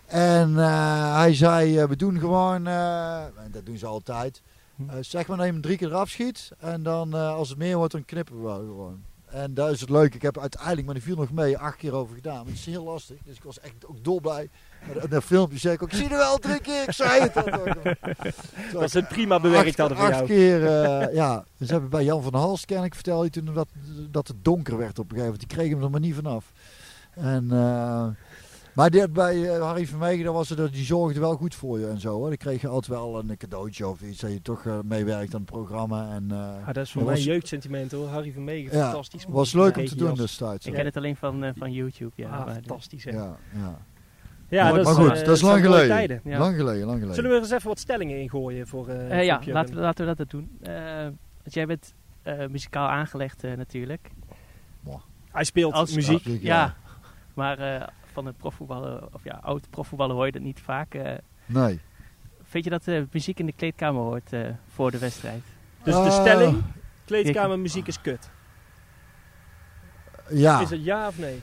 En 0.07 0.59
eh, 0.59 1.15
hij 1.17 1.35
zei, 1.35 1.77
eh, 1.79 1.87
we 1.87 1.95
doen 1.95 2.19
gewoon, 2.19 2.67
eh, 2.67 3.15
en 3.23 3.49
dat 3.51 3.65
doen 3.65 3.77
ze 3.77 3.85
altijd. 3.85 4.41
Hm. 4.75 4.89
Eh, 4.89 4.95
zeg 4.99 5.27
maar 5.27 5.37
dat 5.37 5.45
je 5.45 5.51
hem 5.51 5.61
drie 5.61 5.77
keer 5.77 5.87
eraf 5.87 6.09
schiet. 6.09 6.51
En 6.59 6.83
dan 6.83 7.13
eh, 7.15 7.33
als 7.35 7.49
het 7.49 7.57
meer 7.57 7.77
wordt, 7.77 7.91
dan 7.91 8.05
knippen 8.05 8.35
we 8.35 8.41
wel 8.43 8.57
gewoon. 8.59 8.99
En 9.31 9.53
dat 9.53 9.71
is 9.71 9.81
het 9.81 9.89
leuke. 9.89 10.15
Ik 10.15 10.21
heb 10.21 10.39
uiteindelijk, 10.39 10.85
maar 10.85 10.93
die 10.95 11.03
viel 11.03 11.15
nog 11.15 11.31
mee, 11.31 11.57
acht 11.57 11.75
keer 11.77 11.93
over 11.93 12.15
gedaan. 12.15 12.35
Maar 12.35 12.45
het 12.45 12.53
is 12.53 12.65
heel 12.65 12.83
lastig. 12.83 13.17
Dus 13.25 13.35
ik 13.35 13.43
was 13.43 13.59
echt 13.59 13.85
ook 13.85 14.03
dolblij. 14.03 14.49
Maar 14.85 14.99
dat- 14.99 15.09
dat 15.11 15.23
filmpje 15.23 15.57
zei 15.57 15.73
ik 15.73 15.83
ook, 15.83 15.91
ik 15.91 15.95
zie 15.97 16.09
er 16.09 16.17
wel 16.17 16.37
drie 16.37 16.61
keer, 16.61 16.83
ik 16.83 16.91
zei 16.93 17.21
het. 17.21 17.33
Dat 18.73 18.91
ze 18.91 18.99
het 18.99 19.07
prima 19.07 19.39
bewerkt 19.39 19.67
acht, 19.67 19.77
hadden 19.77 19.97
voor 19.97 20.05
acht 20.07 20.15
jou. 20.15 20.25
keer, 20.27 20.65
eh, 20.67 21.13
ja. 21.13 21.45
Dus 21.57 21.69
hebben 21.69 21.89
bij 21.89 22.03
Jan 22.03 22.21
van 22.23 22.31
der 22.31 22.41
Hals, 22.41 22.65
ken 22.65 22.83
ik, 22.83 22.95
vertelde 22.95 23.29
toen 23.29 23.53
dat, 23.53 23.67
dat 24.09 24.27
het 24.27 24.43
donker 24.43 24.77
werd 24.77 24.99
op 24.99 25.11
een 25.11 25.17
gegeven 25.17 25.31
moment. 25.31 25.39
Die 25.49 25.57
kregen 25.57 25.75
hem 25.75 25.83
er 25.83 25.89
maar 25.91 25.99
niet 25.99 26.15
vanaf. 26.15 26.51
En, 27.13 27.47
eh, 27.51 28.07
maar 28.75 28.89
dit, 28.89 29.13
bij 29.13 29.55
eh, 29.55 29.61
Harry 29.61 29.85
Vermegen, 29.87 30.23
dan 30.25 30.33
was 30.33 30.49
het, 30.49 30.57
dat- 30.57 30.73
die 30.73 30.85
zorgde 30.85 31.19
wel 31.19 31.35
goed 31.35 31.55
voor 31.55 31.79
je 31.79 31.87
en 31.87 31.99
zo. 31.99 32.13
Hoor. 32.13 32.27
Dan 32.27 32.37
kreeg 32.37 32.61
je 32.61 32.67
altijd 32.67 32.99
wel 32.99 33.19
een 33.19 33.37
cadeautje 33.37 33.87
of 33.87 34.01
iets, 34.01 34.19
dat 34.19 34.31
je 34.31 34.41
toch 34.41 34.65
eh, 34.65 34.79
meewerkt 34.83 35.33
aan 35.33 35.41
het 35.41 35.49
programma. 35.51 36.11
En, 36.13 36.25
eh, 36.31 36.37
Ah, 36.37 36.65
dat 36.73 36.77
is 36.77 36.91
voor 36.91 37.01
dat 37.01 37.09
mij 37.09 37.19
was- 37.19 37.25
jeugdsentiment 37.25 37.91
hoor. 37.91 38.07
Harry 38.07 38.31
Vermegen, 38.31 38.77
Ja, 38.77 38.83
fantastisch. 38.83 39.25
was 39.29 39.53
leuk 39.53 39.75
om 39.75 39.81
Ja. 39.83 39.87
te 39.89 39.95
doen 39.95 40.13
destijds. 40.15 40.65
Ik 40.65 40.71
Ja, 40.71 40.77
ken 40.77 40.85
het 40.87 40.97
alleen 40.97 41.15
van, 41.15 41.53
van 41.57 41.71
YouTube. 41.71 42.11
Ja, 42.15 42.29
Ah, 42.29 42.45
maar- 42.45 42.53
fantastisch 42.53 43.03
hè. 43.03 43.11
ja. 43.11 43.37
ja. 43.55 43.77
Ja, 44.49 44.63
maar, 44.63 44.73
dat 44.73 44.83
maar 44.83 44.93
is, 44.93 44.99
goed, 45.17 45.25
dat 45.25 45.35
is 45.35 45.41
lang 45.41 45.61
geleden. 45.63 45.87
tijden. 45.87 46.21
Ja. 46.23 46.39
Lang 46.39 46.55
geleden, 46.55 46.81
lang 46.85 46.93
geleden. 46.93 47.15
Zullen 47.15 47.29
we 47.29 47.35
er 47.35 47.41
eens 47.41 47.51
even 47.51 47.67
wat 47.67 47.79
stellingen 47.79 48.19
ingooien 48.21 48.67
voor 48.67 48.87
eh 48.87 49.19
Eh, 49.19 49.25
ja, 49.25 49.33
voor 49.35 49.43
Björn? 49.43 49.55
laten, 49.57 49.75
we- 49.75 49.81
laten 49.81 50.07
we 50.07 50.15
dat 50.15 50.29
doen. 50.29 50.49
Eh, 50.61 50.73
want 51.43 51.53
jij 51.53 51.65
bent 51.65 51.93
eh, 52.21 52.47
muzikaal 52.47 52.87
aangelegd 52.87 53.43
eh, 53.43 53.53
natuurlijk. 53.57 54.09
Hij 55.31 55.43
speelt 55.43 55.73
Als- 55.73 55.95
muziek. 55.95 56.25
Ja. 56.25 56.35
Ja, 56.41 56.75
maar 57.33 57.59
eh, 57.59 57.87
van 58.11 58.25
een 58.25 58.35
profvoetballer, 58.35 59.03
of 59.13 59.23
ja, 59.23 59.39
oud 59.43 59.69
profvoetballer 59.69 60.15
hoor 60.15 60.25
je 60.25 60.31
dat 60.31 60.41
niet 60.41 60.59
vaak. 60.59 60.93
eh. 60.93 61.13
Nee. 61.45 61.79
Vind 62.43 62.63
je 62.63 62.69
dat 62.69 62.83
de 62.83 63.07
muziek 63.11 63.39
in 63.39 63.45
de 63.45 63.51
kleedkamer 63.53 64.01
hoort 64.01 64.33
eh, 64.33 64.49
voor 64.67 64.91
de 64.91 64.97
wedstrijd? 64.99 65.43
Dus 65.83 65.93
de 65.93 65.99
Ah, 65.99 66.19
stelling, 66.21 66.63
kleedkamermuziek 67.05 67.87
is 67.87 68.01
kut. 68.01 68.29
Ja. 70.29 70.61
Is 70.61 70.69
het 70.69 70.83
ja 70.83 71.07
of 71.07 71.17
nee? 71.17 71.41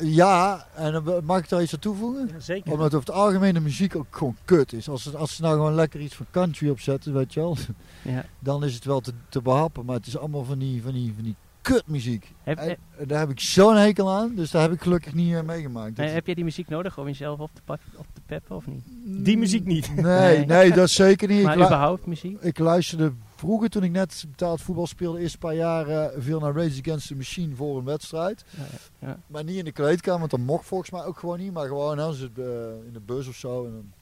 Ja, 0.00 0.66
en 0.74 0.92
dan 0.92 1.24
mag 1.24 1.38
ik 1.38 1.48
daar 1.48 1.62
iets 1.62 1.72
aan 1.74 1.78
toevoegen? 1.80 2.28
Ja, 2.32 2.40
zeker. 2.40 2.72
Omdat 2.72 2.94
over 2.94 3.06
het 3.06 3.10
algemeen 3.16 3.54
de 3.54 3.60
muziek 3.60 3.96
ook 3.96 4.06
gewoon 4.10 4.36
kut 4.44 4.72
is. 4.72 4.88
Als 4.88 5.02
ze, 5.02 5.16
als 5.16 5.36
ze 5.36 5.42
nou 5.42 5.54
gewoon 5.54 5.74
lekker 5.74 6.00
iets 6.00 6.14
van 6.14 6.26
country 6.30 6.68
opzetten, 6.70 7.12
weet 7.12 7.34
je 7.34 7.40
wel, 7.40 7.56
Ja. 8.02 8.24
dan 8.38 8.64
is 8.64 8.74
het 8.74 8.84
wel 8.84 9.00
te, 9.00 9.12
te 9.28 9.42
behappen. 9.42 9.84
Maar 9.84 9.96
het 9.96 10.06
is 10.06 10.18
allemaal 10.18 10.44
van 10.44 10.58
die, 10.58 10.82
van 10.82 10.92
die, 10.92 11.12
van 11.14 11.22
die 11.24 11.36
kutmuziek. 11.62 12.32
Heb, 12.42 12.58
En, 12.58 12.76
daar 13.06 13.18
heb 13.18 13.30
ik 13.30 13.40
zo'n 13.40 13.76
hekel 13.76 14.10
aan, 14.10 14.34
dus 14.34 14.50
daar 14.50 14.62
heb 14.62 14.72
ik 14.72 14.80
gelukkig 14.82 15.14
niet 15.14 15.34
eh, 15.34 15.42
meegemaakt. 15.42 15.98
eh, 15.98 16.04
Dat- 16.04 16.14
heb 16.14 16.26
jij 16.26 16.34
die 16.34 16.44
muziek 16.44 16.68
nodig 16.68 16.98
om 16.98 17.06
jezelf 17.06 17.38
op 17.38 17.50
te, 17.54 17.60
op 17.96 18.06
te 18.12 18.20
peppen 18.26 18.56
of 18.56 18.66
niet? 18.66 18.82
Die 19.24 19.38
muziek 19.38 19.64
niet. 19.64 19.94
Nee, 19.96 20.02
Nee. 20.36 20.46
nee, 20.46 20.72
dat 20.72 20.90
zeker 20.90 21.28
niet. 21.28 21.42
maar 21.42 21.56
ik, 21.58 21.64
überhaupt 21.64 22.06
muziek? 22.06 22.40
ik 22.40 22.58
luisterde 22.58 23.12
vroeger, 23.36 23.68
toen 23.70 23.82
ik 23.82 23.90
net 23.90 24.24
betaald 24.28 24.60
voetbal 24.60 24.86
speelde, 24.86 25.16
de 25.16 25.22
eerste 25.22 25.38
paar 25.38 25.54
jaar 25.54 25.88
eh, 25.88 26.06
veel 26.22 26.40
naar 26.40 26.52
Rage 26.54 26.80
Against 26.80 27.06
the 27.08 27.14
Machine 27.16 27.54
voor 27.54 27.78
een 27.78 27.84
wedstrijd. 27.84 28.44
Ja, 28.56 28.62
ja. 29.08 29.18
Maar 29.26 29.44
niet 29.44 29.56
in 29.56 29.64
de 29.64 29.72
kleedkamer, 29.72 30.18
want 30.18 30.30
dat 30.30 30.40
mocht 30.40 30.66
volgens 30.66 30.90
mij 30.90 31.04
ook 31.04 31.18
gewoon 31.18 31.38
niet. 31.38 31.52
Maar 31.52 31.66
gewoon 31.66 31.98
als 31.98 32.18
het, 32.18 32.38
eh, 32.38 32.44
in 32.86 32.92
de 32.92 33.00
bus 33.06 33.28
of 33.28 33.34
zo. 33.36 33.64
En 33.66 33.72
dan, 33.72 33.92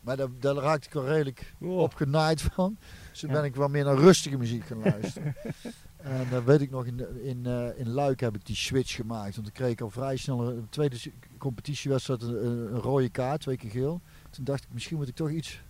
maar 0.00 0.16
daar, 0.16 0.28
daar 0.40 0.54
raakte 0.54 0.86
ik 0.86 0.92
wel 0.92 1.06
redelijk 1.06 1.54
Oh. 1.60 1.78
opgenaaid 1.78 2.42
van. 2.42 2.76
Dus 3.10 3.20
toen 3.20 3.30
Ja. 3.30 3.34
ben 3.36 3.44
ik 3.44 3.56
wel 3.56 3.68
meer 3.68 3.84
naar 3.84 3.96
rustige 3.98 4.36
muziek 4.38 4.64
gaan 4.64 4.80
luisteren. 4.84 5.34
en 6.02 6.26
dan 6.30 6.44
weet 6.44 6.60
ik 6.60 6.70
nog, 6.70 6.86
in, 6.86 7.24
in, 7.24 7.46
eh, 7.46 7.78
in 7.78 7.88
Luik 7.88 8.20
heb 8.20 8.34
ik 8.34 8.46
die 8.46 8.56
switch 8.56 8.94
gemaakt. 8.94 9.34
Want 9.34 9.48
ik 9.48 9.54
kreeg 9.54 9.80
al 9.80 9.90
vrij 9.90 10.16
snel 10.16 10.48
een 10.48 10.68
tweede 10.68 10.96
competitiewedstrijd 11.38 12.22
een, 12.22 12.46
een, 12.46 12.68
rode 12.68 13.08
kaart, 13.08 13.40
twee 13.40 13.56
keer 13.56 13.70
geel. 13.70 14.00
Toen 14.30 14.44
dacht 14.44 14.62
ik, 14.64 14.68
misschien 14.72 14.96
moet 14.96 15.08
ik 15.08 15.14
toch 15.14 15.30
iets, 15.30 15.62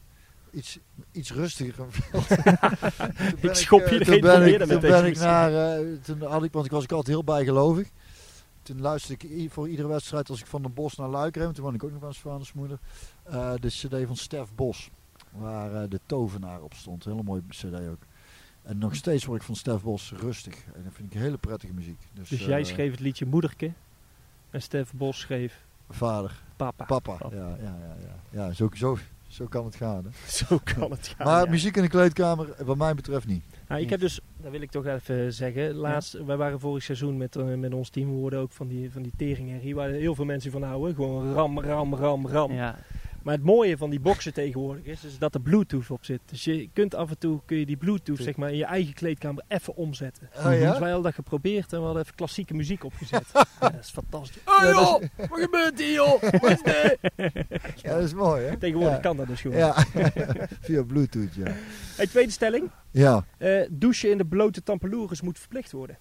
iets, 0.51 0.79
iets 1.13 1.33
rustiger 1.33 1.75
gaan 1.75 1.91
Ik 3.41 3.55
schop 3.55 3.81
eh, 3.81 3.93
iedereen 3.93 4.21
toen 4.21 4.31
ben 4.31 4.41
wel 4.41 4.49
ik, 4.49 4.63
toen 4.69 4.81
ben 4.81 5.05
ik 5.07 5.19
naar, 5.19 5.79
eh, 5.79 5.87
toen 6.03 6.23
had 6.23 6.45
ik, 6.45 6.53
want 6.53 6.65
ik 6.67 6.71
was 6.71 6.85
ik 6.85 6.93
altijd 6.93 7.15
heel 7.17 7.25
bijgelovig. 7.25 7.89
Toen 8.63 8.81
luisterde 8.81 9.29
ik 9.29 9.51
voor 9.51 9.69
iedere 9.69 9.89
wedstrijd 9.89 10.29
als 10.29 10.41
ik 10.41 10.47
van 10.47 10.63
de 10.63 10.69
Bos 10.69 10.97
naar 10.97 11.09
Luik 11.09 11.37
reed. 11.37 11.55
Toen 11.55 11.63
woonde 11.63 11.79
ik 11.79 11.85
ook 11.85 11.91
nog 11.91 12.01
bij 12.01 12.09
mijn 12.09 12.21
vaders 12.21 12.53
moeder. 12.53 12.79
eh, 13.23 13.53
de 13.61 13.69
cd 13.69 14.07
van 14.07 14.17
Stef 14.17 14.49
Bos. 14.55 14.91
Waar 15.31 15.75
eh, 15.75 15.91
de 15.91 16.01
tovenaar 16.07 16.63
op 16.63 16.75
stond. 16.75 17.05
Hele 17.05 17.23
mooie 17.23 17.43
cd 17.49 17.65
ook. 17.65 18.03
En 18.63 18.79
nog 18.79 18.95
steeds 18.95 19.25
word 19.25 19.41
ik 19.41 19.47
van 19.47 19.57
Stef 19.57 19.83
Bos 19.83 20.13
rustig. 20.17 20.55
En 20.75 20.83
dat 20.85 20.93
vind 20.93 21.15
ik 21.15 21.21
hele 21.21 21.39
prettige 21.39 21.73
muziek. 21.73 21.99
Dus, 22.13 22.29
Dus 22.29 22.45
jij 22.45 22.61
eh, 22.61 22.65
schreef 22.65 22.91
het 22.91 23.01
liedje 23.01 23.27
Moederke. 23.27 23.73
En 24.51 24.63
Stef 24.63 24.93
Bos 24.93 25.19
schreef 25.19 25.65
Vader, 25.89 26.43
Papa. 26.57 26.85
papa. 26.85 27.17
Papa. 27.17 27.37
Ja, 27.37 27.49
ja, 27.49 27.57
ja, 27.63 27.97
ja. 28.01 28.47
ja 28.47 28.53
zo, 28.53 28.69
zo, 28.73 28.99
zo 29.29 29.47
kan 29.47 29.65
het 29.65 29.75
gaan. 29.75 30.05
Hè. 30.05 30.11
Zo 30.47 30.61
kan 30.65 30.91
het 30.91 31.09
gaan. 31.09 31.27
maar 31.27 31.45
ja. 31.45 31.51
muziek 31.51 31.77
in 31.77 31.83
de 31.83 31.89
kleedkamer, 31.89 32.65
wat 32.65 32.77
mij 32.77 32.95
betreft 32.95 33.27
niet. 33.27 33.45
Nou, 33.69 33.81
ik 33.81 33.91
heb 33.91 34.01
dus, 34.01 34.21
dat 34.37 34.51
wil 34.51 34.61
ik 34.61 34.71
toch 34.71 34.87
even 34.87 35.33
zeggen. 35.33 35.75
Laatst, 35.75 36.13
wij 36.13 36.37
waren 36.37 36.61
vorig 36.61 36.83
seizoen 36.83 37.17
met, 37.17 37.37
eh, 37.37 37.55
met 37.55 37.75
ons 37.75 37.89
team. 37.89 38.09
We 38.09 38.15
hoorden 38.15 38.39
ook 38.39 38.53
van 38.53 38.69
die, 38.69 38.91
van 38.93 39.03
die 39.03 39.13
teringherrie. 39.17 39.75
Waar 39.75 39.89
heel 39.89 40.15
veel 40.15 40.25
mensen 40.25 40.51
van 40.51 40.63
houden. 40.63 40.95
Gewoon 40.95 41.33
ram, 41.33 41.61
ram, 41.61 41.95
ram, 41.95 42.27
ram. 42.27 42.53
Ja. 42.53 42.79
Maar 43.23 43.35
het 43.35 43.45
mooie 43.45 43.77
van 43.77 43.91
die 43.91 44.01
boxen 44.01 44.35
tegenwoordig 44.35 44.85
is, 44.85 45.05
is 45.05 45.19
dat 45.19 45.35
er 45.35 45.41
bluetooth 45.41 45.91
op 45.91 46.05
zit. 46.05 46.21
Dus 46.25 46.45
je 46.45 46.69
kunt 46.73 46.95
af 46.95 47.11
en 47.11 47.19
toe 47.19 47.41
kun 47.47 47.57
je 47.57 47.67
die 47.67 47.77
bluetooth 47.77 48.19
zeg 48.23 48.37
maar, 48.37 48.51
in 48.51 48.57
je 48.57 48.65
eigen 48.65 48.95
kleedkamer 48.95 49.45
even 49.49 49.77
omzetten. 49.77 50.29
Oh 50.37 50.43
ja? 50.43 50.51
Dus 50.51 50.59
wij 50.59 50.71
hadden 50.71 51.03
dat 51.03 51.15
geprobeerd 51.15 51.73
en 51.73 51.79
we 51.79 51.85
hadden 51.85 52.03
even 52.03 52.15
klassieke 52.15 52.55
muziek 52.55 52.85
opgezet. 52.85 53.25
ja, 53.35 53.45
dat 53.61 53.75
is 53.81 53.91
fantastisch. 53.91 54.43
Dat 54.45 54.63
joh, 54.63 55.03
wat 55.17 55.41
gebeurt 55.41 55.79
hier 55.79 55.93
joh? 55.93 56.21
Wat 56.21 56.51
is 56.51 56.63
dit? 56.63 56.99
Ja, 57.83 57.95
dat 57.95 58.03
is 58.03 58.15
mooi 58.15 58.45
hè. 58.45 58.57
Tegenwoordig 58.57 58.97
ja. 58.97 59.01
kan 59.01 59.17
dat 59.17 59.27
dus 59.27 59.41
gewoon. 59.41 59.59
Ja, 59.59 59.75
via 60.61 60.83
bluetooth 60.83 61.35
ja. 61.35 61.53
Hey, 61.97 62.07
tweede 62.07 62.31
stelling. 62.33 62.71
Ja, 62.91 63.25
Eh, 63.39 63.61
douchen 63.71 64.11
in 64.11 64.19
de 64.19 64.25
blote 64.25 64.63
tampeloeres 64.63 65.21
moet 65.21 65.39
verplicht 65.39 65.73
worden. 65.73 65.99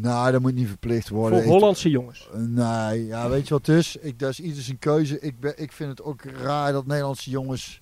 Nou 0.00 0.32
dat 0.32 0.40
moet 0.40 0.54
niet 0.54 0.68
verplicht 0.68 1.08
worden. 1.08 1.42
Voor 1.42 1.52
Hollandse 1.52 1.90
jongens. 1.90 2.28
Nee, 2.36 3.06
ja, 3.06 3.28
weet 3.28 3.48
je 3.48 3.54
wat 3.54 3.66
het 3.66 3.76
is? 3.76 3.96
Ik, 3.96 4.18
dat 4.18 4.30
is 4.30 4.40
ieder 4.40 4.62
zijn 4.62 4.78
keuze. 4.78 5.20
Ik, 5.20 5.40
ben, 5.40 5.52
ik 5.62 5.72
vind 5.72 5.90
het 5.90 6.02
ook 6.02 6.22
raar 6.24 6.72
dat 6.72 6.86
Nederlandse 6.86 7.30
jongens 7.30 7.80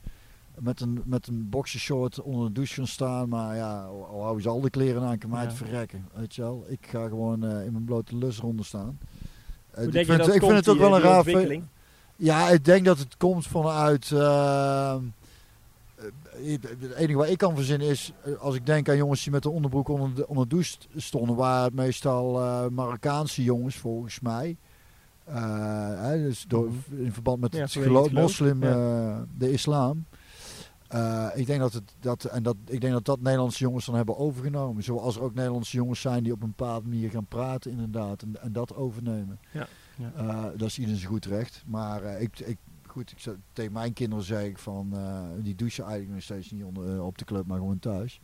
met 0.58 0.80
een, 0.80 1.02
met 1.04 1.26
een 1.26 1.48
boxershort 1.50 2.20
onder 2.22 2.46
de 2.46 2.52
douche 2.52 2.74
gaan 2.74 2.86
staan. 2.86 3.28
Maar 3.28 3.56
ja, 3.56 3.82
al, 3.84 4.06
al 4.06 4.20
houden 4.22 4.42
ze 4.42 4.48
al 4.48 4.60
de 4.60 4.70
kleren 4.70 5.02
aan, 5.02 5.18
kan 5.18 5.30
mij 5.30 5.40
Ja. 5.42 5.46
het 5.46 5.56
verrekken. 5.56 6.08
Weet 6.14 6.34
je 6.34 6.42
wel? 6.42 6.64
Ik 6.68 6.86
ga 6.90 7.08
gewoon 7.08 7.44
eh, 7.44 7.64
in 7.64 7.72
mijn 7.72 7.84
blote 7.84 8.16
lus 8.16 8.38
rond 8.38 8.64
staan. 8.64 8.98
Eh, 9.70 9.84
ik 9.84 9.92
vind, 9.92 10.08
het- 10.08 10.34
ik 10.34 10.40
vind 10.42 10.52
het 10.54 10.68
ook 10.68 10.78
die, 10.78 10.84
wel 10.88 11.00
eh, 11.02 11.16
een 11.16 11.22
die 11.24 11.48
raar... 11.48 11.60
Ja, 12.16 12.48
ik 12.48 12.64
denk 12.64 12.84
dat 12.84 12.98
het 12.98 13.16
komt 13.16 13.46
vanuit... 13.46 14.10
ehm, 14.12 14.20
eh, 14.20 14.96
het 16.42 16.94
enige 16.94 17.18
wat 17.18 17.28
ik 17.28 17.38
kan 17.38 17.54
verzinnen 17.54 17.88
is, 17.88 18.12
eh, 18.24 18.36
als 18.36 18.54
ik 18.54 18.66
denk 18.66 18.88
aan 18.88 18.96
jongens 18.96 19.22
die 19.22 19.32
met 19.32 19.42
de 19.42 19.50
onderbroek 19.50 19.88
onder 19.88 20.14
de, 20.14 20.28
onder 20.28 20.48
de 20.48 20.54
douche 20.54 20.76
stonden, 20.96 21.36
waren 21.36 21.64
het 21.64 21.74
meestal 21.74 22.40
eh, 22.40 22.68
Marokkaanse 22.68 23.42
jongens 23.42 23.76
volgens 23.76 24.20
mij. 24.20 24.56
Eh, 25.24 26.02
hè, 26.02 26.22
dus 26.22 26.44
door, 26.48 26.68
in 26.90 27.12
verband 27.12 27.40
met 27.40 27.52
Ja, 27.52 27.60
het 27.60 27.72
vanwege 27.72 27.92
geloof, 27.92 28.12
moslim, 28.12 28.62
ja. 28.62 29.26
de 29.38 29.52
islam. 29.52 30.04
Ik 31.34 31.46
denk 31.46 31.60
dat 31.60 31.72
het 31.72 31.94
dat 32.00 32.24
en 32.24 32.42
dat 32.42 32.56
ik 32.66 32.80
denk 32.80 32.92
dat 32.92 33.04
dat 33.04 33.20
Nederlandse 33.20 33.62
jongens 33.62 33.86
dan 33.86 33.94
hebben 33.94 34.16
overgenomen. 34.16 34.82
Zoals 34.82 35.16
er 35.16 35.22
ook 35.22 35.34
Nederlandse 35.34 35.76
jongens 35.76 36.00
zijn 36.00 36.22
die 36.22 36.32
op 36.32 36.42
een 36.42 36.54
bepaalde 36.56 36.88
manier 36.88 37.10
gaan 37.10 37.26
praten, 37.26 37.70
inderdaad, 37.70 38.22
en, 38.22 38.42
en 38.42 38.52
dat 38.52 38.74
overnemen. 38.74 39.38
Ja. 39.52 39.66
Eh, 40.16 40.44
dat 40.56 40.68
is 40.68 40.78
ieder 40.78 40.96
zijn 40.96 41.10
goed 41.10 41.24
recht. 41.24 41.62
Maar 41.66 42.20
ik, 42.20 42.38
ik, 42.38 42.58
goed, 42.96 43.10
ik, 43.10 43.34
tegen 43.52 43.72
mijn 43.72 43.92
kinderen 43.92 44.24
zeg 44.24 44.44
ik 44.44 44.58
van, 44.58 44.90
eh, 44.94 45.44
die 45.44 45.54
douchen 45.54 45.84
eigenlijk 45.84 46.14
nog 46.14 46.22
steeds 46.22 46.50
niet 46.50 46.64
onder, 46.64 46.94
eh, 46.94 47.06
op 47.06 47.18
de 47.18 47.24
club, 47.24 47.46
maar 47.46 47.58
gewoon 47.58 47.78
thuis. 47.78 48.20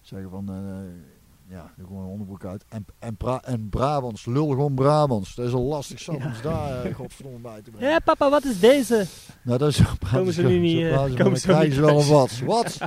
Zeggen 0.00 0.30
van, 0.30 0.48
eh, 0.48 1.54
ja, 1.54 1.72
doe 1.76 1.86
gewoon 1.86 2.02
een 2.02 2.08
onderbroek 2.08 2.44
uit. 2.44 2.64
En, 2.68 2.84
en, 2.98 3.16
Bra 3.16 3.42
en 3.42 3.68
Brabants, 3.68 4.26
lul 4.26 4.48
gewoon 4.48 4.74
Brabants. 4.74 5.34
Dat 5.34 5.46
is 5.46 5.52
al 5.52 5.62
lastig 5.62 6.00
ze 6.00 6.32
daar, 6.42 6.94
godverdomme, 6.94 7.38
bij 7.38 7.62
te 7.62 7.70
brengen. 7.70 7.90
Ja, 7.90 7.98
papa, 7.98 8.30
wat 8.30 8.44
is 8.44 8.60
deze? 8.60 9.06
Nou, 9.42 9.58
dat 9.58 9.68
is 9.68 9.76
zo 9.76 9.84
praten 9.98 10.18
Komen 10.18 10.32
ze 10.32 10.42
nu 10.42 10.58
niet, 10.58 10.78
ze, 10.78 10.90
komen 10.90 11.14
ze 11.14 11.16
dan 11.16 11.32
niet 11.32 11.42
krijgen 11.42 11.74
ze 11.74 11.80
wel 11.80 12.00
een 12.00 12.08
wat. 12.08 12.38
Wat? 12.38 12.78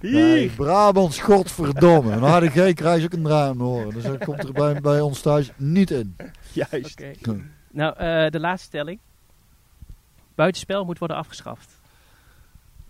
Nee, 0.00 0.38
Hier! 0.38 0.50
Brabants, 0.50 1.20
godverdomme. 1.20 2.12
Een 2.12 2.22
harde 2.22 2.48
G 2.48 2.74
krijg 2.74 2.98
je 2.98 3.04
ook 3.04 3.12
een 3.12 3.22
draai 3.22 3.50
om 3.50 3.58
de 3.58 3.64
oren. 3.64 3.94
Dus 3.94 4.02
dat 4.02 4.24
komt 4.24 4.44
er 4.44 4.52
bij, 4.52 4.80
bij 4.80 5.00
ons 5.00 5.20
thuis 5.20 5.50
niet 5.56 5.90
in. 5.90 6.16
Juist. 6.52 7.00
Oké. 7.00 7.40
Nou, 7.72 7.96
eh, 7.96 8.30
de 8.30 8.40
laatste 8.40 8.66
stelling. 8.66 9.00
Buitenspel 10.40 10.84
moet 10.84 10.98
worden 10.98 11.16
afgeschaft. 11.16 11.80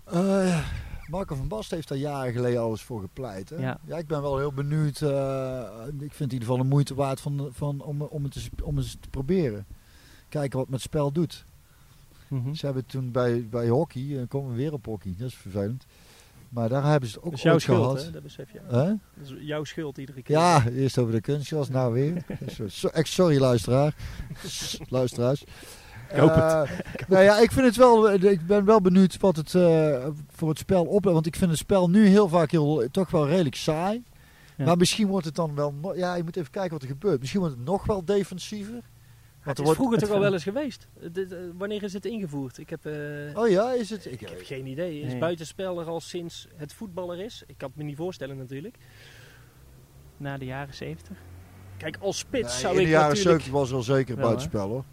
Eh, 0.04 0.64
Marco 1.06 1.34
van 1.34 1.48
Basten 1.48 1.76
heeft 1.76 1.88
daar 1.88 1.98
jaren 1.98 2.32
geleden 2.32 2.60
alles 2.60 2.82
voor 2.82 3.00
gepleit. 3.00 3.48
Hè? 3.50 3.56
Ja. 3.56 3.78
ik 3.96 4.06
ben 4.06 4.22
wel 4.22 4.38
heel 4.38 4.52
benieuwd. 4.52 5.00
eh, 5.00 5.68
ik 5.86 5.98
vind 5.98 6.10
het 6.10 6.20
in 6.20 6.30
ieder 6.32 6.40
geval 6.40 6.58
een 6.58 6.66
moeite 6.68 6.94
waard 6.94 7.20
van, 7.20 7.48
van, 7.52 7.80
om, 7.82 8.02
om, 8.02 8.24
het 8.24 8.36
eens, 8.36 8.50
om 8.62 8.76
eens 8.76 8.96
te 9.00 9.08
proberen. 9.08 9.66
Kijken 10.28 10.52
wat 10.52 10.60
het 10.66 10.70
met 10.70 10.80
spel 10.80 11.12
doet. 11.12 11.44
Mhm. 12.28 12.54
Ze 12.54 12.64
hebben 12.64 12.86
toen 12.86 13.10
bij, 13.10 13.46
bij 13.50 13.68
hockey, 13.68 14.02
uh, 14.02 14.22
komen 14.28 14.50
we 14.50 14.56
weer 14.56 14.72
op 14.72 14.84
hockey, 14.86 15.14
dat 15.18 15.28
is 15.28 15.34
vervelend. 15.34 15.86
Maar 16.48 16.68
daar 16.68 16.84
hebben 16.84 17.08
ze 17.08 17.14
het 17.14 17.24
ook 17.24 17.30
Dat 17.30 17.38
is 17.38 17.44
jouw 17.44 17.52
ooit 17.52 17.62
schuld, 17.62 17.80
gehad. 17.82 18.04
hè? 18.04 18.10
Dat 18.10 18.22
besef 18.22 18.52
je. 18.52 18.60
Hè? 18.64 18.84
Dat 18.86 18.98
is 19.22 19.34
jouw 19.38 19.64
schuld 19.64 19.98
iedere 19.98 20.22
keer. 20.22 20.36
Ja, 20.36 20.68
eerst 20.68 20.98
over 20.98 21.12
de 21.12 21.20
kunstgras, 21.20 21.68
nou 21.68 21.92
weer. 21.92 22.24
Echt 22.92 23.08
sorry 23.08 23.38
luisteraar. 23.38 23.94
Luisteraars. 24.88 25.44
Ik 26.12 26.16
hoop 26.16 26.30
Eh, 26.30 26.62
nou 27.08 27.22
ja, 27.24 27.38
ik 27.38 27.52
vind 27.52 27.66
het 27.66 27.76
wel. 27.76 28.12
Ik 28.12 28.46
ben 28.46 28.64
wel 28.64 28.80
benieuwd 28.80 29.16
wat 29.20 29.36
het 29.36 29.54
eh, 29.54 30.06
voor 30.28 30.48
het 30.48 30.58
spel 30.58 30.82
oplevert. 30.82 31.12
Want 31.12 31.26
ik 31.26 31.36
vind 31.36 31.50
het 31.50 31.58
spel 31.58 31.90
nu 31.90 32.06
heel 32.06 32.28
vaak 32.28 32.50
heel, 32.50 32.84
toch 32.90 33.10
wel 33.10 33.28
redelijk 33.28 33.54
saai. 33.54 34.02
Ja. 34.56 34.64
Maar 34.64 34.76
misschien 34.76 35.06
wordt 35.06 35.26
het 35.26 35.34
dan 35.34 35.54
wel. 35.54 35.94
Ja, 35.96 36.14
je 36.14 36.22
moet 36.24 36.36
even 36.36 36.50
kijken 36.50 36.72
wat 36.72 36.82
er 36.82 36.88
gebeurt. 36.88 37.18
Misschien 37.20 37.40
wordt 37.40 37.56
het 37.56 37.64
nog 37.64 37.84
wel 37.86 38.04
defensiever. 38.04 38.74
Het 38.74 38.82
er 39.44 39.50
is 39.52 39.58
wordt- 39.60 39.74
vroeger 39.76 39.96
het- 39.98 40.06
toch 40.06 40.14
al 40.16 40.22
wel 40.26 40.32
eens 40.32 40.42
geweest. 40.42 40.88
Eh, 41.00 41.22
eh, 41.22 41.38
wanneer 41.58 41.82
is 41.82 41.92
het 41.92 42.04
ingevoerd? 42.04 42.58
Ik 42.58 42.70
heb, 42.70 42.86
eh, 42.86 42.92
Oh 43.38 43.48
ja, 43.48 43.72
is 43.72 43.90
het? 43.90 44.04
Ik, 44.06 44.20
ik 44.20 44.28
heb 44.28 44.40
geen 44.44 44.66
idee. 44.66 45.00
Is 45.00 45.06
Nee. 45.10 45.18
buitenspel 45.18 45.80
er 45.80 45.86
al 45.86 46.00
sinds 46.00 46.48
het 46.56 46.72
voetbal 46.72 47.12
er 47.12 47.20
is? 47.24 47.42
Ik 47.46 47.54
kan 47.58 47.68
het 47.68 47.76
me 47.78 47.84
niet 47.84 47.96
voorstellen 47.96 48.36
natuurlijk. 48.36 48.76
Na 50.16 50.38
de 50.38 50.44
jaren 50.44 50.74
70. 50.74 51.16
Kijk, 51.76 51.96
als 52.00 52.18
spits 52.18 52.52
Nee, 52.52 52.60
zou 52.60 52.74
in 52.74 52.80
ik 52.80 52.86
de 52.86 52.92
jaren 52.92 53.08
natuurlijk... 53.08 53.42
70 53.42 53.52
was 53.60 53.70
er 53.70 53.76
al 53.76 53.82
zeker 53.82 54.14
Wel, 54.16 54.24
buitenspel 54.24 54.68
hoor. 54.68 54.84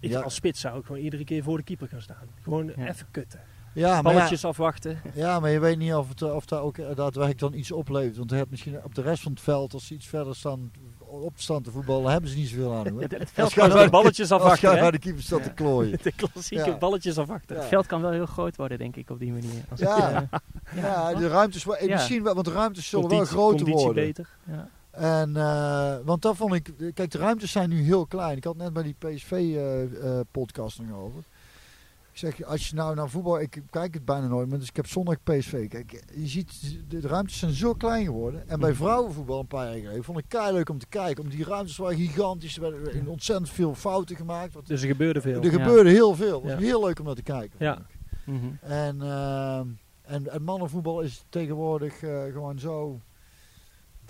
Ik, 0.00 0.10
Ja. 0.10 0.20
Als 0.20 0.34
spits 0.34 0.60
zou 0.60 0.78
ik 0.78 0.86
gewoon 0.86 1.00
iedere 1.02 1.24
keer 1.24 1.42
voor 1.42 1.56
de 1.56 1.62
keeper 1.64 1.88
gaan 1.88 2.00
staan. 2.02 2.28
Gewoon 2.42 2.72
Ja. 2.76 2.88
even 2.88 3.06
kutten. 3.10 3.40
Ja, 3.74 4.02
Balletjes 4.02 4.44
afwachten. 4.44 5.00
Ja, 5.14 5.40
maar 5.40 5.50
je 5.50 5.58
weet 5.58 5.78
niet 5.78 5.94
of, 5.94 6.08
het, 6.08 6.22
of 6.22 6.44
dat 6.46 6.60
ook 6.60 6.76
daadwerkelijk 6.76 7.38
dan 7.38 7.54
iets 7.54 7.72
oplevert. 7.72 8.16
Want 8.16 8.30
je 8.30 8.36
hebt 8.36 8.50
misschien 8.50 8.84
op 8.84 8.94
de 8.94 9.02
rest 9.02 9.22
van 9.22 9.32
het 9.32 9.40
veld, 9.40 9.72
als 9.72 9.86
ze 9.86 9.94
iets 9.94 10.06
verder 10.06 10.36
staan 10.36 10.70
op 10.98 11.36
te 11.36 11.42
staan 11.42 11.62
te 11.62 11.70
voetballen, 11.70 12.10
hebben 12.12 12.30
ze 12.30 12.36
niet 12.36 12.48
zoveel 12.48 12.74
aan. 12.74 12.88
Hoor. 12.88 13.00
Het, 13.08 13.18
Als 13.18 13.30
veld 13.32 13.52
kan 13.54 13.68
bij 13.68 13.78
de 13.78 13.84
de- 13.84 13.90
balletjes 13.90 14.30
Als 14.30 14.42
afwachten. 14.42 14.80
bij 14.80 14.90
de 14.90 14.98
keeper 14.98 15.22
staat 15.22 15.42
te 15.42 15.50
klooien. 15.52 15.98
De 16.02 16.12
klassieke 16.12 16.70
Ja. 16.70 16.76
balletjes 16.78 17.18
afwachten. 17.18 17.54
Ja. 17.56 17.60
Het 17.60 17.70
veld 17.70 17.86
kan 17.86 18.00
wel 18.02 18.10
heel 18.10 18.26
groot 18.26 18.56
worden, 18.56 18.78
denk 18.78 18.96
ik, 18.96 19.10
op 19.10 19.18
die 19.18 19.32
manier. 19.32 19.64
Als 19.70 19.80
Ja. 19.80 20.26
het, 20.30 20.40
Ja, 20.76 21.14
de 21.14 21.28
ruimtes, 21.28 21.64
wel- 21.64 21.76
eh, 21.76 21.88
misschien 21.90 22.22
wel, 22.22 22.34
want 22.34 22.46
de 22.46 22.52
ruimtes 22.52 22.88
zullen 22.88 23.08
Conditie- 23.08 23.34
wel 23.34 23.42
groter 23.42 23.56
conditie 23.64 23.84
worden. 23.86 24.04
beter. 24.04 24.28
ja. 24.46 24.68
En, 24.90 25.36
eh, 25.36 25.96
want 26.04 26.22
dat 26.22 26.36
vond 26.36 26.54
ik, 26.54 26.70
kijk, 26.94 27.10
de 27.10 27.18
ruimtes 27.18 27.52
zijn 27.52 27.68
nu 27.68 27.80
heel 27.82 28.06
klein. 28.06 28.36
Ik 28.36 28.44
had 28.44 28.56
net 28.56 28.72
bij 28.72 28.82
die 28.82 28.94
PSV-podcast 28.98 30.80
nog 30.82 30.98
over. 30.98 31.22
Ik 32.12 32.18
zeg, 32.18 32.42
als 32.44 32.68
je 32.68 32.74
nou 32.74 32.94
naar 32.94 33.08
voetbal... 33.10 33.40
Ik 33.40 33.62
kijk 33.70 33.94
het 33.94 34.04
bijna 34.04 34.26
nooit, 34.26 34.48
maar 34.48 34.58
dus 34.58 34.68
ik 34.68 34.76
heb 34.76 34.86
zondag 34.86 35.16
PSV. 35.22 35.68
Kijk, 35.68 36.02
je 36.14 36.26
ziet, 36.26 36.78
de 36.88 37.00
ruimtes 37.00 37.38
zijn 37.38 37.52
zo 37.52 37.72
klein 37.72 38.04
geworden. 38.04 38.48
En 38.48 38.60
bij 38.60 38.70
Mhm. 38.70 38.78
vrouwenvoetbal 38.78 39.40
een 39.40 39.46
paar 39.46 39.66
jaar 39.66 39.80
geleden 39.80 40.04
vond 40.04 40.18
ik 40.18 40.24
kei 40.28 40.52
leuk 40.52 40.68
om 40.68 40.78
te 40.78 40.86
kijken. 40.86 41.24
Om 41.24 41.30
die 41.30 41.44
ruimtes 41.44 41.76
waren 41.76 41.96
gigantisch. 41.96 42.56
Er 42.58 42.82
werden 42.82 43.06
ontzettend 43.08 43.50
veel 43.50 43.74
fouten 43.74 44.16
gemaakt. 44.16 44.52
Wat, 44.52 44.66
Dus 44.66 44.82
er 44.82 44.88
gebeurde 44.88 45.20
veel. 45.20 45.42
er 45.42 45.50
gebeurde 45.50 45.90
heel 45.90 46.14
veel. 46.14 46.34
Het 46.42 46.42
was 46.42 46.52
Ja. 46.60 46.66
heel 46.66 46.84
leuk 46.84 46.98
om 46.98 47.04
naar 47.06 47.14
te 47.14 47.22
kijken. 47.22 47.56
Ja. 47.58 47.78
Mhm. 48.24 48.46
En, 48.60 49.02
ehm, 49.02 49.66
en, 50.02 50.28
en 50.32 50.42
mannenvoetbal 50.42 51.00
is 51.00 51.24
tegenwoordig 51.28 52.02
eh, 52.02 52.22
gewoon 52.32 52.58
zo 52.58 53.00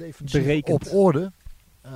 defensief 0.05 0.43
Berekend. 0.43 0.87
op 0.89 0.95
orde. 0.99 1.33
eh, 1.81 1.93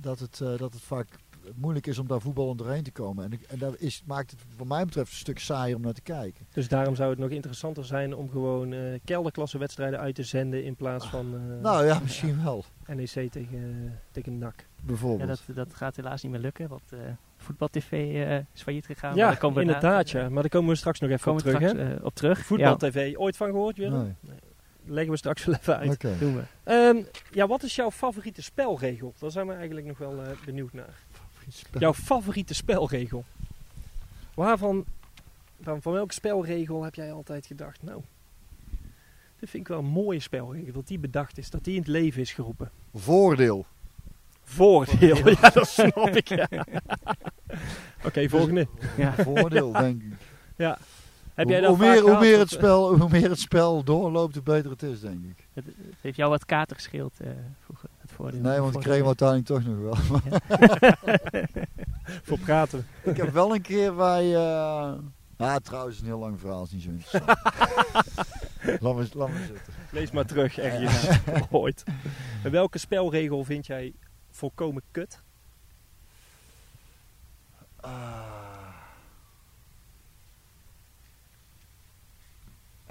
dat, 0.00 0.18
het, 0.18 0.40
eh, 0.40 0.48
dat 0.58 0.72
het 0.72 0.82
vaak 0.82 1.08
moeilijk 1.54 1.86
is 1.86 1.98
om 1.98 2.06
daar 2.06 2.20
voetbal 2.20 2.54
doorheen 2.54 2.82
te 2.82 2.90
komen. 2.92 3.24
En, 3.24 3.32
ik- 3.32 3.42
en 3.42 3.58
dat 3.58 3.76
is, 3.78 4.02
maakt 4.06 4.30
het 4.30 4.40
wat 4.56 4.66
mij 4.66 4.84
betreft 4.84 5.10
een 5.10 5.16
stuk 5.16 5.38
saaier 5.38 5.76
om 5.76 5.82
naar 5.82 5.92
te 5.92 6.00
kijken. 6.02 6.46
Dus 6.52 6.68
daarom 6.68 6.94
zou 6.94 7.10
het 7.10 7.18
nog 7.18 7.30
interessanter 7.30 7.84
zijn 7.84 8.14
om 8.14 8.30
gewoon 8.30 8.72
eh 8.72 8.98
kelderklasse 9.04 9.58
wedstrijden 9.58 9.98
uit 10.00 10.14
te 10.14 10.22
zenden 10.22 10.64
in 10.64 10.76
plaats 10.76 11.06
van 11.06 11.34
eh, 11.34 11.62
nou 11.62 11.86
ja, 11.86 11.98
misschien 12.02 12.42
wel. 12.44 12.64
NEC 12.86 13.30
tegen, 13.30 13.98
tegen 14.10 14.38
NAC. 14.38 14.54
Ja, 14.58 14.82
Bijvoorbeeld. 14.86 15.28
dat, 15.46 15.56
dat 15.56 15.74
gaat 15.74 15.96
helaas 15.96 16.22
niet 16.22 16.32
meer 16.32 16.40
lukken, 16.40 16.68
want 16.68 16.82
eh 16.92 16.98
voetbal-tv 17.36 17.92
eh, 17.92 18.36
is 18.54 18.62
failliet 18.62 18.86
gegaan. 18.86 19.10
maar 19.10 19.18
ja, 19.18 19.26
daar 19.28 19.38
komen 19.38 19.56
we 19.56 19.62
inderdaad. 19.62 20.12
na- 20.12 20.20
Ja. 20.20 20.28
Maar 20.28 20.42
daar 20.42 20.50
komen 20.50 20.70
we 20.70 20.76
straks 20.76 21.00
nog 21.00 21.10
even 21.10 21.32
op 21.32 21.38
terug. 21.38 21.56
straks 21.68 21.78
eh, 21.98 22.04
op 22.04 22.14
terug. 22.14 22.38
Voetbal-tv. 22.46 23.16
Ooit 23.16 23.36
van 23.36 23.50
gehoord, 23.50 23.76
Willem? 23.76 24.02
Nee. 24.20 24.34
Leggen 24.84 25.10
we 25.10 25.18
straks 25.18 25.44
wel 25.44 25.54
even 25.54 25.76
uit. 25.76 25.90
Oké. 25.90 26.08
Ja, 26.08 26.18
doen 26.18 26.34
we. 26.34 26.42
Ehm, 26.62 26.96
ja, 27.30 27.46
wat 27.46 27.62
is 27.62 27.74
jouw 27.74 27.90
favoriete 27.90 28.42
spelregel? 28.42 29.14
Daar 29.18 29.30
zijn 29.30 29.46
we 29.46 29.52
eigenlijk 29.52 29.86
nog 29.86 29.98
wel 29.98 30.22
eh, 30.22 30.30
benieuwd 30.44 30.72
naar. 30.72 30.94
Jouw 31.78 31.94
favoriete 31.94 32.54
spelregel? 32.54 33.24
Waarvan, 34.34 34.84
van, 35.62 35.82
van 35.82 35.92
welke 35.92 36.12
spelregel 36.12 36.82
heb 36.82 36.94
jij 36.94 37.12
altijd 37.12 37.46
gedacht? 37.46 37.82
Nou, 37.82 38.02
dit 39.38 39.50
vind 39.50 39.62
ik 39.62 39.68
wel 39.68 39.78
een 39.78 39.84
mooie 39.84 40.20
spelregel. 40.20 40.72
Dat 40.72 40.86
die 40.86 40.98
bedacht 40.98 41.38
is, 41.38 41.50
dat 41.50 41.64
die 41.64 41.74
in 41.74 41.80
het 41.80 41.88
leven 41.88 42.20
is 42.20 42.32
geroepen. 42.32 42.70
Voordeel. 42.94 43.66
Voordeel, 44.42 45.28
ja, 45.28 45.50
dat 45.50 45.68
snap 45.68 46.08
ik. 46.08 46.28
Ja. 46.28 46.48
Oké, 48.06 48.28
volgende. 48.28 48.66
Ja. 48.96 49.14
Voordeel, 49.14 49.72
denk 49.72 50.02
ik. 50.02 50.12
Heb 51.40 51.48
jij 51.48 51.58
hoe, 51.58 51.68
dat 51.68 51.76
hoe, 51.76 51.86
meer, 52.18 52.30
hoe, 52.30 52.38
het 52.38 52.50
spel, 52.50 52.96
hoe 52.96 53.08
meer 53.10 53.30
het 53.30 53.40
spel 53.40 53.84
doorloopt, 53.84 54.34
hoe 54.34 54.42
beter 54.42 54.70
het 54.70 54.82
is, 54.82 55.00
denk 55.00 55.24
ik. 55.24 55.46
Het, 55.52 55.64
het 55.66 55.94
heeft 56.00 56.16
jou 56.16 56.30
wat 56.30 56.44
kater 56.44 56.76
gescheeld 56.76 57.20
eh, 57.20 57.30
vroeger, 57.64 57.88
het 57.98 58.12
voordeel. 58.12 58.40
Nee, 58.40 58.60
want 58.60 58.74
ik 58.74 58.80
kreeg 58.80 58.96
hem 58.96 59.06
uiteindelijk 59.06 59.46
toch 59.46 59.64
nog 59.64 59.78
wel. 59.78 60.20
voor 62.28 62.38
praten? 62.38 62.86
Ik 63.02 63.16
heb 63.16 63.32
wel 63.32 63.54
een 63.54 63.62
keer 63.62 63.94
bij. 63.94 64.34
eh 64.34 64.92
ja, 65.36 65.58
trouwens, 65.58 66.00
een 66.00 66.04
heel 66.06 66.18
lang 66.18 66.40
verhaal, 66.40 66.62
is 66.62 66.70
niet 66.70 66.82
zo 66.82 66.90
interessant. 66.90 67.38
laat, 68.82 68.96
me, 68.96 69.08
laat 69.12 69.28
me 69.28 69.44
zitten. 69.46 69.72
Lees 69.90 70.10
maar 70.10 70.26
terug, 70.26 70.58
ergens. 70.58 71.18
Ooit. 71.50 71.84
En 72.42 72.50
welke 72.50 72.78
spelregel 72.78 73.44
vind 73.44 73.66
jij 73.66 73.94
volkomen 74.30 74.82
kut? 74.90 75.22
Ah. 77.76 78.49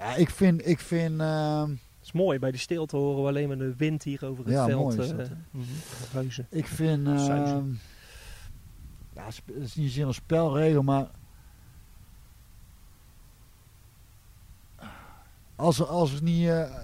Ja, 0.00 0.14
ik 0.14 0.30
vind. 0.30 0.66
Ik 0.66 0.78
vind 0.78 1.20
ehm, 1.20 1.68
Dat 1.68 2.02
is 2.02 2.12
mooi, 2.12 2.38
bij 2.38 2.50
die 2.50 2.60
stilte 2.60 2.96
horen 2.96 3.22
we 3.22 3.28
alleen 3.28 3.48
maar 3.48 3.58
de 3.58 3.74
wind 3.76 4.02
hier 4.02 4.24
over 4.26 4.44
het 4.44 4.52
Ja, 4.52 4.64
veld. 4.66 4.96
mooi 4.96 5.10
eh, 5.10 5.16
dat? 5.16 5.30
Mhm. 5.50 6.42
ik 6.50 6.66
vind. 6.66 7.06
Ehm, 7.06 7.64
ja, 9.14 9.24
het 9.24 9.42
is 9.56 9.74
niet 9.74 9.86
zozeer 9.86 10.06
een 10.06 10.14
spelregel, 10.14 10.82
maar. 10.82 11.06
Als 15.56 15.78
er, 15.78 15.86
als 15.86 16.14
er 16.14 16.22
niet. 16.22 16.48
eh, 16.48 16.74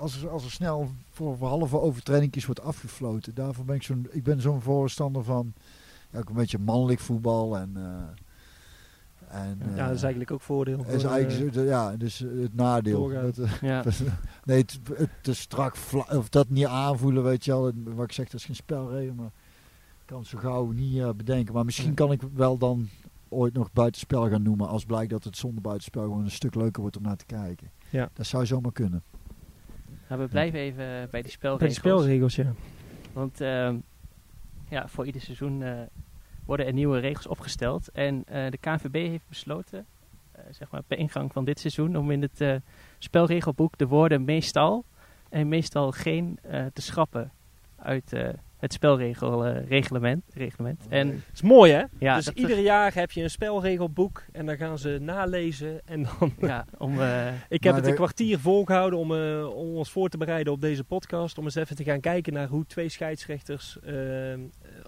als 0.00 0.22
er, 0.22 0.28
als 0.28 0.44
er 0.44 0.50
snel 0.50 0.90
voor, 1.10 1.36
voor 1.36 1.48
halve 1.48 1.80
overtredingjes 1.80 2.46
wordt 2.46 2.60
afgefloten. 2.62 3.34
Daarvoor 3.34 3.64
ben 3.64 3.74
ik 3.76 3.82
zo'n. 3.82 4.06
Ik 4.10 4.22
ben 4.22 4.40
zo'n 4.40 4.60
voorstander 4.60 5.24
van. 5.24 5.52
Ja, 6.10 6.18
ook 6.18 6.28
een 6.28 6.34
beetje 6.34 6.58
mannelijk 6.58 7.00
voetbal 7.00 7.56
en. 7.56 7.72
eh, 7.76 8.23
en 9.28 9.58
ja, 9.58 9.86
dat 9.86 9.90
is 9.90 9.96
eh, 9.96 10.02
eigenlijk 10.02 10.30
ook 10.30 10.40
voordeel. 10.40 10.76
Dat 10.76 10.86
is 10.86 11.02
voor, 11.02 11.10
eigenlijk 11.10 11.56
eh, 11.56 11.66
ja, 11.66 11.96
dus 11.96 12.22
eh, 12.24 12.28
het 12.42 12.54
nadeel. 12.54 13.10
eh, 13.12 13.60
Ja. 13.60 13.84
nee, 14.44 14.58
het, 14.58 14.78
het 14.94 15.10
te 15.22 15.34
strak 15.34 15.76
of 16.16 16.28
dat 16.28 16.48
niet 16.48 16.66
aanvoelen, 16.66 17.22
weet 17.22 17.44
je 17.44 17.50
wel. 17.50 17.64
Het- 17.66 17.74
Wat 17.84 18.04
ik 18.04 18.12
zeg, 18.12 18.24
dat 18.26 18.40
is 18.40 18.46
geen 18.46 18.54
spelregel, 18.56 19.14
maar 19.14 19.30
ik 20.00 20.06
kan 20.06 20.18
het 20.18 20.28
zo 20.28 20.38
gauw 20.38 20.70
niet 20.70 20.98
eh, 20.98 21.10
bedenken. 21.16 21.54
Maar 21.54 21.64
misschien 21.64 21.94
kan 21.94 22.12
ik 22.12 22.22
wel 22.34 22.58
dan 22.58 22.88
ooit 23.28 23.54
nog 23.54 23.72
buitenspel 23.72 24.28
gaan 24.30 24.42
noemen, 24.42 24.68
als 24.68 24.84
blijkt 24.84 25.10
dat 25.10 25.24
het 25.24 25.36
zonder 25.36 25.62
buitenspel 25.62 26.02
gewoon 26.02 26.24
een 26.24 26.30
stuk 26.30 26.54
leuker 26.54 26.80
wordt 26.82 26.96
om 26.96 27.02
naar 27.02 27.16
te 27.16 27.26
kijken. 27.26 27.70
Ja. 27.90 28.10
Dat 28.12 28.26
zou 28.26 28.46
zomaar 28.46 28.72
kunnen. 28.72 29.02
Nou, 30.08 30.20
we 30.20 30.28
blijven 30.28 30.58
even 30.58 30.76
bij 30.76 30.96
die 30.96 31.08
bij 31.10 31.22
die 31.22 31.30
spelregels. 31.32 31.74
spelregels, 31.74 32.34
ja. 32.36 32.52
Want 33.12 33.40
ehm, 33.40 33.76
ja, 34.68 34.88
voor 34.88 35.06
ieder 35.06 35.20
seizoen 35.20 35.62
eh, 35.62 35.80
worden 36.46 36.66
er 36.66 36.72
nieuwe 36.72 36.98
regels 36.98 37.26
opgesteld. 37.26 37.88
En 37.88 38.24
eh, 38.24 38.50
de 38.50 38.58
KNVB 38.58 38.94
heeft 38.94 39.28
besloten, 39.28 39.86
eh, 40.32 40.44
zeg 40.50 40.70
maar 40.70 40.82
bij 40.86 40.98
ingang 40.98 41.32
van 41.32 41.44
dit 41.44 41.60
seizoen, 41.60 41.96
om 41.96 42.10
in 42.10 42.22
het 42.22 42.40
eh, 42.40 42.56
spelregelboek 42.98 43.78
de 43.78 43.86
woorden 43.86 44.24
meestal 44.24 44.84
en 45.28 45.48
meestal 45.48 45.92
geen 45.92 46.38
te 46.72 46.82
schrappen 46.82 47.32
uit 47.76 48.12
het 48.64 48.72
spelreglement. 48.72 49.68
reglement, 49.68 50.24
reglement. 50.34 50.80
En 50.88 51.08
Dat 51.08 51.18
is 51.32 51.42
mooi, 51.42 51.72
hè? 51.72 51.82
ja, 51.98 52.16
dus 52.16 52.28
ieder 52.28 52.58
jaar 52.58 52.94
heb 52.94 53.10
je 53.10 53.22
een 53.22 53.30
spelregelboek 53.30 54.24
en 54.32 54.46
dan 54.46 54.56
gaan 54.56 54.78
ze 54.78 54.98
nalezen. 55.00 55.80
En 55.84 56.02
dan, 56.02 56.32
ja, 56.40 56.66
om, 56.78 57.00
eh, 57.00 57.26
ik 57.48 57.64
heb 57.64 57.74
het 57.74 57.86
een 57.86 57.94
kwartier 57.94 58.38
volgehouden 58.38 58.98
om, 58.98 59.14
eh, 59.14 59.56
om 59.56 59.74
ons 59.74 59.90
voor 59.90 60.08
te 60.08 60.16
bereiden 60.16 60.52
op 60.52 60.60
deze 60.60 60.84
podcast. 60.84 61.38
Om 61.38 61.44
eens 61.44 61.54
even 61.54 61.76
te 61.76 61.84
gaan 61.84 62.00
kijken 62.00 62.32
naar 62.32 62.48
hoe 62.48 62.66
twee 62.66 62.88
scheidsrechters 62.88 63.78
eh, 63.80 63.94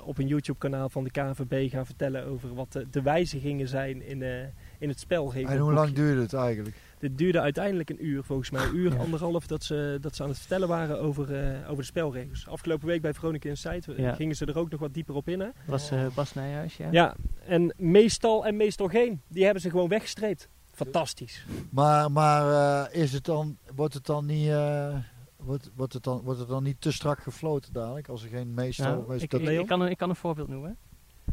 op 0.05 0.19
een 0.19 0.27
YouTube-kanaal 0.27 0.89
van 0.89 1.05
de 1.05 1.11
KNVB 1.11 1.71
gaan 1.71 1.87
vertellen 1.87 2.27
over 2.27 2.55
wat 2.55 2.73
de, 2.73 2.87
de 2.91 3.03
wijzigingen 3.03 3.69
zijn 3.69 4.03
in, 4.03 4.23
eh, 4.23 4.31
in 4.79 4.89
het 4.89 5.01
spelregelboek. 5.01 5.51
En 5.51 5.59
hoe 5.59 5.73
lang 5.73 5.93
duurde 5.93 6.21
het 6.21 6.35
eigenlijk? 6.35 6.77
Dit 6.99 7.19
duurde 7.19 7.41
uiteindelijk 7.41 7.91
een 7.91 8.07
uur, 8.07 8.23
volgens 8.25 8.51
mij. 8.51 8.65
Een 8.65 8.77
uur, 8.77 8.93
Ja. 8.93 8.99
anderhalf, 8.99 9.47
dat 9.47 9.65
ze, 9.65 9.99
dat 10.01 10.17
ze 10.17 10.23
aan 10.23 10.29
het 10.29 10.39
vertellen 10.39 10.69
waren 10.69 11.01
over, 11.01 11.35
eh, 11.35 11.61
over 11.71 11.77
de 11.77 11.83
spelregels. 11.83 12.49
Afgelopen 12.49 12.87
week 12.87 13.01
bij 13.03 13.15
Veronica 13.15 13.49
Insight 13.49 13.89
eh, 13.89 13.99
Ja. 13.99 14.15
gingen 14.15 14.37
ze 14.37 14.47
er 14.47 14.59
ook 14.59 14.71
nog 14.71 14.81
wat 14.81 14.95
dieper 14.95 15.15
op 15.15 15.29
in. 15.29 15.41
Hè? 15.41 15.49
was 15.67 15.91
eh, 15.91 16.07
Bas 16.15 16.35
Nijhuis, 16.35 16.77
ja. 16.77 16.89
Ja, 16.91 17.15
en 17.47 17.75
meestal 17.77 18.47
en 18.47 18.57
meestal 18.57 18.89
geen. 18.89 19.21
Die 19.29 19.45
hebben 19.45 19.63
ze 19.63 19.71
gewoon 19.71 19.89
weggestreept. 19.89 20.49
Fantastisch. 20.73 21.47
Maar, 21.71 22.11
maar 22.13 22.87
eh, 22.91 23.03
is 23.03 23.13
het 23.13 23.25
dan, 23.25 23.57
wordt 23.75 23.95
het 23.95 24.07
dan 24.07 24.27
niet... 24.27 24.49
eh, 24.49 24.97
wordt, 25.37 25.71
wordt, 25.75 25.93
het 25.93 26.03
dan, 26.03 26.21
wordt 26.21 26.39
het 26.39 26.49
dan 26.49 26.63
niet 26.63 26.81
te 26.81 26.93
strak 26.93 27.19
gefloten 27.23 27.73
dadelijk? 27.73 28.09
Als 28.09 28.23
er 28.23 28.29
geen 28.29 28.55
meestal... 28.55 28.87
Nou, 28.97 29.15
is 29.15 29.23
ik, 29.23 29.31
dat, 29.31 29.41
ik, 29.41 29.67
kan 29.67 29.81
een, 29.81 29.91
ik 29.91 29.97
kan 29.97 30.09
een 30.09 30.17
voorbeeld 30.17 30.49
noemen. 30.49 30.77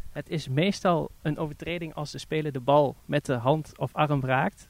Het 0.09 0.29
is 0.29 0.47
meestal 0.47 1.09
een 1.21 1.37
overtreding 1.37 1.93
als 1.93 2.11
de 2.11 2.17
speler 2.17 2.51
de 2.51 2.59
bal 2.59 2.95
met 3.05 3.25
de 3.25 3.33
hand 3.33 3.71
of 3.77 3.93
arm 3.93 4.21
raakt. 4.25 4.69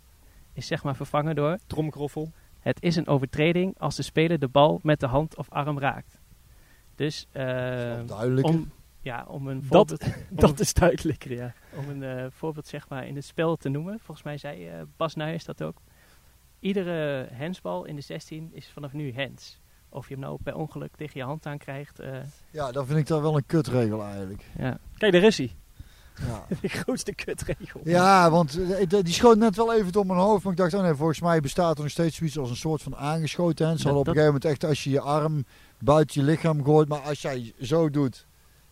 Is 0.53 0.67
zeg 0.67 0.83
maar 0.83 0.95
vervangen 0.95 1.35
door. 1.35 1.57
Tromkroffel. 1.67 2.31
Het 2.59 2.81
is 2.81 2.95
een 2.95 3.07
overtreding 3.07 3.79
als 3.79 3.95
de 3.95 4.01
speler 4.03 4.39
de 4.39 4.47
bal 4.47 4.79
met 4.83 4.99
de 4.99 5.07
hand 5.07 5.37
of 5.37 5.49
arm 5.49 5.79
raakt. 5.79 6.19
Dus 6.95 7.27
eh, 7.31 7.43
duidelijk. 8.05 8.47
om, 8.47 8.71
ja, 9.01 9.25
om 9.27 9.47
een 9.47 9.59
Dat, 9.69 9.89
voorbeeld, 9.89 10.03
om, 10.05 10.13
dat 10.47 10.59
is 10.59 10.73
duidelijker, 10.73 11.31
ja. 11.33 11.53
om 11.77 11.89
een 11.89 12.03
eh, 12.03 12.25
voorbeeld 12.29 12.67
zeg 12.67 12.89
maar, 12.89 13.07
in 13.07 13.15
het 13.15 13.25
spel 13.25 13.55
te 13.55 13.69
noemen. 13.69 13.99
Volgens 13.99 14.25
mij 14.25 14.37
zei 14.37 14.67
eh, 14.67 14.81
Bas 14.97 15.15
Nijers 15.15 15.45
dat 15.45 15.63
ook. 15.63 15.81
Iedere 16.59 17.27
hensbal 17.31 17.85
in 17.85 17.95
de 17.95 18.01
16 18.01 18.49
is 18.53 18.69
vanaf 18.71 18.93
nu 18.93 19.13
hens. 19.13 19.61
Of 19.89 20.07
je 20.07 20.13
hem 20.13 20.23
nou 20.23 20.37
per 20.43 20.55
ongeluk 20.55 20.95
tegen 20.95 21.19
je 21.19 21.25
hand 21.25 21.45
aan 21.45 21.57
krijgt. 21.57 21.99
eh, 21.99 22.19
Ja, 22.51 22.71
dan 22.71 22.85
vind 22.85 22.99
ik 22.99 23.07
dat 23.07 23.21
wel 23.21 23.35
een 23.37 23.45
kutregel 23.45 24.03
eigenlijk. 24.03 24.45
ja. 24.57 24.77
Kijk, 24.97 25.11
daar 25.13 25.23
is 25.23 25.37
hij. 25.37 25.51
Ja. 26.27 26.45
De 26.61 26.67
grootste 26.67 27.13
kutregel. 27.13 27.81
Ja, 27.83 28.29
want 28.31 28.59
eh, 28.71 28.87
die 29.03 29.13
schoot 29.13 29.37
net 29.37 29.55
wel 29.55 29.73
even 29.73 29.91
door 29.91 30.05
mijn 30.05 30.19
hoofd. 30.19 30.43
Maar 30.43 30.51
ik 30.53 30.57
dacht, 30.59 30.73
oh 30.73 30.81
nee, 30.81 30.93
volgens 30.93 31.21
mij 31.21 31.39
bestaat 31.39 31.75
er 31.77 31.81
nog 31.83 31.91
steeds 31.91 32.15
zoiets 32.17 32.37
als 32.37 32.49
een 32.49 32.55
soort 32.55 32.81
van 32.81 32.95
aangeschoten 32.95 33.67
hens. 33.67 33.81
Ze 33.81 33.87
hadden 33.87 34.01
op 34.01 34.07
een 34.07 34.13
gegeven 34.13 34.33
moment 34.41 34.51
echt 34.51 34.69
als 34.69 34.83
je 34.83 34.89
je 34.89 34.99
arm 35.01 35.45
buiten 35.79 36.21
je 36.21 36.27
lichaam 36.27 36.63
gooit. 36.63 36.87
Maar 36.87 36.99
als 36.99 37.21
jij 37.21 37.53
zo 37.61 37.89
doet 37.89 38.25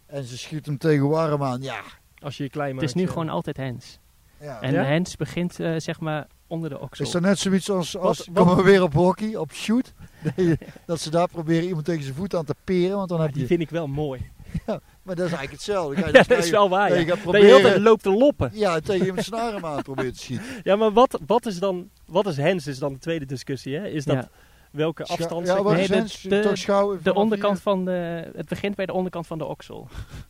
en 0.05 0.23
ze 0.23 0.37
schiet 0.37 0.65
hem 0.65 0.77
tegen 0.77 1.07
je 1.07 1.15
arm 1.15 1.43
aan, 1.43 1.61
ja. 1.61 1.81
Als 2.19 2.37
je 2.37 2.43
je 2.43 2.49
klein 2.49 2.69
maakt. 2.69 2.81
Het 2.81 2.89
is 2.89 2.95
nu 2.95 3.01
ja. 3.07 3.11
gewoon 3.11 3.29
altijd 3.29 3.57
hens. 3.57 3.99
ja. 4.39 4.61
En 4.61 4.85
hens 4.85 5.15
begint 5.15 5.59
eh, 5.59 5.73
zeg 5.77 5.99
maar 5.99 6.27
onder 6.47 6.69
de 6.69 6.79
oksel. 6.79 7.05
Is 7.05 7.11
dat 7.11 7.21
net 7.21 7.39
zoiets 7.39 7.69
als, 7.69 7.97
als 7.97 8.17
Wat- 8.17 8.29
komen 8.33 8.55
we 8.55 8.63
weer 8.63 8.83
op 8.83 8.93
hockey, 8.93 9.35
op 9.35 9.51
shoot? 9.53 9.93
Dat 10.85 10.99
ze 10.99 11.09
daar 11.09 11.27
proberen 11.27 11.63
iemand 11.67 11.85
tegen 11.85 12.03
zijn 12.03 12.15
voet 12.15 12.35
aan 12.35 12.45
te 12.45 12.55
peren. 12.63 12.97
Want 12.97 13.09
dan 13.09 13.17
Ja, 13.17 13.23
heb 13.23 13.33
die 13.33 13.41
je, 13.41 13.47
vind 13.47 13.61
ik 13.61 13.69
wel 13.69 13.87
mooi. 13.87 14.31
maar 15.03 15.15
dat 15.15 15.25
is 15.25 15.31
eigenlijk 15.33 15.51
hetzelfde. 15.51 15.95
Ga 15.95 16.07
je 16.07 16.13
Ja, 16.13 16.23
dat 16.23 16.37
is 16.37 16.49
wel 16.49 16.69
waar, 16.69 16.89
ja. 16.89 16.95
je 16.95 17.05
gaat 17.05 17.23
Dat 17.23 17.33
je 17.35 17.39
de 17.39 17.45
hele 17.45 17.61
tijd 17.61 17.79
loopt 17.79 18.03
te 18.03 18.11
loppen. 18.11 18.51
ja, 18.53 18.79
tegen 18.79 19.23
zijn 19.23 19.41
arm 19.41 19.65
aan 19.65 19.81
proberen 19.81 20.13
te 20.13 20.19
schieten. 20.19 20.45
Ja, 20.63 20.75
maar 20.75 20.91
wat, 20.91 21.19
wat 21.25 21.45
is 21.45 21.59
dan... 21.59 21.89
Wat 22.05 22.27
is 22.27 22.37
hens 22.37 22.67
is 22.67 22.79
dan 22.79 22.93
de 22.93 22.99
tweede 22.99 23.25
discussie, 23.25 23.75
hè? 23.75 23.87
Is 23.87 24.05
dat 24.05 24.15
Ja. 24.15 24.29
welke 24.71 25.03
afstand. 25.05 25.47
Ja, 25.47 25.55
wat 25.55 25.63
maar. 25.63 25.75
Nee, 25.75 25.87
de- 25.87 25.95
is 25.95 26.21
het? 26.21 26.31
de- 26.31 26.39
Toch 26.39 26.57
schouwen 26.57 26.97
De 26.97 27.03
vanaf 27.03 27.17
onderkant 27.17 27.53
hier? 27.53 27.61
van 27.61 27.85
de... 27.85 28.31
Het 28.35 28.47
begint 28.49 28.75
bij 28.75 28.85
de 28.85 28.93
onderkant 28.93 29.27
van 29.27 29.37
de 29.37 29.45
oksel. 29.45 29.87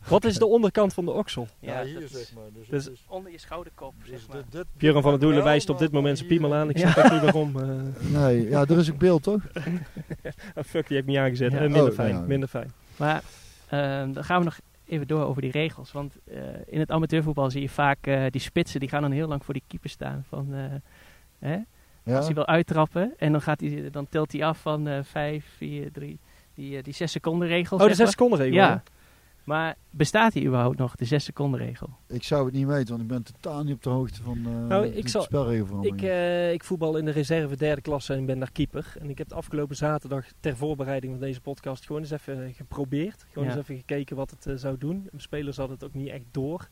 Wat 0.07 0.26
is 0.26 0.36
de 0.38 0.45
onderkant 0.45 0.93
van 0.93 1.05
de 1.05 1.11
oksel? 1.11 1.47
Ja, 1.59 1.84
hier 1.84 1.93
dat 1.93 2.03
is 2.03 2.11
zeg 2.11 2.34
maar. 2.36 2.43
Dus, 2.53 2.67
dus- 2.69 2.84
het 2.86 2.93
is- 2.93 3.05
Onder 3.07 3.32
je 3.32 3.38
schouderkop, 3.39 3.93
dus 3.99 4.09
zeg 4.09 4.28
maar. 4.28 4.38
dit- 4.38 4.51
dit- 4.51 4.65
Björn 4.78 5.01
van 5.01 5.11
der 5.11 5.19
Doelen 5.19 5.43
wijst 5.43 5.69
op 5.69 5.78
dit 5.80 5.91
moment 5.91 6.17
zijn 6.17 6.30
piemel 6.30 6.53
aan. 6.55 6.69
Ik 6.69 6.78
Ja. 6.78 6.91
snap 6.91 7.03
echt 7.03 7.13
niet 7.13 7.22
waarom. 7.22 7.59
eh. 7.59 7.69
Nee, 8.22 8.49
ja, 8.49 8.61
er 8.65 8.78
is 8.78 8.88
een 8.88 8.97
beeld 8.97 9.24
toch? 9.24 9.41
Fuck, 10.65 10.88
die 10.88 10.97
heb 10.97 11.05
ik 11.05 11.05
niet 11.05 11.17
aangezet. 11.17 11.51
Ja. 11.51 11.57
Eh, 11.57 11.63
minder 11.63 11.88
Oh, 11.89 11.93
fijn, 11.93 12.13
ja. 12.15 12.19
minder 12.22 12.49
fijn. 12.49 12.72
Maar 12.95 13.22
dan 14.13 14.24
gaan 14.24 14.39
we 14.39 14.43
nog 14.43 14.59
even 14.86 15.07
door 15.07 15.26
over 15.26 15.41
die 15.41 15.51
regels. 15.51 15.91
Want 15.91 16.15
eh, 16.28 16.38
in 16.65 16.80
het 16.80 16.91
amateurvoetbal 16.91 17.49
zie 17.49 17.61
je 17.61 17.69
vaak 17.69 18.07
eh, 18.07 18.24
die 18.30 18.41
spitsen, 18.41 18.80
die 18.80 18.89
gaan 18.89 19.01
dan 19.01 19.11
heel 19.11 19.28
lang 19.28 19.45
voor 19.45 19.53
die 19.53 19.63
keeper 19.67 19.89
staan. 19.89 20.24
Van, 20.28 20.53
eh, 20.53 20.63
hè? 21.39 21.57
Ja. 22.03 22.15
Als 22.15 22.26
hij 22.26 22.34
wil 22.34 22.47
uittrappen 22.47 23.13
en 23.17 23.32
dan, 23.32 23.41
gaat 23.41 23.59
hij, 23.59 23.89
dan 23.91 24.07
telt 24.09 24.32
hij 24.32 24.43
af 24.43 24.57
van 24.57 24.88
eh 24.88 25.03
5, 25.03 25.45
4, 25.57 25.91
3, 25.91 26.19
die, 26.53 26.82
die 26.82 26.93
6 26.93 27.11
seconden 27.11 27.47
regel. 27.47 27.78
Oh, 27.78 27.84
de 27.84 27.88
zeg 27.88 27.95
6 27.95 28.05
maar. 28.05 28.13
seconden 28.13 28.39
regel. 28.39 28.55
Ja. 28.55 28.84
Maar 29.43 29.75
bestaat 29.89 30.33
die 30.33 30.45
überhaupt 30.45 30.77
nog, 30.77 30.95
de 30.95 31.05
6 31.05 31.23
seconden 31.23 31.59
regel? 31.59 31.89
Ik 32.07 32.23
zou 32.23 32.45
het 32.45 32.53
niet 32.53 32.65
weten, 32.67 32.89
want 32.89 33.01
ik 33.01 33.07
ben 33.07 33.23
totaal 33.23 33.63
niet 33.63 33.73
op 33.75 33.83
de 33.83 33.89
hoogte 33.89 34.23
van 34.23 34.37
eh 34.45 34.67
Nou, 34.67 34.85
de 34.85 34.95
ik 34.95 35.07
zal-. 35.07 35.51
Ik, 35.81 36.01
eh, 36.01 36.51
ik 36.53 36.63
voetbal 36.63 36.97
in 36.97 37.05
de 37.05 37.11
reserve 37.11 37.57
derde 37.57 37.81
klasse 37.81 38.13
en 38.13 38.25
ben 38.25 38.39
daar 38.39 38.51
keeper. 38.51 38.93
En 38.99 39.09
ik 39.09 39.17
heb 39.17 39.27
de 39.29 39.35
afgelopen 39.35 39.75
zaterdag 39.75 40.25
ter 40.39 40.55
voorbereiding 40.57 41.13
van 41.13 41.21
deze 41.21 41.41
podcast 41.41 41.85
gewoon 41.85 42.01
eens 42.01 42.11
even 42.11 42.53
geprobeerd. 42.53 43.25
Gewoon 43.31 43.47
Ja. 43.47 43.53
eens 43.53 43.61
even 43.61 43.75
gekeken 43.77 44.15
wat 44.15 44.29
het 44.31 44.45
eh, 44.45 44.53
zou 44.55 44.77
doen. 44.77 44.95
Mijn 45.11 45.21
spelers 45.21 45.57
hadden 45.57 45.75
het 45.75 45.85
ook 45.85 45.93
niet 45.93 46.09
echt 46.09 46.25
door. 46.31 46.67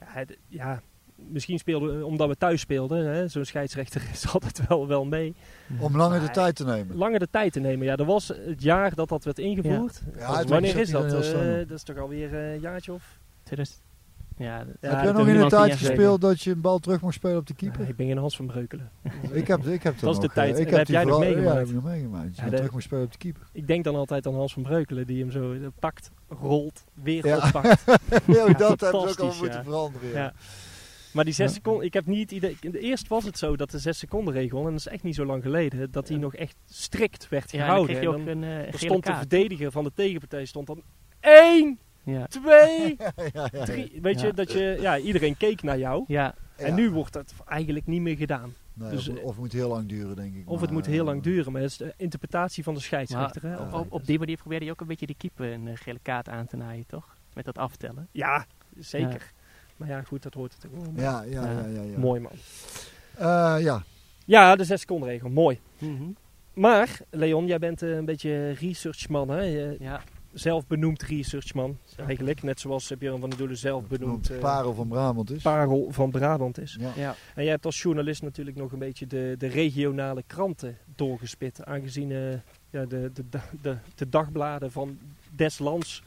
Ja, 0.00 0.06
het- 0.10 0.38
ja 0.48 0.82
misschien 1.16 1.58
speelden 1.58 2.04
omdat 2.04 2.28
we 2.28 2.36
thuis 2.36 2.60
speelden. 2.60 3.06
hè, 3.06 3.28
Zo'n 3.28 3.44
scheidsrechter 3.44 4.02
is 4.12 4.32
altijd 4.32 4.66
wel, 4.68 4.86
wel 4.88 5.04
mee. 5.04 5.34
Om 5.78 5.96
langer 5.96 6.20
de 6.20 6.30
tijd 6.30 6.56
te 6.56 6.64
nemen. 6.64 6.96
Langer 6.96 7.18
de 7.18 7.28
tijd 7.30 7.52
te 7.52 7.60
nemen. 7.60 7.86
Ja, 7.86 7.96
dat 7.96 8.06
was 8.06 8.28
het 8.28 8.62
jaar 8.62 8.94
dat 8.94 9.08
dat 9.08 9.24
werd 9.24 9.38
ingevoerd. 9.38 10.02
Ja, 10.18 10.38
het 10.38 10.48
wanneer 10.48 10.76
is 10.76 10.90
dat? 10.90 11.04
Eh, 11.12 11.56
dat 11.68 11.70
is 11.70 11.82
toch 11.82 11.98
alweer 11.98 12.34
eh, 12.34 12.52
een 12.52 12.60
jaartje 12.60 12.92
of... 12.92 13.18
2000? 13.42 13.82
Ja, 14.36 14.58
dat- 14.58 14.66
Heb 14.80 14.90
dat 14.92 15.02
jij 15.02 15.12
nog 15.12 15.28
in 15.28 15.38
de 15.38 15.46
tijd 15.46 15.76
gespeeld 15.76 16.20
dat 16.20 16.42
je 16.42 16.50
een 16.50 16.60
bal 16.60 16.78
terug 16.78 17.00
mocht 17.00 17.14
spelen 17.14 17.36
op 17.36 17.46
de 17.46 17.54
Ja, 17.56 17.60
keeper? 17.70 17.88
ik 17.88 17.96
ben 17.96 18.06
geen 18.06 18.18
Hans 18.18 18.36
van 18.36 18.46
Breukelen. 18.46 18.90
ik 19.32 19.46
heb, 19.46 19.66
ik 19.66 19.82
heb 19.82 20.00
Dat 20.00 20.10
is 20.14 20.16
nog, 20.16 20.20
de 20.20 20.26
eh, 20.28 20.34
tijd. 20.34 20.58
Ik 20.58 20.68
Dat 20.68 20.78
heb 20.78 20.86
jij 20.86 21.04
nog 21.04 21.18
meegemaakt. 21.18 21.52
Ja, 21.52 21.58
heb 21.58 21.68
ik 21.68 21.74
nog 21.74 21.84
meegemaakt. 21.84 22.36
Dat 22.36 22.44
je 22.50 22.56
terug 22.56 22.72
moest 22.72 22.84
spelen 22.84 23.04
op 23.04 23.12
de 23.12 23.18
keeper. 23.18 23.42
Ik 23.52 23.66
denk 23.66 23.84
dan 23.84 23.94
altijd 23.94 24.26
aan 24.26 24.34
Hans 24.34 24.52
van 24.52 24.62
Breukelen 24.62 25.06
die 25.06 25.20
hem 25.20 25.30
zo 25.30 25.52
eh, 25.52 25.60
pakt, 25.78 26.10
rolt, 26.28 26.84
weer 26.94 27.26
Ja. 27.26 27.36
oppakt. 27.36 27.84
ja, 28.26 28.46
dat 28.46 28.80
hebben 28.80 29.00
ze 29.00 29.08
ook 29.08 29.18
al 29.18 29.26
moeten 29.38 29.58
ja. 29.58 29.62
veranderen. 29.64 30.32
Ja. 31.14 31.20
Ja. 31.20 31.24
Maar 31.24 31.24
die 31.24 31.34
zes 31.34 31.48
Ja. 31.48 31.54
seconden, 31.54 31.86
ik 31.86 31.92
heb 31.94 32.06
niet 32.06 32.30
het 32.30 32.60
idee. 32.60 32.80
Eerst 32.80 33.08
was 33.08 33.24
het 33.24 33.38
zo 33.38 33.56
dat 33.56 33.70
de 33.70 33.78
zes 33.78 33.98
seconden 33.98 34.34
regel, 34.34 34.58
en 34.58 34.70
dat 34.70 34.74
is 34.80 34.86
echt 34.86 35.02
niet 35.02 35.14
zo 35.14 35.24
lang 35.24 35.42
geleden, 35.42 35.90
dat 35.90 36.06
die 36.06 36.16
Ja. 36.16 36.22
nog 36.22 36.34
echt 36.34 36.56
strikt 36.66 37.28
werd 37.28 37.50
ja, 37.50 37.58
dan 37.58 37.66
gehouden. 37.66 37.96
kreeg 37.96 38.02
je 38.08 38.14
En 38.14 38.20
ook 38.20 38.26
dan, 38.26 38.36
een 38.42 38.44
eh, 38.50 38.62
dan 38.62 38.64
gele 38.72 38.78
stond 38.78 39.06
de 39.06 39.14
verdediger 39.14 39.70
van 39.72 39.84
de 39.84 39.92
tegenpartij 39.94 40.44
stond 40.44 40.66
dan 40.66 40.82
1, 41.20 41.78
Ja. 42.04 42.26
2, 42.26 42.96
Ja, 42.98 43.12
ja, 43.32 43.48
ja. 43.52 43.64
3. 43.64 43.98
Weet 44.02 44.20
je, 44.20 44.26
Ja. 44.26 44.32
dat 44.32 44.52
je, 44.52 44.76
ja, 44.80 44.98
iedereen 44.98 45.36
keek 45.36 45.62
naar 45.62 45.78
jou. 45.78 46.04
ja, 46.06 46.34
En 46.56 46.66
Ja. 46.66 46.74
nu 46.74 46.90
wordt 46.90 47.12
dat 47.12 47.34
eigenlijk 47.46 47.86
niet 47.86 48.00
meer 48.00 48.16
gedaan. 48.16 48.54
Nee, 48.74 48.90
dus, 48.90 49.08
of, 49.08 49.16
eh, 49.16 49.22
of 49.24 49.30
het 49.30 49.38
moet 49.38 49.52
heel 49.52 49.68
lang 49.68 49.88
duren, 49.88 50.16
denk 50.16 50.34
ik. 50.34 50.50
Of 50.50 50.60
het 50.60 50.70
moet 50.70 50.86
heel 50.86 50.98
eh, 50.98 51.04
lang 51.04 51.22
duren, 51.22 51.52
maar 51.52 51.60
dat 51.60 51.70
is 51.70 51.76
de 51.76 51.94
interpretatie 51.96 52.62
van 52.64 52.72
de 52.74 52.78
maar 52.78 52.88
scheidsrechter. 52.88 53.42
hè, 53.42 53.56
op, 53.78 53.92
op, 53.92 54.06
die 54.06 54.18
manier 54.18 54.36
probeerde 54.36 54.64
je 54.64 54.70
ook 54.70 54.80
een 54.80 54.86
beetje 54.86 55.06
die 55.06 55.16
keeper 55.18 55.52
een 55.52 55.68
eh, 55.68 55.76
gele 55.76 55.98
kaart 56.02 56.28
aan 56.28 56.46
te 56.46 56.56
naaien, 56.56 56.86
toch? 56.86 57.16
Met 57.34 57.44
dat 57.44 57.58
aftellen. 57.58 58.08
Ja, 58.12 58.46
zeker. 58.78 59.32
Maar 59.76 59.88
ja, 59.88 60.02
goed, 60.02 60.22
dat 60.22 60.34
hoort 60.34 60.54
het 60.54 60.66
ook 60.66 60.80
wel. 60.84 60.92
Ja, 61.04 61.22
ja, 61.22 61.42
ja. 61.50 61.66
ja, 61.66 61.82
ja. 61.82 61.98
Mooi 61.98 62.20
man. 62.20 62.32
Eh, 63.14 63.56
ja. 63.60 63.82
Ja, 64.26 64.56
de 64.56 64.64
zes 64.64 64.80
seconden 64.80 65.08
regel, 65.08 65.28
mooi. 65.28 65.60
Mhm. 65.78 66.02
Maar, 66.54 66.98
Leon, 67.10 67.46
jij 67.46 67.58
bent 67.58 67.82
eh, 67.82 67.96
een 67.96 68.04
beetje 68.04 68.50
researchman, 68.50 69.28
hè? 69.28 69.40
Je- 69.42 69.76
Ja, 69.80 70.02
zelf 70.32 70.66
benoemd 70.66 71.02
researchman, 71.02 71.78
eigenlijk. 72.06 72.42
Net 72.42 72.60
zoals 72.60 72.92
Björn 72.98 73.20
van 73.20 73.28
der 73.28 73.38
Doelen 73.38 73.56
zelf 73.56 73.86
benoemd 73.86 74.30
eh, 74.30 74.38
Parel 74.38 74.74
van 74.74 74.88
Brabant 74.88 75.30
is. 75.30 75.42
parel 75.42 75.86
van 75.90 76.10
Brabant 76.10 76.58
is. 76.58 76.76
ja. 76.80 76.90
ja. 76.96 77.14
En 77.34 77.42
jij 77.42 77.52
hebt 77.52 77.64
als 77.64 77.82
journalist 77.82 78.22
natuurlijk 78.22 78.56
nog 78.56 78.72
een 78.72 78.78
beetje 78.78 79.06
de, 79.06 79.34
de 79.38 79.46
regionale 79.46 80.22
kranten 80.26 80.78
doorgespit. 80.94 81.64
Aangezien 81.64 82.12
eh, 82.12 82.32
ja, 82.70 82.84
de, 82.84 83.10
de, 83.14 83.24
de, 83.30 83.38
de, 83.62 83.76
de 83.94 84.08
dagbladen 84.08 84.72
van 84.72 84.98
des 85.36 85.58
lands, 85.58 86.02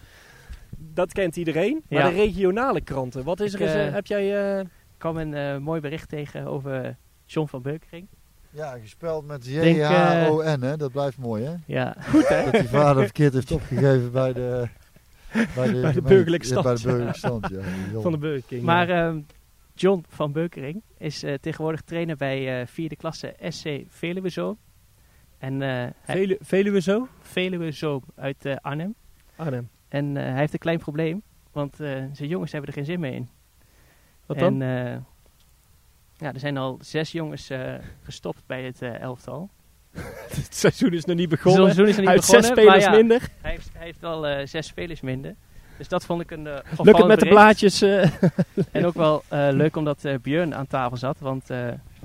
dat 0.78 1.12
kent 1.14 1.36
iedereen. 1.36 1.84
Maar 1.90 2.00
Ja. 2.04 2.10
de 2.10 2.16
regionale 2.16 2.82
kranten, 2.82 3.24
wat 3.24 3.40
is 3.40 3.54
Ik, 3.54 3.60
er? 3.60 3.66
eens, 3.66 3.76
eh, 3.76 3.88
eh, 3.88 3.94
heb 3.94 4.06
jij... 4.06 4.56
eh, 4.56 4.60
Ik 4.60 4.68
kwam 5.04 5.18
een 5.18 5.62
mooi 5.64 5.82
bericht 5.82 6.10
tegen 6.10 6.46
over 6.46 6.98
John 7.26 7.48
van 7.48 7.62
Beukering. 7.62 8.08
ja, 8.50 8.78
gespeld 8.78 9.26
met 9.28 9.46
J-H-O-N, 9.46 10.62
hè? 10.62 10.78
Dat 10.78 10.92
blijft 10.92 11.18
mooi, 11.18 11.44
hè? 11.44 11.54
Ja, 11.66 11.96
goed 12.10 12.28
hè? 12.28 12.44
Dat 12.44 12.54
die 12.54 12.70
vader 12.70 13.04
verkeerd 13.04 13.34
heeft 13.34 13.52
opgegeven 13.52 14.12
bij 14.12 14.34
de... 14.34 14.68
Bij 15.56 15.72
de, 15.72 15.80
Bij 15.82 15.92
de 15.92 16.02
burgerlijke 16.02 16.48
ja, 16.48 16.62
bij 16.62 16.78
stand, 16.78 16.78
de 16.78 16.84
burgerlijke 16.88 17.18
stand, 17.20 17.48
ja. 17.94 18.02
Van 18.02 18.12
de 18.12 18.18
Burger 18.18 18.44
King. 18.48 18.62
maar 18.64 18.88
ja. 18.88 19.08
ehm, 19.08 19.20
John 19.74 20.04
van 20.10 20.32
Beukering 20.32 20.82
is 20.98 21.24
eh, 21.24 21.34
tegenwoordig 21.34 21.82
trainer 21.82 22.16
bij 22.16 22.62
eh, 22.62 22.68
vierde 22.68 22.96
klasse 22.96 23.36
SC 23.50 23.70
Veluwezoom. 23.88 24.58
En 25.38 25.62
eh 25.62 25.68
hij, 25.70 25.94
Velu- 26.16 26.38
Veluwe 26.42 26.82
zo? 26.82 27.08
Veluwezoom 27.22 28.04
uit 28.16 28.46
Arnhem. 28.62 28.96
Arnhem. 29.36 29.70
En 29.98 30.18
eh, 30.18 30.24
hij 30.24 30.40
heeft 30.40 30.54
een 30.54 30.60
klein 30.60 30.80
probleem, 30.80 31.22
want 31.52 31.80
eh, 31.80 31.90
zijn 32.14 32.30
jongens 32.30 32.52
hebben 32.52 32.70
er 32.70 32.76
geen 32.76 32.86
zin 32.86 33.00
meer 33.00 33.14
in. 33.14 33.30
Wat 34.26 34.40
dan? 34.40 34.62
En 34.62 34.86
eh, 34.86 34.98
ja, 36.18 36.34
er 36.34 36.40
zijn 36.40 36.58
al 36.58 36.78
zes 36.82 37.12
jongens 37.12 37.52
gestopt 38.04 38.44
bij 38.46 38.64
het 38.64 38.82
elftal. 38.82 39.50
Het 40.38 40.56
seizoen 40.56 40.94
is 40.94 41.06
nog 41.06 41.16
niet 41.16 41.32
Het 41.32 41.44
begonnen. 41.44 41.64
seizoen 41.64 41.88
is 41.88 41.96
nog 41.96 42.06
niet 42.06 42.06
Hij 42.06 42.16
heeft 42.16 42.28
begonnen, 42.28 42.56
zes 42.56 42.66
spelers 42.66 42.86
ja, 42.86 42.92
minder. 42.92 43.30
Hij 43.42 43.52
heeft, 43.52 43.70
hij 43.74 43.86
heeft 43.86 44.04
al 44.04 44.48
zes 44.48 44.68
spelers 44.68 45.02
minder. 45.02 45.36
Dus 45.78 45.88
dat 45.88 46.06
vond 46.06 46.22
ik 46.22 46.32
een 46.32 46.46
uh, 46.46 46.58
Lukt 46.84 46.98
het 46.98 47.08
met 47.08 47.20
de 47.20 47.28
blaadjes? 47.28 47.82
En 48.72 48.86
ook 48.86 48.94
wel 48.94 49.24
leuk 49.30 49.76
omdat 49.76 50.08
Björn 50.22 50.56
aan 50.56 50.68
tafel 50.68 50.98
zat. 50.98 51.20
Want 51.20 51.46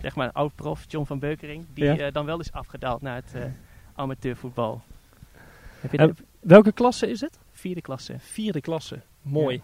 zeg 0.01 0.15
maar 0.15 0.27
een 0.27 0.33
oud-prof, 0.33 0.85
John 0.89 1.07
van 1.07 1.19
Beukering, 1.19 1.65
die 1.75 1.85
Ja. 1.85 2.11
dan 2.11 2.25
wel 2.27 2.41
is 2.41 2.53
afgedaald 2.53 3.03
naar 3.03 3.15
het 3.15 3.35
amateurvoetbal. 3.95 4.83
Heb 5.81 5.93
je 5.93 6.15
Welke 6.41 6.73
klasse 6.73 7.11
is 7.11 7.21
het? 7.21 7.39
Vierde 7.63 7.81
klasse? 7.81 8.15
Vierde 8.19 8.61
klasse. 8.61 9.01
Mooi. 9.23 9.63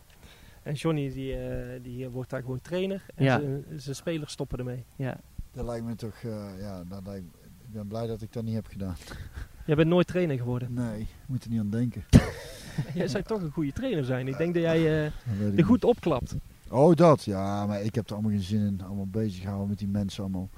En 0.63 0.75
Johnny 0.75 1.13
die, 1.13 1.35
eh, 1.37 1.81
die 1.83 2.05
eh, 2.05 2.11
wordt 2.11 2.31
daar 2.31 2.41
gewoon 2.41 2.61
trainer. 2.61 3.05
En 3.15 3.25
Ja. 3.25 3.41
zijn- 3.41 3.65
zijn 3.77 3.97
spelers 3.97 4.33
stoppen 4.33 4.59
ermee. 4.59 4.85
Ja. 4.97 5.21
Dat 5.53 5.65
lijkt 5.67 5.85
me 5.87 5.95
toch... 5.95 6.15
eh, 6.23 6.47
ja, 6.61 6.85
dat 6.85 7.07
lijkt, 7.07 7.25
ik 7.43 7.73
ben 7.73 7.87
blij 7.87 8.07
dat 8.07 8.23
ik 8.23 8.33
dat 8.33 8.45
niet 8.45 8.55
heb 8.55 8.67
gedaan. 8.67 8.97
Jij 9.67 9.77
bent 9.77 9.89
nooit 9.89 10.07
trainer 10.07 10.37
geworden. 10.37 10.73
Nee, 10.75 11.07
moet 11.27 11.45
er 11.45 11.51
niet 11.51 11.61
aan 11.61 11.71
denken. 11.71 12.05
jij 12.95 13.09
zou 13.09 13.23
toch 13.23 13.43
een 13.43 13.51
goede 13.51 13.73
trainer 13.73 14.05
zijn. 14.05 14.29
Ik 14.29 14.37
denk 14.39 14.55
dat 14.55 14.63
jij 14.63 15.05
eh, 15.07 15.13
Dat 15.41 15.59
er 15.59 15.65
goed 15.65 15.85
opklapt. 15.85 16.37
Oh, 16.71 16.95
dat. 16.97 17.25
Ja, 17.25 17.67
maar 17.67 17.83
ik 17.83 17.95
heb 17.95 18.07
er 18.07 18.13
allemaal 18.13 18.31
geen 18.31 18.41
zin 18.41 18.61
in. 18.67 18.81
Allemaal 18.83 19.07
bezig 19.07 19.45
houden 19.45 19.69
met 19.69 19.79
die 19.79 19.89
mensen 19.89 20.23
allemaal. 20.23 20.49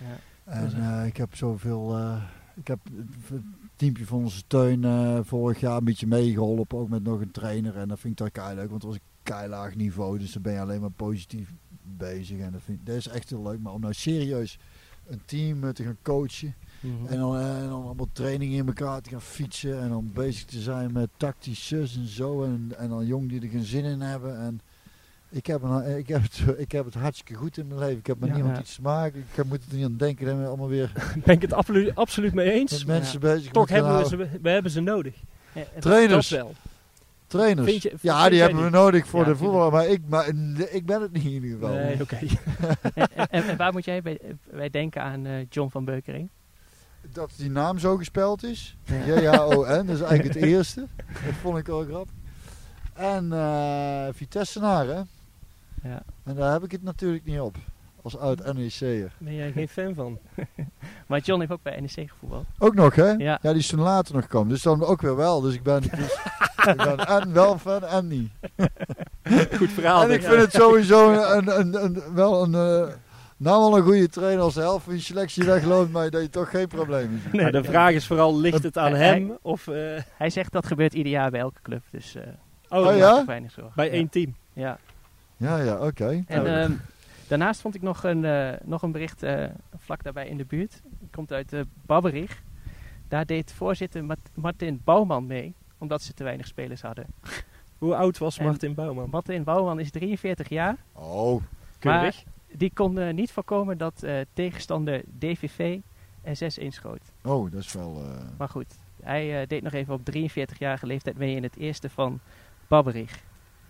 Ja. 0.00 0.52
En 0.52 0.72
eh, 1.00 1.06
ik 1.06 1.16
heb 1.16 1.34
zoveel... 1.34 1.96
eh, 1.96 2.22
ik 2.54 2.66
heb 2.66 2.80
het 3.28 3.42
teampje 3.76 4.06
van 4.06 4.18
onze 4.18 4.36
steun 4.36 4.84
eh, 4.84 5.18
vorig 5.22 5.60
jaar 5.60 5.76
een 5.76 5.84
beetje 5.84 6.06
meegeholpen. 6.06 6.78
Ook 6.78 6.88
met 6.88 7.02
nog 7.02 7.20
een 7.20 7.30
trainer. 7.30 7.76
En 7.76 7.88
dat 7.88 8.00
vind 8.00 8.20
ik 8.20 8.26
toch 8.26 8.44
kei 8.44 8.54
leuk. 8.54 8.70
Want 8.70 8.82
het 8.82 8.92
was 8.92 8.94
een 8.94 9.08
keilaag 9.22 9.74
niveau. 9.74 10.18
Dus 10.18 10.32
dan 10.32 10.42
ben 10.42 10.52
je 10.52 10.60
alleen 10.60 10.80
maar 10.80 10.90
positief 10.90 11.52
bezig. 11.82 12.38
En 12.38 12.52
dat, 12.52 12.62
vind, 12.62 12.86
dat 12.86 12.96
is 12.96 13.08
echt 13.08 13.30
heel 13.30 13.42
leuk. 13.42 13.60
Maar 13.60 13.72
om 13.72 13.80
nou 13.80 13.94
serieus 13.94 14.58
een 15.06 15.22
team 15.24 15.64
eh, 15.64 15.70
te 15.70 15.82
gaan 15.82 15.98
coachen. 16.02 16.54
Mhm. 16.80 17.06
En 17.06 17.18
dan, 17.18 17.36
eh, 17.36 17.62
en 17.62 17.68
dan 17.68 17.84
allemaal 17.84 18.08
trainingen 18.12 18.58
in 18.58 18.66
elkaar 18.66 19.00
te 19.00 19.10
gaan 19.10 19.20
fietsen. 19.20 19.80
En 19.80 19.88
dan 19.88 20.10
bezig 20.14 20.44
te 20.44 20.60
zijn 20.60 20.92
met 20.92 21.10
tactisch 21.16 21.66
zus 21.66 21.96
en 21.96 22.06
zo. 22.06 22.44
En, 22.44 22.72
en 22.76 22.88
dan 22.88 23.06
jong 23.06 23.28
die 23.28 23.40
er 23.40 23.48
geen 23.48 23.64
zin 23.64 23.84
in 23.84 24.00
hebben. 24.00 24.38
En 24.38 24.60
ik 25.30 25.46
heb, 25.46 25.62
een, 25.62 25.96
ik, 25.98 26.08
heb 26.08 26.22
het, 26.22 26.42
ik 26.64 26.72
heb 26.72 26.84
het 26.84 26.94
hartstikke 26.94 27.34
goed 27.34 27.56
in 27.58 27.66
mijn 27.66 27.80
leven. 27.80 27.98
Ik 27.98 28.06
heb 28.06 28.18
met 28.20 28.28
Ja. 28.28 28.34
niemand 28.34 28.56
Ja. 28.56 28.62
iets 28.62 28.74
te 28.74 28.82
maken. 28.82 29.24
Ik 29.34 29.44
moet 29.44 29.60
er 29.70 29.76
niet 29.76 29.84
aan 29.84 29.96
denken. 29.96 30.40
We 30.40 30.46
allemaal 30.46 30.68
weer 30.68 30.92
ben 31.24 31.34
ik 31.34 31.42
het 31.42 31.52
absolu- 31.52 31.90
absoluut 31.94 32.34
mee 32.34 32.50
eens. 32.52 32.72
met 32.84 32.86
mensen 32.86 33.20
bezig 33.20 33.52
Toch 33.52 33.68
hebben 33.68 33.98
we 33.98 34.08
ze, 34.08 34.16
we 34.42 34.50
hebben 34.50 34.70
ze 34.70 34.80
nodig. 34.80 35.14
Trainers. 35.78 36.28
Dat 36.28 36.38
wel. 36.38 36.52
Trainers. 37.26 37.68
Vind 37.70 37.82
je- 37.82 37.88
vind 37.88 38.02
ja, 38.02 38.28
die 38.28 38.40
hebben 38.40 38.64
we 38.64 38.70
nodig 38.70 39.06
voor 39.06 39.20
Ja, 39.20 39.26
de 39.28 39.36
voetbal. 39.36 39.70
Maar 39.70 39.86
ik, 39.86 40.00
maar 40.08 40.28
ik 40.70 40.86
ben 40.86 41.02
het 41.02 41.12
niet 41.12 41.24
in 41.24 41.30
ieder 41.30 41.50
geval. 41.50 41.74
Nee, 41.74 42.00
oké. 42.00 42.16
en, 42.94 43.08
en- 43.30 43.42
en 43.42 43.56
waar 43.56 43.72
moet 43.72 43.84
jij 43.84 44.02
bij, 44.02 44.18
bij 44.50 44.70
denken 44.70 45.02
aan 45.02 45.26
eh, 45.26 45.32
John 45.48 45.70
van 45.70 45.84
Beukering? 45.84 46.28
Dat 47.12 47.30
die 47.36 47.50
naam 47.50 47.78
zo 47.78 47.96
gespeld 47.96 48.42
is. 48.42 48.76
Ja. 48.84 49.20
J-H-O-N, 49.20 49.86
dat 49.86 49.96
is 49.96 50.00
eigenlijk 50.00 50.34
het 50.34 50.42
eerste. 50.44 50.86
Dat 51.06 51.34
vond 51.40 51.58
ik 51.58 51.66
wel 51.66 51.84
grappig. 51.84 52.14
En 52.94 53.32
eh 53.32 54.06
Vitessenaar, 54.12 54.86
hè. 54.86 55.00
Ja. 55.82 56.02
En 56.24 56.34
daar 56.34 56.52
heb 56.52 56.64
ik 56.64 56.70
het 56.72 56.82
natuurlijk 56.82 57.24
niet 57.24 57.40
op. 57.40 57.56
Als 58.02 58.16
oud 58.18 58.52
NEC'er. 58.54 59.12
Ben 59.18 59.34
jij 59.34 59.52
geen 59.52 59.68
fan 59.68 59.94
van? 59.94 60.18
Maar 61.06 61.20
John 61.20 61.40
heeft 61.40 61.52
ook 61.52 61.62
bij 61.62 61.80
NEC 61.80 62.10
gevoetbald. 62.10 62.44
Ook 62.58 62.74
nog, 62.74 62.94
hè? 62.94 63.10
Ja. 63.10 63.38
die 63.42 63.54
is 63.54 63.66
toen 63.66 63.80
later 63.80 64.14
nog 64.14 64.22
gekomen. 64.22 64.48
Dus 64.48 64.62
dan 64.62 64.84
ook 64.84 65.00
weer 65.00 65.16
wel. 65.16 65.40
Dus 65.40 65.54
ik 65.54 65.62
ben, 65.62 65.80
dus, 65.96 66.18
ik 66.66 66.76
ben 66.76 66.98
en 67.06 67.32
wel 67.32 67.58
fan 67.58 67.84
en 67.84 68.08
niet. 68.08 68.30
Goed 69.58 69.70
verhaal. 69.70 70.02
en 70.02 70.10
ik 70.10 70.22
vind 70.22 70.40
het 70.40 70.52
sowieso 70.52 71.12
een, 71.12 71.58
een, 71.60 71.84
een, 71.84 72.14
wel 72.14 72.42
een, 72.42 72.54
eh, 72.54 72.94
Nou 73.36 73.58
wel 73.70 73.76
een 73.76 73.82
goede 73.82 74.08
trainer 74.08 74.42
als 74.42 74.54
de 74.54 74.60
helft 74.60 74.84
van 74.84 74.94
je 74.94 75.00
selectie 75.00 75.44
wegloopt, 75.44 75.90
maar 75.92 76.10
dat 76.10 76.22
je 76.22 76.30
toch 76.30 76.50
geen 76.50 76.68
problemen 76.68 77.20
ziet. 77.20 77.32
Maar 77.42 77.52
de 77.52 77.64
vraag 77.64 77.90
is 77.92 78.06
vooral, 78.06 78.38
ligt 78.38 78.62
het 78.62 78.78
aan 78.78 78.92
Hij- 78.94 79.08
hem 79.08 79.38
of 79.42 79.68
eh, 79.68 80.00
Hij 80.16 80.30
zegt 80.30 80.52
dat 80.52 80.66
gebeurt 80.66 80.94
ieder 80.94 81.12
jaar 81.12 81.30
bij 81.30 81.40
elke 81.40 81.60
club. 81.62 81.82
Dus 81.90 82.14
eh 82.14 82.22
oh, 82.68 82.86
Oh, 82.86 82.96
ja? 82.96 83.24
weinig 83.24 83.54
bij 83.74 83.86
Ja. 83.86 83.92
één 83.92 84.08
team? 84.08 84.34
Ja. 84.52 84.78
Ja, 85.40 85.58
ja, 85.58 85.86
oké. 85.86 86.22
En 86.26 86.40
Oh. 86.40 86.48
ehm, 86.62 86.72
daarnaast 87.28 87.60
vond 87.60 87.74
ik 87.74 87.82
nog 87.82 88.04
een, 88.04 88.24
eh, 88.24 88.52
nog 88.64 88.82
een 88.82 88.92
bericht 88.92 89.22
eh, 89.22 89.44
vlak 89.76 90.02
daarbij 90.02 90.28
in 90.28 90.36
de 90.36 90.44
buurt. 90.44 90.72
Het 91.00 91.10
komt 91.10 91.32
uit 91.32 91.52
uh, 91.52 91.60
Babberich. 91.86 92.42
Daar 93.08 93.26
deed 93.26 93.52
voorzitter 93.52 94.04
Mart- 94.04 94.28
Martin 94.34 94.80
Bouwman 94.84 95.26
mee, 95.26 95.54
omdat 95.78 96.02
ze 96.02 96.14
te 96.14 96.24
weinig 96.24 96.46
spelers 96.46 96.82
hadden. 96.82 97.06
Hoe 97.78 97.94
oud 97.96 98.18
was 98.18 98.38
En- 98.38 98.44
Martin 98.44 98.74
Bouwman? 98.74 99.08
Martin 99.10 99.44
Bouwman 99.44 99.80
is 99.80 99.90
43 99.90 100.48
jaar. 100.48 100.76
Oh, 100.92 101.42
Keurig. 101.78 102.24
Die 102.52 102.70
kon 102.74 103.14
niet 103.14 103.32
voorkomen 103.32 103.78
dat 103.78 104.02
eh, 104.02 104.14
tegenstander 104.32 105.02
DVV 105.18 105.78
S6 106.24 106.54
inschoot. 106.62 107.12
oh, 107.22 107.50
dat 107.52 107.60
is 107.60 107.72
wel... 107.72 107.96
eh, 108.04 108.22
Maar 108.38 108.48
goed, 108.48 108.78
hij 109.02 109.40
eh, 109.40 109.46
deed 109.48 109.62
nog 109.62 109.72
even 109.72 109.94
op 109.94 110.00
43-jarige 110.16 110.86
leeftijd 110.86 111.18
mee 111.18 111.36
in 111.36 111.42
het 111.42 111.56
eerste 111.56 111.90
van 111.90 112.20
Babberich. 112.68 113.18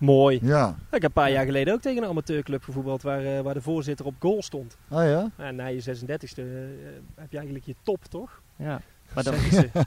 Mooi. 0.01 0.39
ja. 0.43 0.69
Ik 0.69 0.77
heb 0.91 1.03
een 1.03 1.13
paar 1.13 1.31
jaar 1.31 1.45
geleden 1.45 1.75
ook 1.75 1.81
tegen 1.81 2.03
een 2.03 2.09
amateurclub 2.09 2.63
gevoetbald 2.63 3.03
waar, 3.03 3.25
eh, 3.25 3.41
waar 3.41 3.55
de 3.55 3.61
voorzitter 3.63 4.07
op 4.07 4.15
goal 4.19 4.43
stond. 4.43 4.77
Ah 4.89 5.05
ja? 5.05 5.31
Ja, 5.39 5.51
na 5.51 5.67
je 5.67 5.81
36e 5.81 6.43
eh, 6.43 6.45
heb 7.15 7.31
je 7.31 7.37
eigenlijk 7.37 7.65
je 7.67 7.75
top, 7.83 8.05
toch? 8.05 8.43
Ja. 8.57 8.81
Maar 9.15 9.25
dan, 9.25 9.35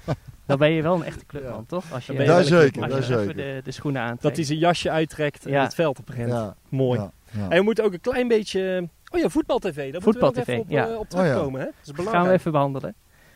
dan 0.45 0.57
ben 0.57 0.71
je 0.71 0.81
wel 0.81 0.95
een 0.95 1.03
echte 1.03 1.25
clubman, 1.25 1.51
Ja. 1.53 1.63
toch? 1.67 1.93
Als 1.93 2.05
je, 2.05 2.11
een 2.19 2.43
zeker, 2.45 2.81
als 2.83 2.91
dat 2.91 3.07
je 3.07 3.13
even 3.13 3.25
zeker. 3.25 3.35
de, 3.35 3.61
de 3.63 3.71
schoenen 3.71 4.01
aantrekt. 4.01 4.21
Dat 4.23 4.35
hij 4.35 4.45
zijn 4.45 4.59
jasje 4.59 4.89
uittrekt 4.91 5.45
en 5.45 5.51
Ja. 5.51 5.63
het 5.63 5.75
veld 5.75 5.99
oprent. 5.99 6.29
Ja, 6.29 6.55
Mooi. 6.69 6.99
ja, 6.99 7.11
ja. 7.31 7.49
En 7.49 7.57
we 7.57 7.63
moeten 7.63 7.83
ook 7.83 7.93
een 7.93 8.01
klein 8.01 8.27
beetje... 8.27 8.87
Oh 9.11 9.19
ja, 9.19 9.29
voetbal-tv. 9.29 9.75
Daar 9.75 9.83
moeten 9.85 10.03
we 10.03 10.11
Voetbal-tv, 10.11 10.47
even 10.47 10.59
op, 10.61 10.69
ja. 10.69 10.87
eh, 10.87 10.93
op 10.93 10.99
Oh 10.99 11.05
ja. 11.09 11.17
terugkomen. 11.17 11.59
Hè? 11.59 11.65
Dat 11.65 11.75
is 11.81 11.85
gaan 11.87 11.95
belangrijk. 11.95 12.27
we 12.27 12.33
even 12.33 12.51
behandelen. 12.51 12.95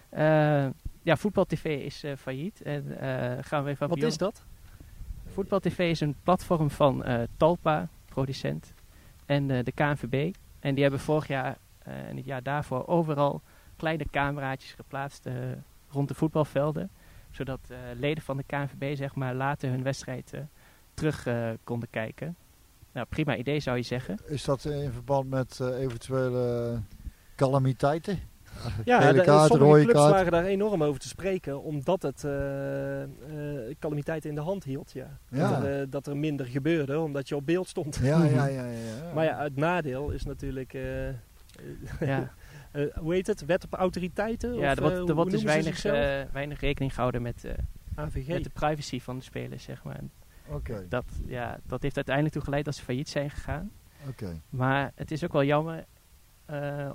Eh, 0.09 0.65
ja, 1.01 1.17
Voetbal 1.17 1.45
TV 1.45 1.63
is 1.65 2.03
eh, 2.03 2.11
failliet. 2.17 2.61
En 2.61 2.99
eh, 2.99 3.37
gaan 3.41 3.63
we 3.63 3.69
even 3.69 3.83
aan 3.83 3.89
Wat 3.89 4.03
is 4.03 4.17
dat? 4.17 4.43
Voetbal 5.37 5.59
TV 5.59 5.79
is 5.79 5.99
een 5.99 6.15
platform 6.23 6.69
van 6.69 7.03
eh, 7.03 7.21
Talpa, 7.37 7.89
producent, 8.05 8.73
en 9.25 9.51
eh, 9.51 9.63
de 9.63 9.71
KNVB. 9.71 10.33
En 10.59 10.73
die 10.73 10.81
hebben 10.81 10.99
vorig 10.99 11.27
jaar 11.27 11.57
eh, 11.77 11.93
en 11.93 12.15
het 12.15 12.25
jaar 12.25 12.43
daarvoor 12.43 12.87
overal 12.87 13.41
kleine 13.75 14.05
cameraatjes 14.11 14.71
geplaatst 14.71 15.29
rond 15.89 16.07
de 16.07 16.13
voetbalvelden. 16.13 16.89
Zodat 17.31 17.59
leden 17.99 18.23
van 18.23 18.37
de 18.37 18.43
KNVB 18.43 18.95
zeg 18.95 19.15
maar, 19.15 19.35
later 19.35 19.69
hun 19.69 19.83
wedstrijd 19.83 20.33
terug 20.93 21.27
konden 21.63 21.89
kijken. 21.89 22.35
Nou, 22.91 23.05
prima 23.09 23.35
idee 23.35 23.59
zou 23.59 23.77
je 23.77 23.83
zeggen. 23.83 24.17
Is 24.25 24.43
dat 24.43 24.65
in 24.65 24.91
verband 24.91 25.29
met 25.29 25.59
eventuele 25.59 26.81
calamiteiten? 27.35 28.19
Ja, 28.85 29.01
Gele 29.01 29.13
de, 29.13 29.21
kaart, 29.21 29.47
sommige 29.47 29.69
rode 29.71 29.83
clubs 29.83 29.99
kaart. 29.99 30.11
waren 30.11 30.31
daar 30.31 30.45
enorm 30.45 30.83
over 30.83 31.01
te 31.01 31.07
spreken, 31.07 31.63
omdat 31.63 32.01
het 32.01 32.23
eh, 32.23 33.03
eh, 33.03 33.09
calamiteiten 33.79 34.29
in 34.29 34.35
de 34.35 34.41
hand 34.41 34.63
hield. 34.63 34.91
Ja. 34.91 35.17
Ja. 35.29 35.49
Dat, 35.49 35.63
er, 35.63 35.81
eh, 35.81 35.87
dat 35.89 36.07
er 36.07 36.17
minder 36.17 36.45
gebeurde, 36.45 36.99
omdat 36.99 37.27
je 37.27 37.35
op 37.35 37.45
beeld 37.45 37.67
stond. 37.67 37.99
Ja, 38.01 38.23
ja, 38.23 38.45
ja. 38.45 38.45
ja, 38.45 38.65
ja. 38.65 39.13
Maar 39.15 39.25
ja, 39.25 39.43
het 39.43 39.55
nadeel 39.55 40.09
is 40.09 40.23
natuurlijk, 40.25 40.73
Ja, 41.99 42.33
eh, 42.71 42.83
hoe 42.95 43.13
heet 43.13 43.27
het, 43.27 43.45
wet 43.45 43.63
op 43.63 43.73
autoriteiten? 43.73 44.53
ja 44.53 44.71
Of, 44.71 44.77
er 44.77 44.83
wordt, 45.15 45.33
er 45.33 45.37
dus 45.37 45.43
weinig, 45.43 45.81
weinig 46.31 46.59
rekening 46.59 46.93
gehouden 46.93 47.21
met, 47.21 47.45
eh, 47.45 47.53
AVG. 47.95 48.27
met 48.27 48.43
de 48.43 48.49
privacy 48.49 48.99
van 48.99 49.17
de 49.17 49.23
spelers. 49.23 49.63
Zeg 49.63 49.83
maar. 49.83 49.99
Dat, 50.89 51.05
ja, 51.25 51.59
dat 51.67 51.81
heeft 51.81 51.95
uiteindelijk 51.95 52.35
toe 52.35 52.43
geleid 52.43 52.65
dat 52.65 52.75
ze 52.75 52.83
failliet 52.83 53.09
zijn 53.09 53.29
gegaan. 53.29 53.71
oké. 54.07 54.41
Maar 54.49 54.91
het 54.95 55.11
is 55.11 55.23
ook 55.23 55.33
wel 55.33 55.43
jammer, 55.43 55.85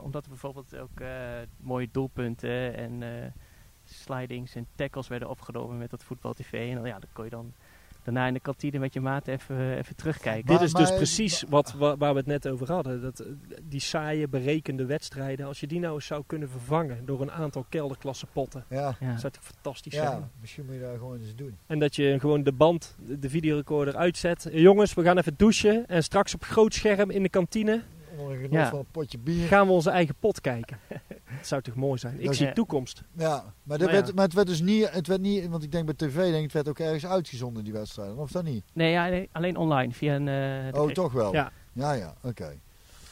omdat 0.03 0.23
er 0.25 0.29
bijvoorbeeld 0.31 0.77
ook 0.79 1.01
eh, 1.01 1.09
mooie 1.57 1.89
doelpunten 1.93 2.77
en 2.77 3.03
eh, 3.03 3.09
slidings 3.85 4.55
en 4.55 4.67
tackles 4.75 5.09
werden 5.09 5.29
opgenomen 5.29 5.79
met 5.79 5.91
dat 5.91 6.05
voetbal-tv. 6.05 6.53
En 6.71 6.75
dan, 6.75 6.85
ja, 6.87 6.99
dan 6.99 7.09
kon 7.13 7.25
je 7.25 7.31
dan 7.31 7.53
daarna 8.05 8.27
in 8.27 8.33
de 8.35 8.41
kantine 8.41 8.79
met 8.79 8.93
je 8.93 9.01
maat 9.01 9.27
even, 9.27 9.77
even 9.77 9.97
terugkijken. 9.97 10.47
Dit 10.47 10.55
Maar- 10.57 10.65
is 10.65 10.73
dus 10.73 10.89
maar- 10.89 10.97
precies 10.97 11.45
wat, 11.49 11.73
wa- 11.73 11.97
waar 11.97 12.13
we 12.13 12.19
het 12.19 12.27
net 12.27 12.49
over 12.49 12.73
hadden. 12.73 13.01
Dat, 13.03 13.19
eh, 13.21 13.27
die 13.63 13.81
saaie, 13.81 14.29
berekende 14.29 14.85
wedstrijden, 14.87 15.47
als 15.47 15.61
je 15.61 15.67
die 15.67 15.79
nou 15.81 15.95
eens 15.95 16.07
zou 16.07 16.23
kunnen 16.27 16.49
vervangen 16.49 17.05
door 17.07 17.21
een 17.21 17.31
aantal 17.33 17.65
kelderklasse 17.69 18.27
potten, 18.33 18.65
Ja, 18.69 18.97
Ja. 19.01 19.19
zou 19.19 19.33
het 19.35 19.39
fantastisch 19.41 19.95
ja, 19.95 20.07
zijn. 20.11 20.31
misschien 20.41 20.65
moet 20.65 20.75
je 20.75 20.81
daar 20.81 20.97
gewoon 20.99 21.19
eens 21.21 21.35
doen. 21.35 21.57
En 21.67 21.79
dat 21.79 21.97
je 21.97 22.17
gewoon 22.21 22.43
de 22.43 22.53
band, 22.53 22.97
de, 23.07 23.19
de 23.19 23.29
videorecorder 23.31 23.97
uitzet. 23.97 24.47
Eh, 24.47 24.61
Jongens, 24.61 24.95
we 24.95 25.03
gaan 25.03 25.19
even 25.19 25.35
douchen 25.37 25.87
en 25.89 26.03
straks 26.03 26.35
op 26.35 26.43
groot 26.45 26.75
scherm 26.75 27.11
in 27.11 27.23
de 27.23 27.29
kantine 27.29 27.83
Onder 28.19 28.37
genot 28.37 28.53
Ja. 28.53 28.69
van 28.71 28.79
een 28.79 28.87
potje 28.91 29.19
bier. 29.19 29.47
gaan 29.47 29.67
we 29.67 29.73
onze 29.73 29.91
eigen 29.91 30.15
pot 30.19 30.41
kijken. 30.41 30.79
Dat 31.37 31.47
zou 31.47 31.63
toch 31.63 31.75
mooi 31.75 31.99
zijn? 31.99 32.21
Ik 32.21 32.27
Dat- 32.27 32.37
zie 32.37 32.47
Ja. 32.47 32.53
toekomst. 32.53 33.03
Ja, 33.13 33.29
maar, 33.63 33.79
dat 33.79 33.87
Maar 33.87 33.97
ja. 33.97 34.03
werd, 34.03 34.15
maar 34.15 34.25
het 34.25 34.35
werd 34.35 34.47
dus 34.47 34.61
niet, 34.61 34.91
het 34.91 35.07
werd 35.07 35.21
niet, 35.21 35.49
want 35.49 35.63
ik 35.63 35.73
denk 35.73 35.85
bij 35.85 35.95
tv, 35.95 36.15
denk 36.17 36.35
ik, 36.37 36.43
het 36.43 36.53
werd 36.53 36.69
ook 36.69 36.79
ergens 36.79 37.07
uitgezonden 37.07 37.65
die 37.65 37.73
wedstrijden, 37.73 38.17
of 38.17 38.31
dat 38.31 38.45
niet? 38.45 38.65
Nee, 38.73 38.91
ja, 38.91 39.09
nee, 39.09 39.29
alleen 39.33 39.57
online, 39.57 39.93
via, 39.93 40.15
een, 40.15 40.29
eh, 40.75 40.81
Oh, 40.83 40.91
toch 40.91 41.13
wel? 41.13 41.33
Ja. 41.33 41.53
Ja, 41.73 41.93
ja, 41.93 42.15
oké. 42.23 42.59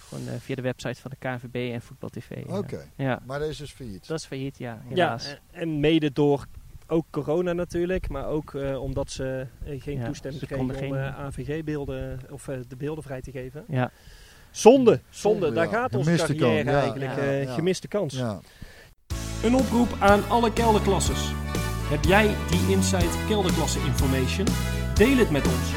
gewoon, 0.09 0.28
eh, 0.28 0.34
via 0.38 0.55
de 0.55 0.62
website 0.62 1.01
van 1.01 1.11
de 1.11 1.16
KNVB 1.28 1.72
en 1.74 1.82
voetbal-tv. 1.82 2.46
ja. 2.46 2.59
Oké, 2.59 2.84
Ja, 2.96 3.22
maar 3.26 3.38
dat 3.38 3.48
is 3.48 3.57
dus 3.57 3.72
failliet. 3.72 4.07
dat 4.07 4.18
is 4.18 4.26
failliet, 4.26 4.59
ja, 4.59 4.72
Ja, 4.72 4.88
helaas. 4.88 5.28
en- 5.28 5.61
en 5.61 5.80
mede 5.80 6.12
door 6.12 6.46
ook 6.86 7.07
corona 7.11 7.53
natuurlijk, 7.53 8.09
maar 8.09 8.26
ook 8.26 8.55
eh, 8.55 8.82
omdat 8.82 9.11
ze 9.11 9.46
geen 9.64 9.98
Ja, 9.98 10.05
toestemming 10.05 10.40
ze 10.42 10.46
kregen 10.46 10.64
om 10.64 10.74
geen- 10.74 10.94
AVG-beelden 10.96 12.20
of 12.30 12.44
de 12.68 12.76
beelden 12.76 13.05
vrij 13.05 13.20
te 13.20 13.30
geven. 13.30 13.64
ja. 13.68 13.90
Zonde, 14.51 15.01
zonde, 15.11 15.53
daar 15.53 15.68
gaat 15.68 15.94
onze 15.94 16.11
Gemiste 16.11 16.34
carrière 16.34 16.70
eigenlijk. 16.70 17.16
Ja, 17.16 17.22
eh, 17.22 17.44
ja. 17.44 17.55
Gemiste 17.55 17.88
kans. 17.88 18.14
Ja. 18.14 18.40
Een 19.42 19.55
oproep 19.55 19.88
aan 19.98 20.28
alle 20.28 20.53
kelderklasses. 20.53 21.32
Heb 21.88 22.05
jij 22.05 22.34
die 22.51 22.76
Inside 22.76 23.26
Kelderklasse 23.28 23.78
information? 23.86 24.46
Deel 24.94 25.16
het 25.16 25.30
met 25.30 25.44
ons. 25.44 25.68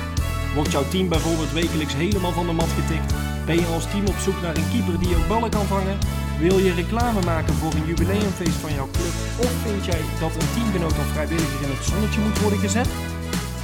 Wordt 0.55 0.71
jouw 0.71 0.87
team 0.87 1.09
bijvoorbeeld 1.09 1.51
wekelijks 1.51 1.93
helemaal 1.93 2.31
van 2.31 2.45
de 2.45 2.51
mat 2.51 2.71
getikt? 2.79 3.13
Ben 3.45 3.59
je 3.59 3.65
als 3.65 3.89
team 3.91 4.07
op 4.07 4.19
zoek 4.25 4.41
naar 4.41 4.55
een 4.57 4.69
keeper 4.71 4.99
die 4.99 5.15
ook 5.15 5.27
ballen 5.27 5.49
kan 5.49 5.65
vangen? 5.65 5.97
Wil 6.39 6.57
je 6.57 6.73
reclame 6.73 7.21
maken 7.21 7.53
voor 7.53 7.73
een 7.73 7.85
jubileumfeest 7.85 8.59
van 8.63 8.73
jouw 8.73 8.89
club? 8.91 9.13
Of 9.45 9.53
vind 9.65 9.85
jij 9.85 10.01
dat 10.19 10.33
een 10.35 10.51
teamgenoot 10.53 10.97
of 11.01 11.09
vrijwilliger 11.13 11.61
in 11.65 11.75
het 11.75 11.85
zonnetje 11.85 12.21
moet 12.21 12.39
worden 12.39 12.59
gezet? 12.59 12.89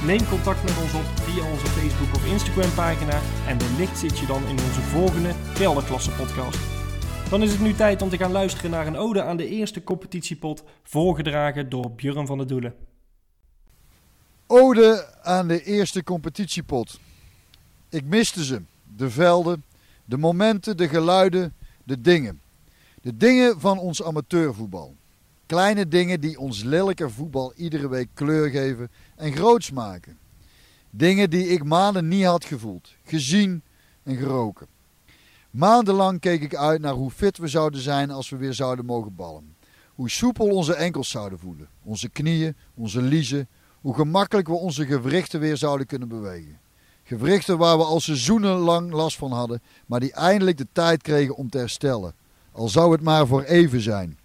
Neem 0.06 0.28
contact 0.28 0.62
met 0.62 0.78
ons 0.82 0.94
op 0.94 1.04
via 1.04 1.50
onze 1.50 1.66
Facebook 1.66 2.14
of 2.14 2.26
Instagram 2.26 2.74
pagina 2.74 3.20
en 3.46 3.58
wellicht 3.58 3.98
zit 3.98 4.18
je 4.18 4.26
dan 4.26 4.42
in 4.42 4.50
onze 4.50 4.80
volgende 4.80 5.34
Kelderklasse 5.54 6.10
podcast. 6.10 6.58
Dan 7.30 7.42
is 7.42 7.50
het 7.50 7.60
nu 7.60 7.74
tijd 7.74 8.02
om 8.02 8.08
te 8.08 8.16
gaan 8.16 8.32
luisteren 8.32 8.70
naar 8.70 8.86
een 8.86 8.96
ode 8.96 9.22
aan 9.22 9.36
de 9.36 9.48
eerste 9.48 9.82
competitiepot, 9.82 10.64
voorgedragen 10.82 11.68
door 11.68 11.90
Björn 11.90 12.26
van 12.26 12.38
der 12.38 12.46
Doelen. 12.46 12.74
Ode 14.46 15.06
aan 15.22 15.48
de 15.48 15.62
eerste 15.62 16.04
competitiepot. 16.04 17.00
Ik 17.88 18.04
miste 18.04 18.44
ze. 18.44 18.62
De 18.96 19.10
velden, 19.10 19.64
de 20.04 20.16
momenten, 20.16 20.76
de 20.76 20.88
geluiden, 20.88 21.54
de 21.84 22.00
dingen. 22.00 22.40
De 23.02 23.16
dingen 23.16 23.60
van 23.60 23.78
ons 23.78 24.02
amateurvoetbal. 24.02 24.96
Kleine 25.50 25.88
dingen 25.88 26.20
die 26.20 26.38
ons 26.38 26.62
lelijke 26.62 27.10
voetbal 27.10 27.52
iedere 27.56 27.88
week 27.88 28.08
kleur 28.14 28.50
geven 28.50 28.90
en 29.16 29.32
groots 29.32 29.70
maken. 29.70 30.18
Dingen 30.90 31.30
die 31.30 31.46
ik 31.46 31.64
maanden 31.64 32.08
niet 32.08 32.24
had 32.24 32.44
gevoeld, 32.44 32.94
gezien 33.04 33.62
en 34.02 34.16
geroken. 34.16 34.66
Maandenlang 35.50 36.20
keek 36.20 36.42
ik 36.42 36.54
uit 36.54 36.80
naar 36.80 36.92
hoe 36.92 37.10
fit 37.10 37.38
we 37.38 37.48
zouden 37.48 37.80
zijn 37.80 38.10
als 38.10 38.28
we 38.28 38.36
weer 38.36 38.54
zouden 38.54 38.84
mogen 38.84 39.14
ballen. 39.14 39.56
Hoe 39.94 40.10
soepel 40.10 40.46
onze 40.46 40.74
enkels 40.74 41.10
zouden 41.10 41.38
voelen, 41.38 41.68
onze 41.82 42.08
knieën, 42.08 42.56
onze 42.74 43.02
liezen, 43.02 43.48
hoe 43.80 43.94
gemakkelijk 43.94 44.48
we 44.48 44.54
onze 44.54 44.86
gewrichten 44.86 45.40
weer 45.40 45.56
zouden 45.56 45.86
kunnen 45.86 46.08
bewegen. 46.08 46.60
Gewrichten 47.02 47.58
waar 47.58 47.76
we 47.76 47.84
al 47.84 48.00
seizoenenlang 48.00 48.92
last 48.92 49.16
van 49.16 49.32
hadden, 49.32 49.62
maar 49.86 50.00
die 50.00 50.12
eindelijk 50.12 50.58
de 50.58 50.66
tijd 50.72 51.02
kregen 51.02 51.36
om 51.36 51.50
te 51.50 51.58
herstellen. 51.58 52.14
Al 52.52 52.68
zou 52.68 52.92
het 52.92 53.02
maar 53.02 53.26
voor 53.26 53.42
even 53.42 53.80
zijn. 53.80 54.19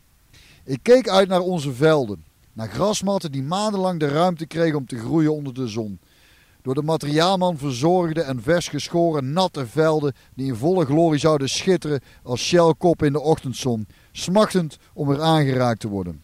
Ik 0.67 0.79
keek 0.81 1.09
uit 1.09 1.27
naar 1.27 1.39
onze 1.39 1.73
velden, 1.73 2.23
naar 2.53 2.69
grasmatten 2.69 3.31
die 3.31 3.43
maandenlang 3.43 3.99
de 3.99 4.07
ruimte 4.07 4.45
kregen 4.45 4.77
om 4.77 4.85
te 4.85 4.97
groeien 4.97 5.33
onder 5.33 5.53
de 5.53 5.67
zon. 5.67 5.99
Door 6.61 6.73
de 6.73 6.81
materiaalman 6.81 7.57
verzorgde 7.57 8.21
en 8.21 8.41
vers 8.41 8.67
geschoren 8.67 9.33
natte 9.33 9.67
velden 9.67 10.15
die 10.33 10.47
in 10.47 10.55
volle 10.55 10.85
glorie 10.85 11.19
zouden 11.19 11.49
schitteren 11.49 12.01
als 12.23 12.41
shellkop 12.41 13.03
in 13.03 13.11
de 13.11 13.21
ochtendzon, 13.21 13.87
smachtend 14.11 14.77
om 14.93 15.09
er 15.09 15.21
aangeraakt 15.21 15.79
te 15.79 15.87
worden. 15.87 16.23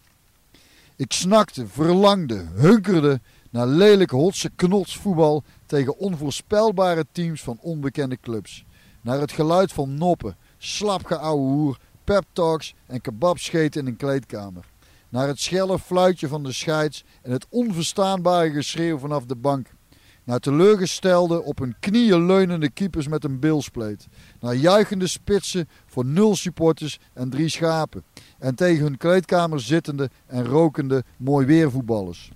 Ik 0.96 1.12
snakte, 1.12 1.66
verlangde, 1.66 2.46
hunkerde 2.54 3.20
naar 3.50 3.66
lelijk 3.66 4.10
hotse 4.10 4.50
knotsvoetbal 4.56 5.42
tegen 5.66 5.98
onvoorspelbare 5.98 7.06
teams 7.12 7.42
van 7.42 7.58
onbekende 7.60 8.18
clubs. 8.20 8.64
Naar 9.00 9.20
het 9.20 9.32
geluid 9.32 9.72
van 9.72 9.94
noppen, 9.94 10.36
slapgeouwe 10.58 11.52
hoer, 11.52 11.78
peptalks 12.12 12.74
en 12.86 13.00
kebabscheten 13.00 13.80
in 13.80 13.86
een 13.86 13.96
kleedkamer. 13.96 14.64
Naar 15.08 15.26
het 15.26 15.40
schelle 15.40 15.78
fluitje 15.78 16.28
van 16.28 16.42
de 16.42 16.52
scheids 16.52 17.04
en 17.22 17.30
het 17.30 17.46
onverstaanbare 17.48 18.50
geschreeuw 18.50 18.98
vanaf 18.98 19.24
de 19.24 19.36
bank. 19.36 19.66
Naar 20.24 20.38
teleurgestelde, 20.38 21.42
op 21.42 21.58
hun 21.58 21.74
knieën 21.80 22.26
leunende 22.26 22.70
keepers 22.70 23.08
met 23.08 23.24
een 23.24 23.38
bilspleet. 23.38 24.06
Naar 24.40 24.54
juichende 24.54 25.06
spitsen 25.06 25.68
voor 25.86 26.04
nul 26.04 26.36
supporters 26.36 26.98
en 27.12 27.30
drie 27.30 27.48
schapen. 27.48 28.04
En 28.38 28.54
tegen 28.54 28.82
hun 28.82 28.96
kleedkamer 28.96 29.60
zittende 29.60 30.10
en 30.26 30.44
rokende 30.44 31.04
mooi 31.16 31.46
weervoetballers. 31.46 32.30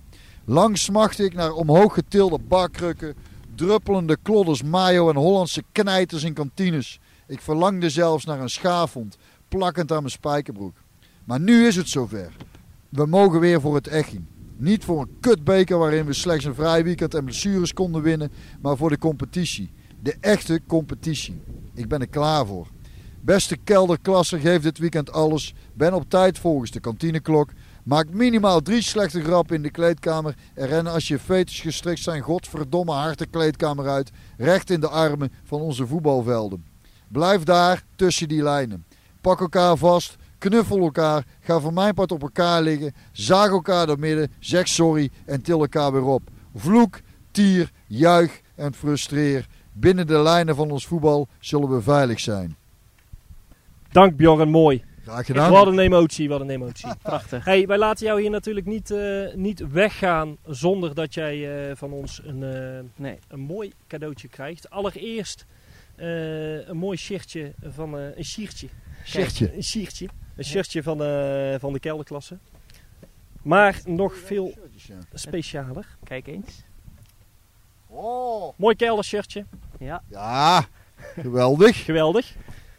Lang 0.45 0.77
smachtte 0.77 1.23
ik 1.23 1.33
naar 1.33 1.51
omhoog 1.51 1.93
getilde 1.93 2.39
barkrukken, 2.39 3.15
druppelende 3.55 4.17
klodders 4.21 4.63
mayo 4.63 5.09
en 5.09 5.15
Hollandse 5.15 5.63
knijters 5.71 6.23
in 6.23 6.33
kantines. 6.33 6.99
Ik 7.27 7.41
verlangde 7.41 7.89
zelfs 7.89 8.25
naar 8.25 8.39
een 8.39 8.49
schaafhond, 8.49 9.17
plakkend 9.47 9.91
aan 9.91 9.99
mijn 9.99 10.11
spijkerbroek. 10.11 10.75
Maar 11.23 11.39
nu 11.39 11.67
is 11.67 11.75
het 11.75 11.89
zover. 11.89 12.31
We 12.89 13.05
mogen 13.05 13.39
weer 13.39 13.61
voor 13.61 13.75
het 13.75 13.87
Eching. 13.87 14.25
Niet 14.57 14.83
voor 14.83 15.01
een 15.01 15.17
kutbeker 15.19 15.77
waarin 15.77 16.05
we 16.05 16.13
slechts 16.13 16.45
een 16.45 16.55
vrij 16.55 16.83
weekend 16.83 17.13
en 17.13 17.23
blessures 17.23 17.73
konden 17.73 18.01
winnen, 18.01 18.31
maar 18.61 18.77
voor 18.77 18.89
de 18.89 18.97
competitie. 18.97 19.71
De 19.99 20.15
echte 20.19 20.61
competitie. 20.67 21.41
Ik 21.73 21.87
ben 21.87 22.01
er 22.01 22.07
klaar 22.07 22.45
voor. 22.45 22.67
Beste 23.21 23.57
kelderklasse 23.57 24.39
geeft 24.39 24.63
dit 24.63 24.77
weekend 24.77 25.11
alles. 25.11 25.53
Ben 25.73 25.93
op 25.93 26.09
tijd 26.09 26.39
volgens 26.39 26.71
de 26.71 26.79
kantineklok. 26.79 27.49
Maak 27.83 28.09
minimaal 28.09 28.61
drie 28.61 28.81
slechte 28.81 29.21
grappen 29.21 29.55
in 29.55 29.61
de 29.61 29.71
kleedkamer. 29.71 30.35
En 30.53 30.67
rennen 30.67 30.93
als 30.93 31.07
je 31.07 31.19
fetus 31.19 31.61
gestrikt 31.61 31.99
zijn 31.99 32.21
godverdomme 32.21 32.91
harte 32.91 33.25
kleedkamer 33.25 33.87
uit. 33.87 34.11
Recht 34.37 34.69
in 34.69 34.79
de 34.79 34.87
armen 34.89 35.31
van 35.43 35.61
onze 35.61 35.87
voetbalvelden. 35.87 36.65
Blijf 37.07 37.43
daar 37.43 37.83
tussen 37.95 38.27
die 38.27 38.43
lijnen. 38.43 38.85
Pak 39.21 39.39
elkaar 39.39 39.77
vast. 39.77 40.15
Knuffel 40.37 40.77
elkaar. 40.79 41.23
Ga 41.39 41.59
van 41.59 41.73
mijn 41.73 41.93
part 41.93 42.11
op 42.11 42.21
elkaar 42.21 42.61
liggen. 42.61 42.93
Zaag 43.11 43.49
elkaar 43.49 43.85
door 43.87 43.99
midden. 43.99 44.31
Zeg 44.39 44.67
sorry 44.67 45.09
en 45.25 45.41
til 45.41 45.59
elkaar 45.61 45.91
weer 45.91 46.03
op. 46.05 46.21
Vloek, 46.55 46.99
tier, 47.31 47.71
juich 47.87 48.41
en 48.55 48.73
frustreer. 48.73 49.47
Binnen 49.73 50.07
de 50.07 50.17
lijnen 50.19 50.55
van 50.55 50.71
ons 50.71 50.85
voetbal 50.87 51.27
zullen 51.39 51.69
we 51.69 51.81
veilig 51.81 52.19
zijn. 52.19 52.55
Dank 53.91 54.15
Bjorn, 54.15 54.49
mooi. 54.49 54.83
Graag 55.03 55.25
gedaan. 55.25 55.51
Wat 55.51 55.67
een 55.67 55.79
emotie, 55.79 56.29
wat 56.29 56.41
een 56.41 56.49
emotie. 56.49 56.89
Prachtig. 57.03 57.45
Hey, 57.45 57.67
wij 57.67 57.77
laten 57.77 58.05
jou 58.05 58.21
hier 58.21 58.29
natuurlijk 58.29 58.65
niet, 58.65 58.91
eh, 58.91 59.33
niet 59.35 59.71
weggaan 59.71 60.37
zonder 60.45 60.93
dat 60.95 61.13
jij 61.13 61.67
eh, 61.69 61.75
van 61.75 61.91
ons 61.91 62.21
een, 62.23 62.43
eh, 62.43 62.83
Nee. 62.95 63.19
een 63.27 63.39
mooi 63.39 63.71
cadeautje 63.87 64.27
krijgt. 64.27 64.69
Allereerst 64.69 65.45
eh, 65.95 66.67
een 66.67 66.77
mooi 66.77 66.97
shirtje 66.97 67.53
van 67.63 67.93
een 67.93 68.25
shirtje. 68.25 68.67
Shirtje. 69.07 69.55
Een 69.55 69.63
shirtje. 69.63 70.07
Een 70.35 70.43
shirtje 70.43 70.83
van, 70.83 71.03
eh, 71.03 71.59
van 71.59 71.73
de 71.73 71.79
kelderklasse. 71.79 72.37
Maar 73.41 73.81
nog 73.85 74.15
veel 74.15 74.53
specialer. 75.13 75.97
Kijk 76.03 76.27
eens. 76.27 76.63
Oh. 77.87 78.53
Mooi 78.57 78.75
keldershirtje. 78.75 79.45
Ja. 79.79 80.03
Ja, 80.09 80.65
geweldig. 81.15 81.85
Geweldig. 81.85 82.35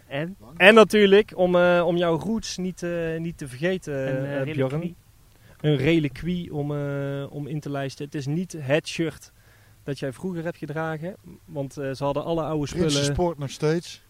En 0.07 0.37
En 0.57 0.75
natuurlijk, 0.75 1.33
om, 1.35 1.57
eh, 1.57 1.83
om 1.87 1.97
jouw 1.97 2.19
roots 2.19 2.57
niet, 2.57 2.83
eh, 2.83 3.19
niet 3.19 3.39
te 3.39 3.49
vergeten, 3.49 4.27
een 4.27 4.49
uh, 4.49 4.55
Bjorn. 4.55 4.97
Een 5.61 5.77
reliquie 5.77 6.55
om, 6.55 6.71
om 7.31 7.47
in 7.47 7.61
te 7.61 7.71
lijsten. 7.71 8.05
Het 8.05 8.15
is 8.15 8.27
niet 8.27 8.57
het 8.59 8.89
shirt 8.89 9.33
dat 9.89 9.99
jij 9.99 10.13
vroeger 10.13 10.45
hebt 10.45 10.57
gedragen. 10.57 11.17
Want 11.45 11.77
eh, 11.77 11.91
ze 11.91 12.05
hadden 12.05 12.25
alle 12.25 12.43
oude 12.43 12.67
spullen... 12.67 12.87
Prinsensport 12.87 13.39
nog 13.39 13.51
steeds. 13.51 14.03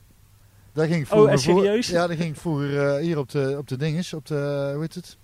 Daar 0.73 0.87
ging 0.87 0.97
ik 1.01 1.03
Oh, 1.05 1.09
vroeger 1.11 1.33
en 1.33 1.41
voor- 1.41 1.63
serieus? 1.63 1.89
ja, 1.89 2.07
daar 2.07 2.17
ging 2.17 2.35
ik 2.35 2.41
vroeger 2.41 2.87
eh, 2.89 3.01
hier 3.03 3.19
op 3.19 3.31
de, 3.31 3.55
op 3.59 3.69
de 3.69 3.77
dinges, 3.77 4.13
op 4.15 4.27
de, 4.27 4.71
hoe 4.73 4.81
heet 4.83 4.95
het? 4.95 5.17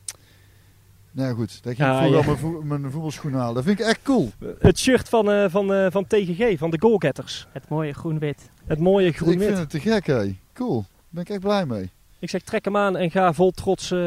Nou 1.11 1.35
goed, 1.35 1.63
daar 1.63 1.75
ging 1.75 1.89
Ah, 1.89 1.95
ik 1.95 2.01
vroeger 2.01 2.19
ja. 2.19 2.19
al 2.19 2.25
mijn, 2.25 2.39
voe- 2.39 2.65
mijn 2.79 2.93
voetbalschoenen 2.93 3.41
halen. 3.41 3.55
Dat 3.55 3.65
vind 3.65 3.81
ik 3.81 3.87
echt 3.87 3.99
cool. 4.03 4.31
Het 4.59 4.79
shirt 4.79 5.09
van, 5.09 5.31
eh, 5.31 5.45
van, 5.49 5.73
eh, 5.75 5.87
van 5.91 6.07
TGG, 6.07 6.59
van 6.59 6.71
de 6.71 6.77
Goalgetters. 6.81 7.47
Het 7.53 7.69
mooie 7.69 7.93
groen-wit. 7.93 8.51
Het 8.67 8.79
mooie 8.79 9.07
ik 9.07 9.17
groen-wit. 9.17 9.43
vind 9.47 9.59
het 9.59 9.71
te 9.71 9.81
gek, 9.81 10.07
hé. 10.07 10.37
Cool. 10.55 10.75
Daar 10.81 10.87
ben 11.09 11.23
ik 11.23 11.29
echt 11.29 11.41
blij 11.41 11.67
mee. 11.67 11.91
Ik 12.19 12.31
zeg, 12.31 12.43
trek 12.43 12.65
hem 12.65 12.77
aan 12.77 12.97
en 12.97 13.11
ga 13.11 13.33
vol 13.33 13.51
trots 13.51 13.91
eh, 13.91 13.99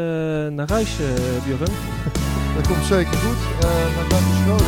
naar 0.47 0.69
huis, 0.69 0.99
eh 0.99 1.45
Bjorn. 1.45 1.71
Dat 2.55 2.67
komt 2.67 2.85
zeker 2.85 3.13
goed. 3.17 3.63
Eh 3.63 3.95
maar 3.95 4.09
dat 4.09 4.19
is 4.19 4.43
groot. 4.45 4.61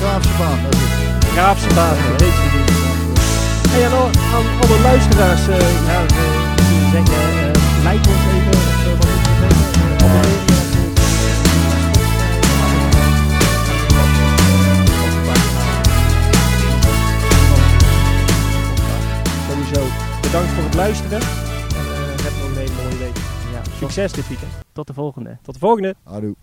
Graafse 0.00 0.38
baan. 0.38 0.58
Graafse 1.20 1.74
baan, 1.74 1.96
heet 1.96 2.18
die. 2.18 2.28
Hey, 2.28 2.83
en 3.82 3.92
aan 3.92 4.46
alle 4.60 4.80
luisteraars, 4.82 5.48
eh, 5.48 5.86
ja, 5.86 6.06
zullen 6.08 6.90
zeggen, 6.90 7.14
eh, 7.14 7.92
like 7.92 8.08
ons 8.08 8.24
even, 8.34 8.58
of 8.92 8.98
wat 8.98 9.06
zeggen? 9.26 10.54
Sowieso 19.48 19.86
bedankt 20.22 20.50
voor 20.50 20.64
het 20.64 20.74
luisteren. 20.74 21.20
En 21.20 22.22
heb 22.22 22.32
nog 22.40 22.50
een 22.50 22.56
hele 22.56 22.72
mooie 22.82 22.98
week. 22.98 23.16
Ja. 23.52 23.60
Succes 23.78 24.12
dit 24.12 24.28
weekend. 24.28 24.52
Tot 24.72 24.86
de 24.86 24.94
volgende. 24.94 25.38
Tot 25.42 25.54
de 25.54 25.60
volgende. 25.60 25.94
Houdoe. 26.04 26.34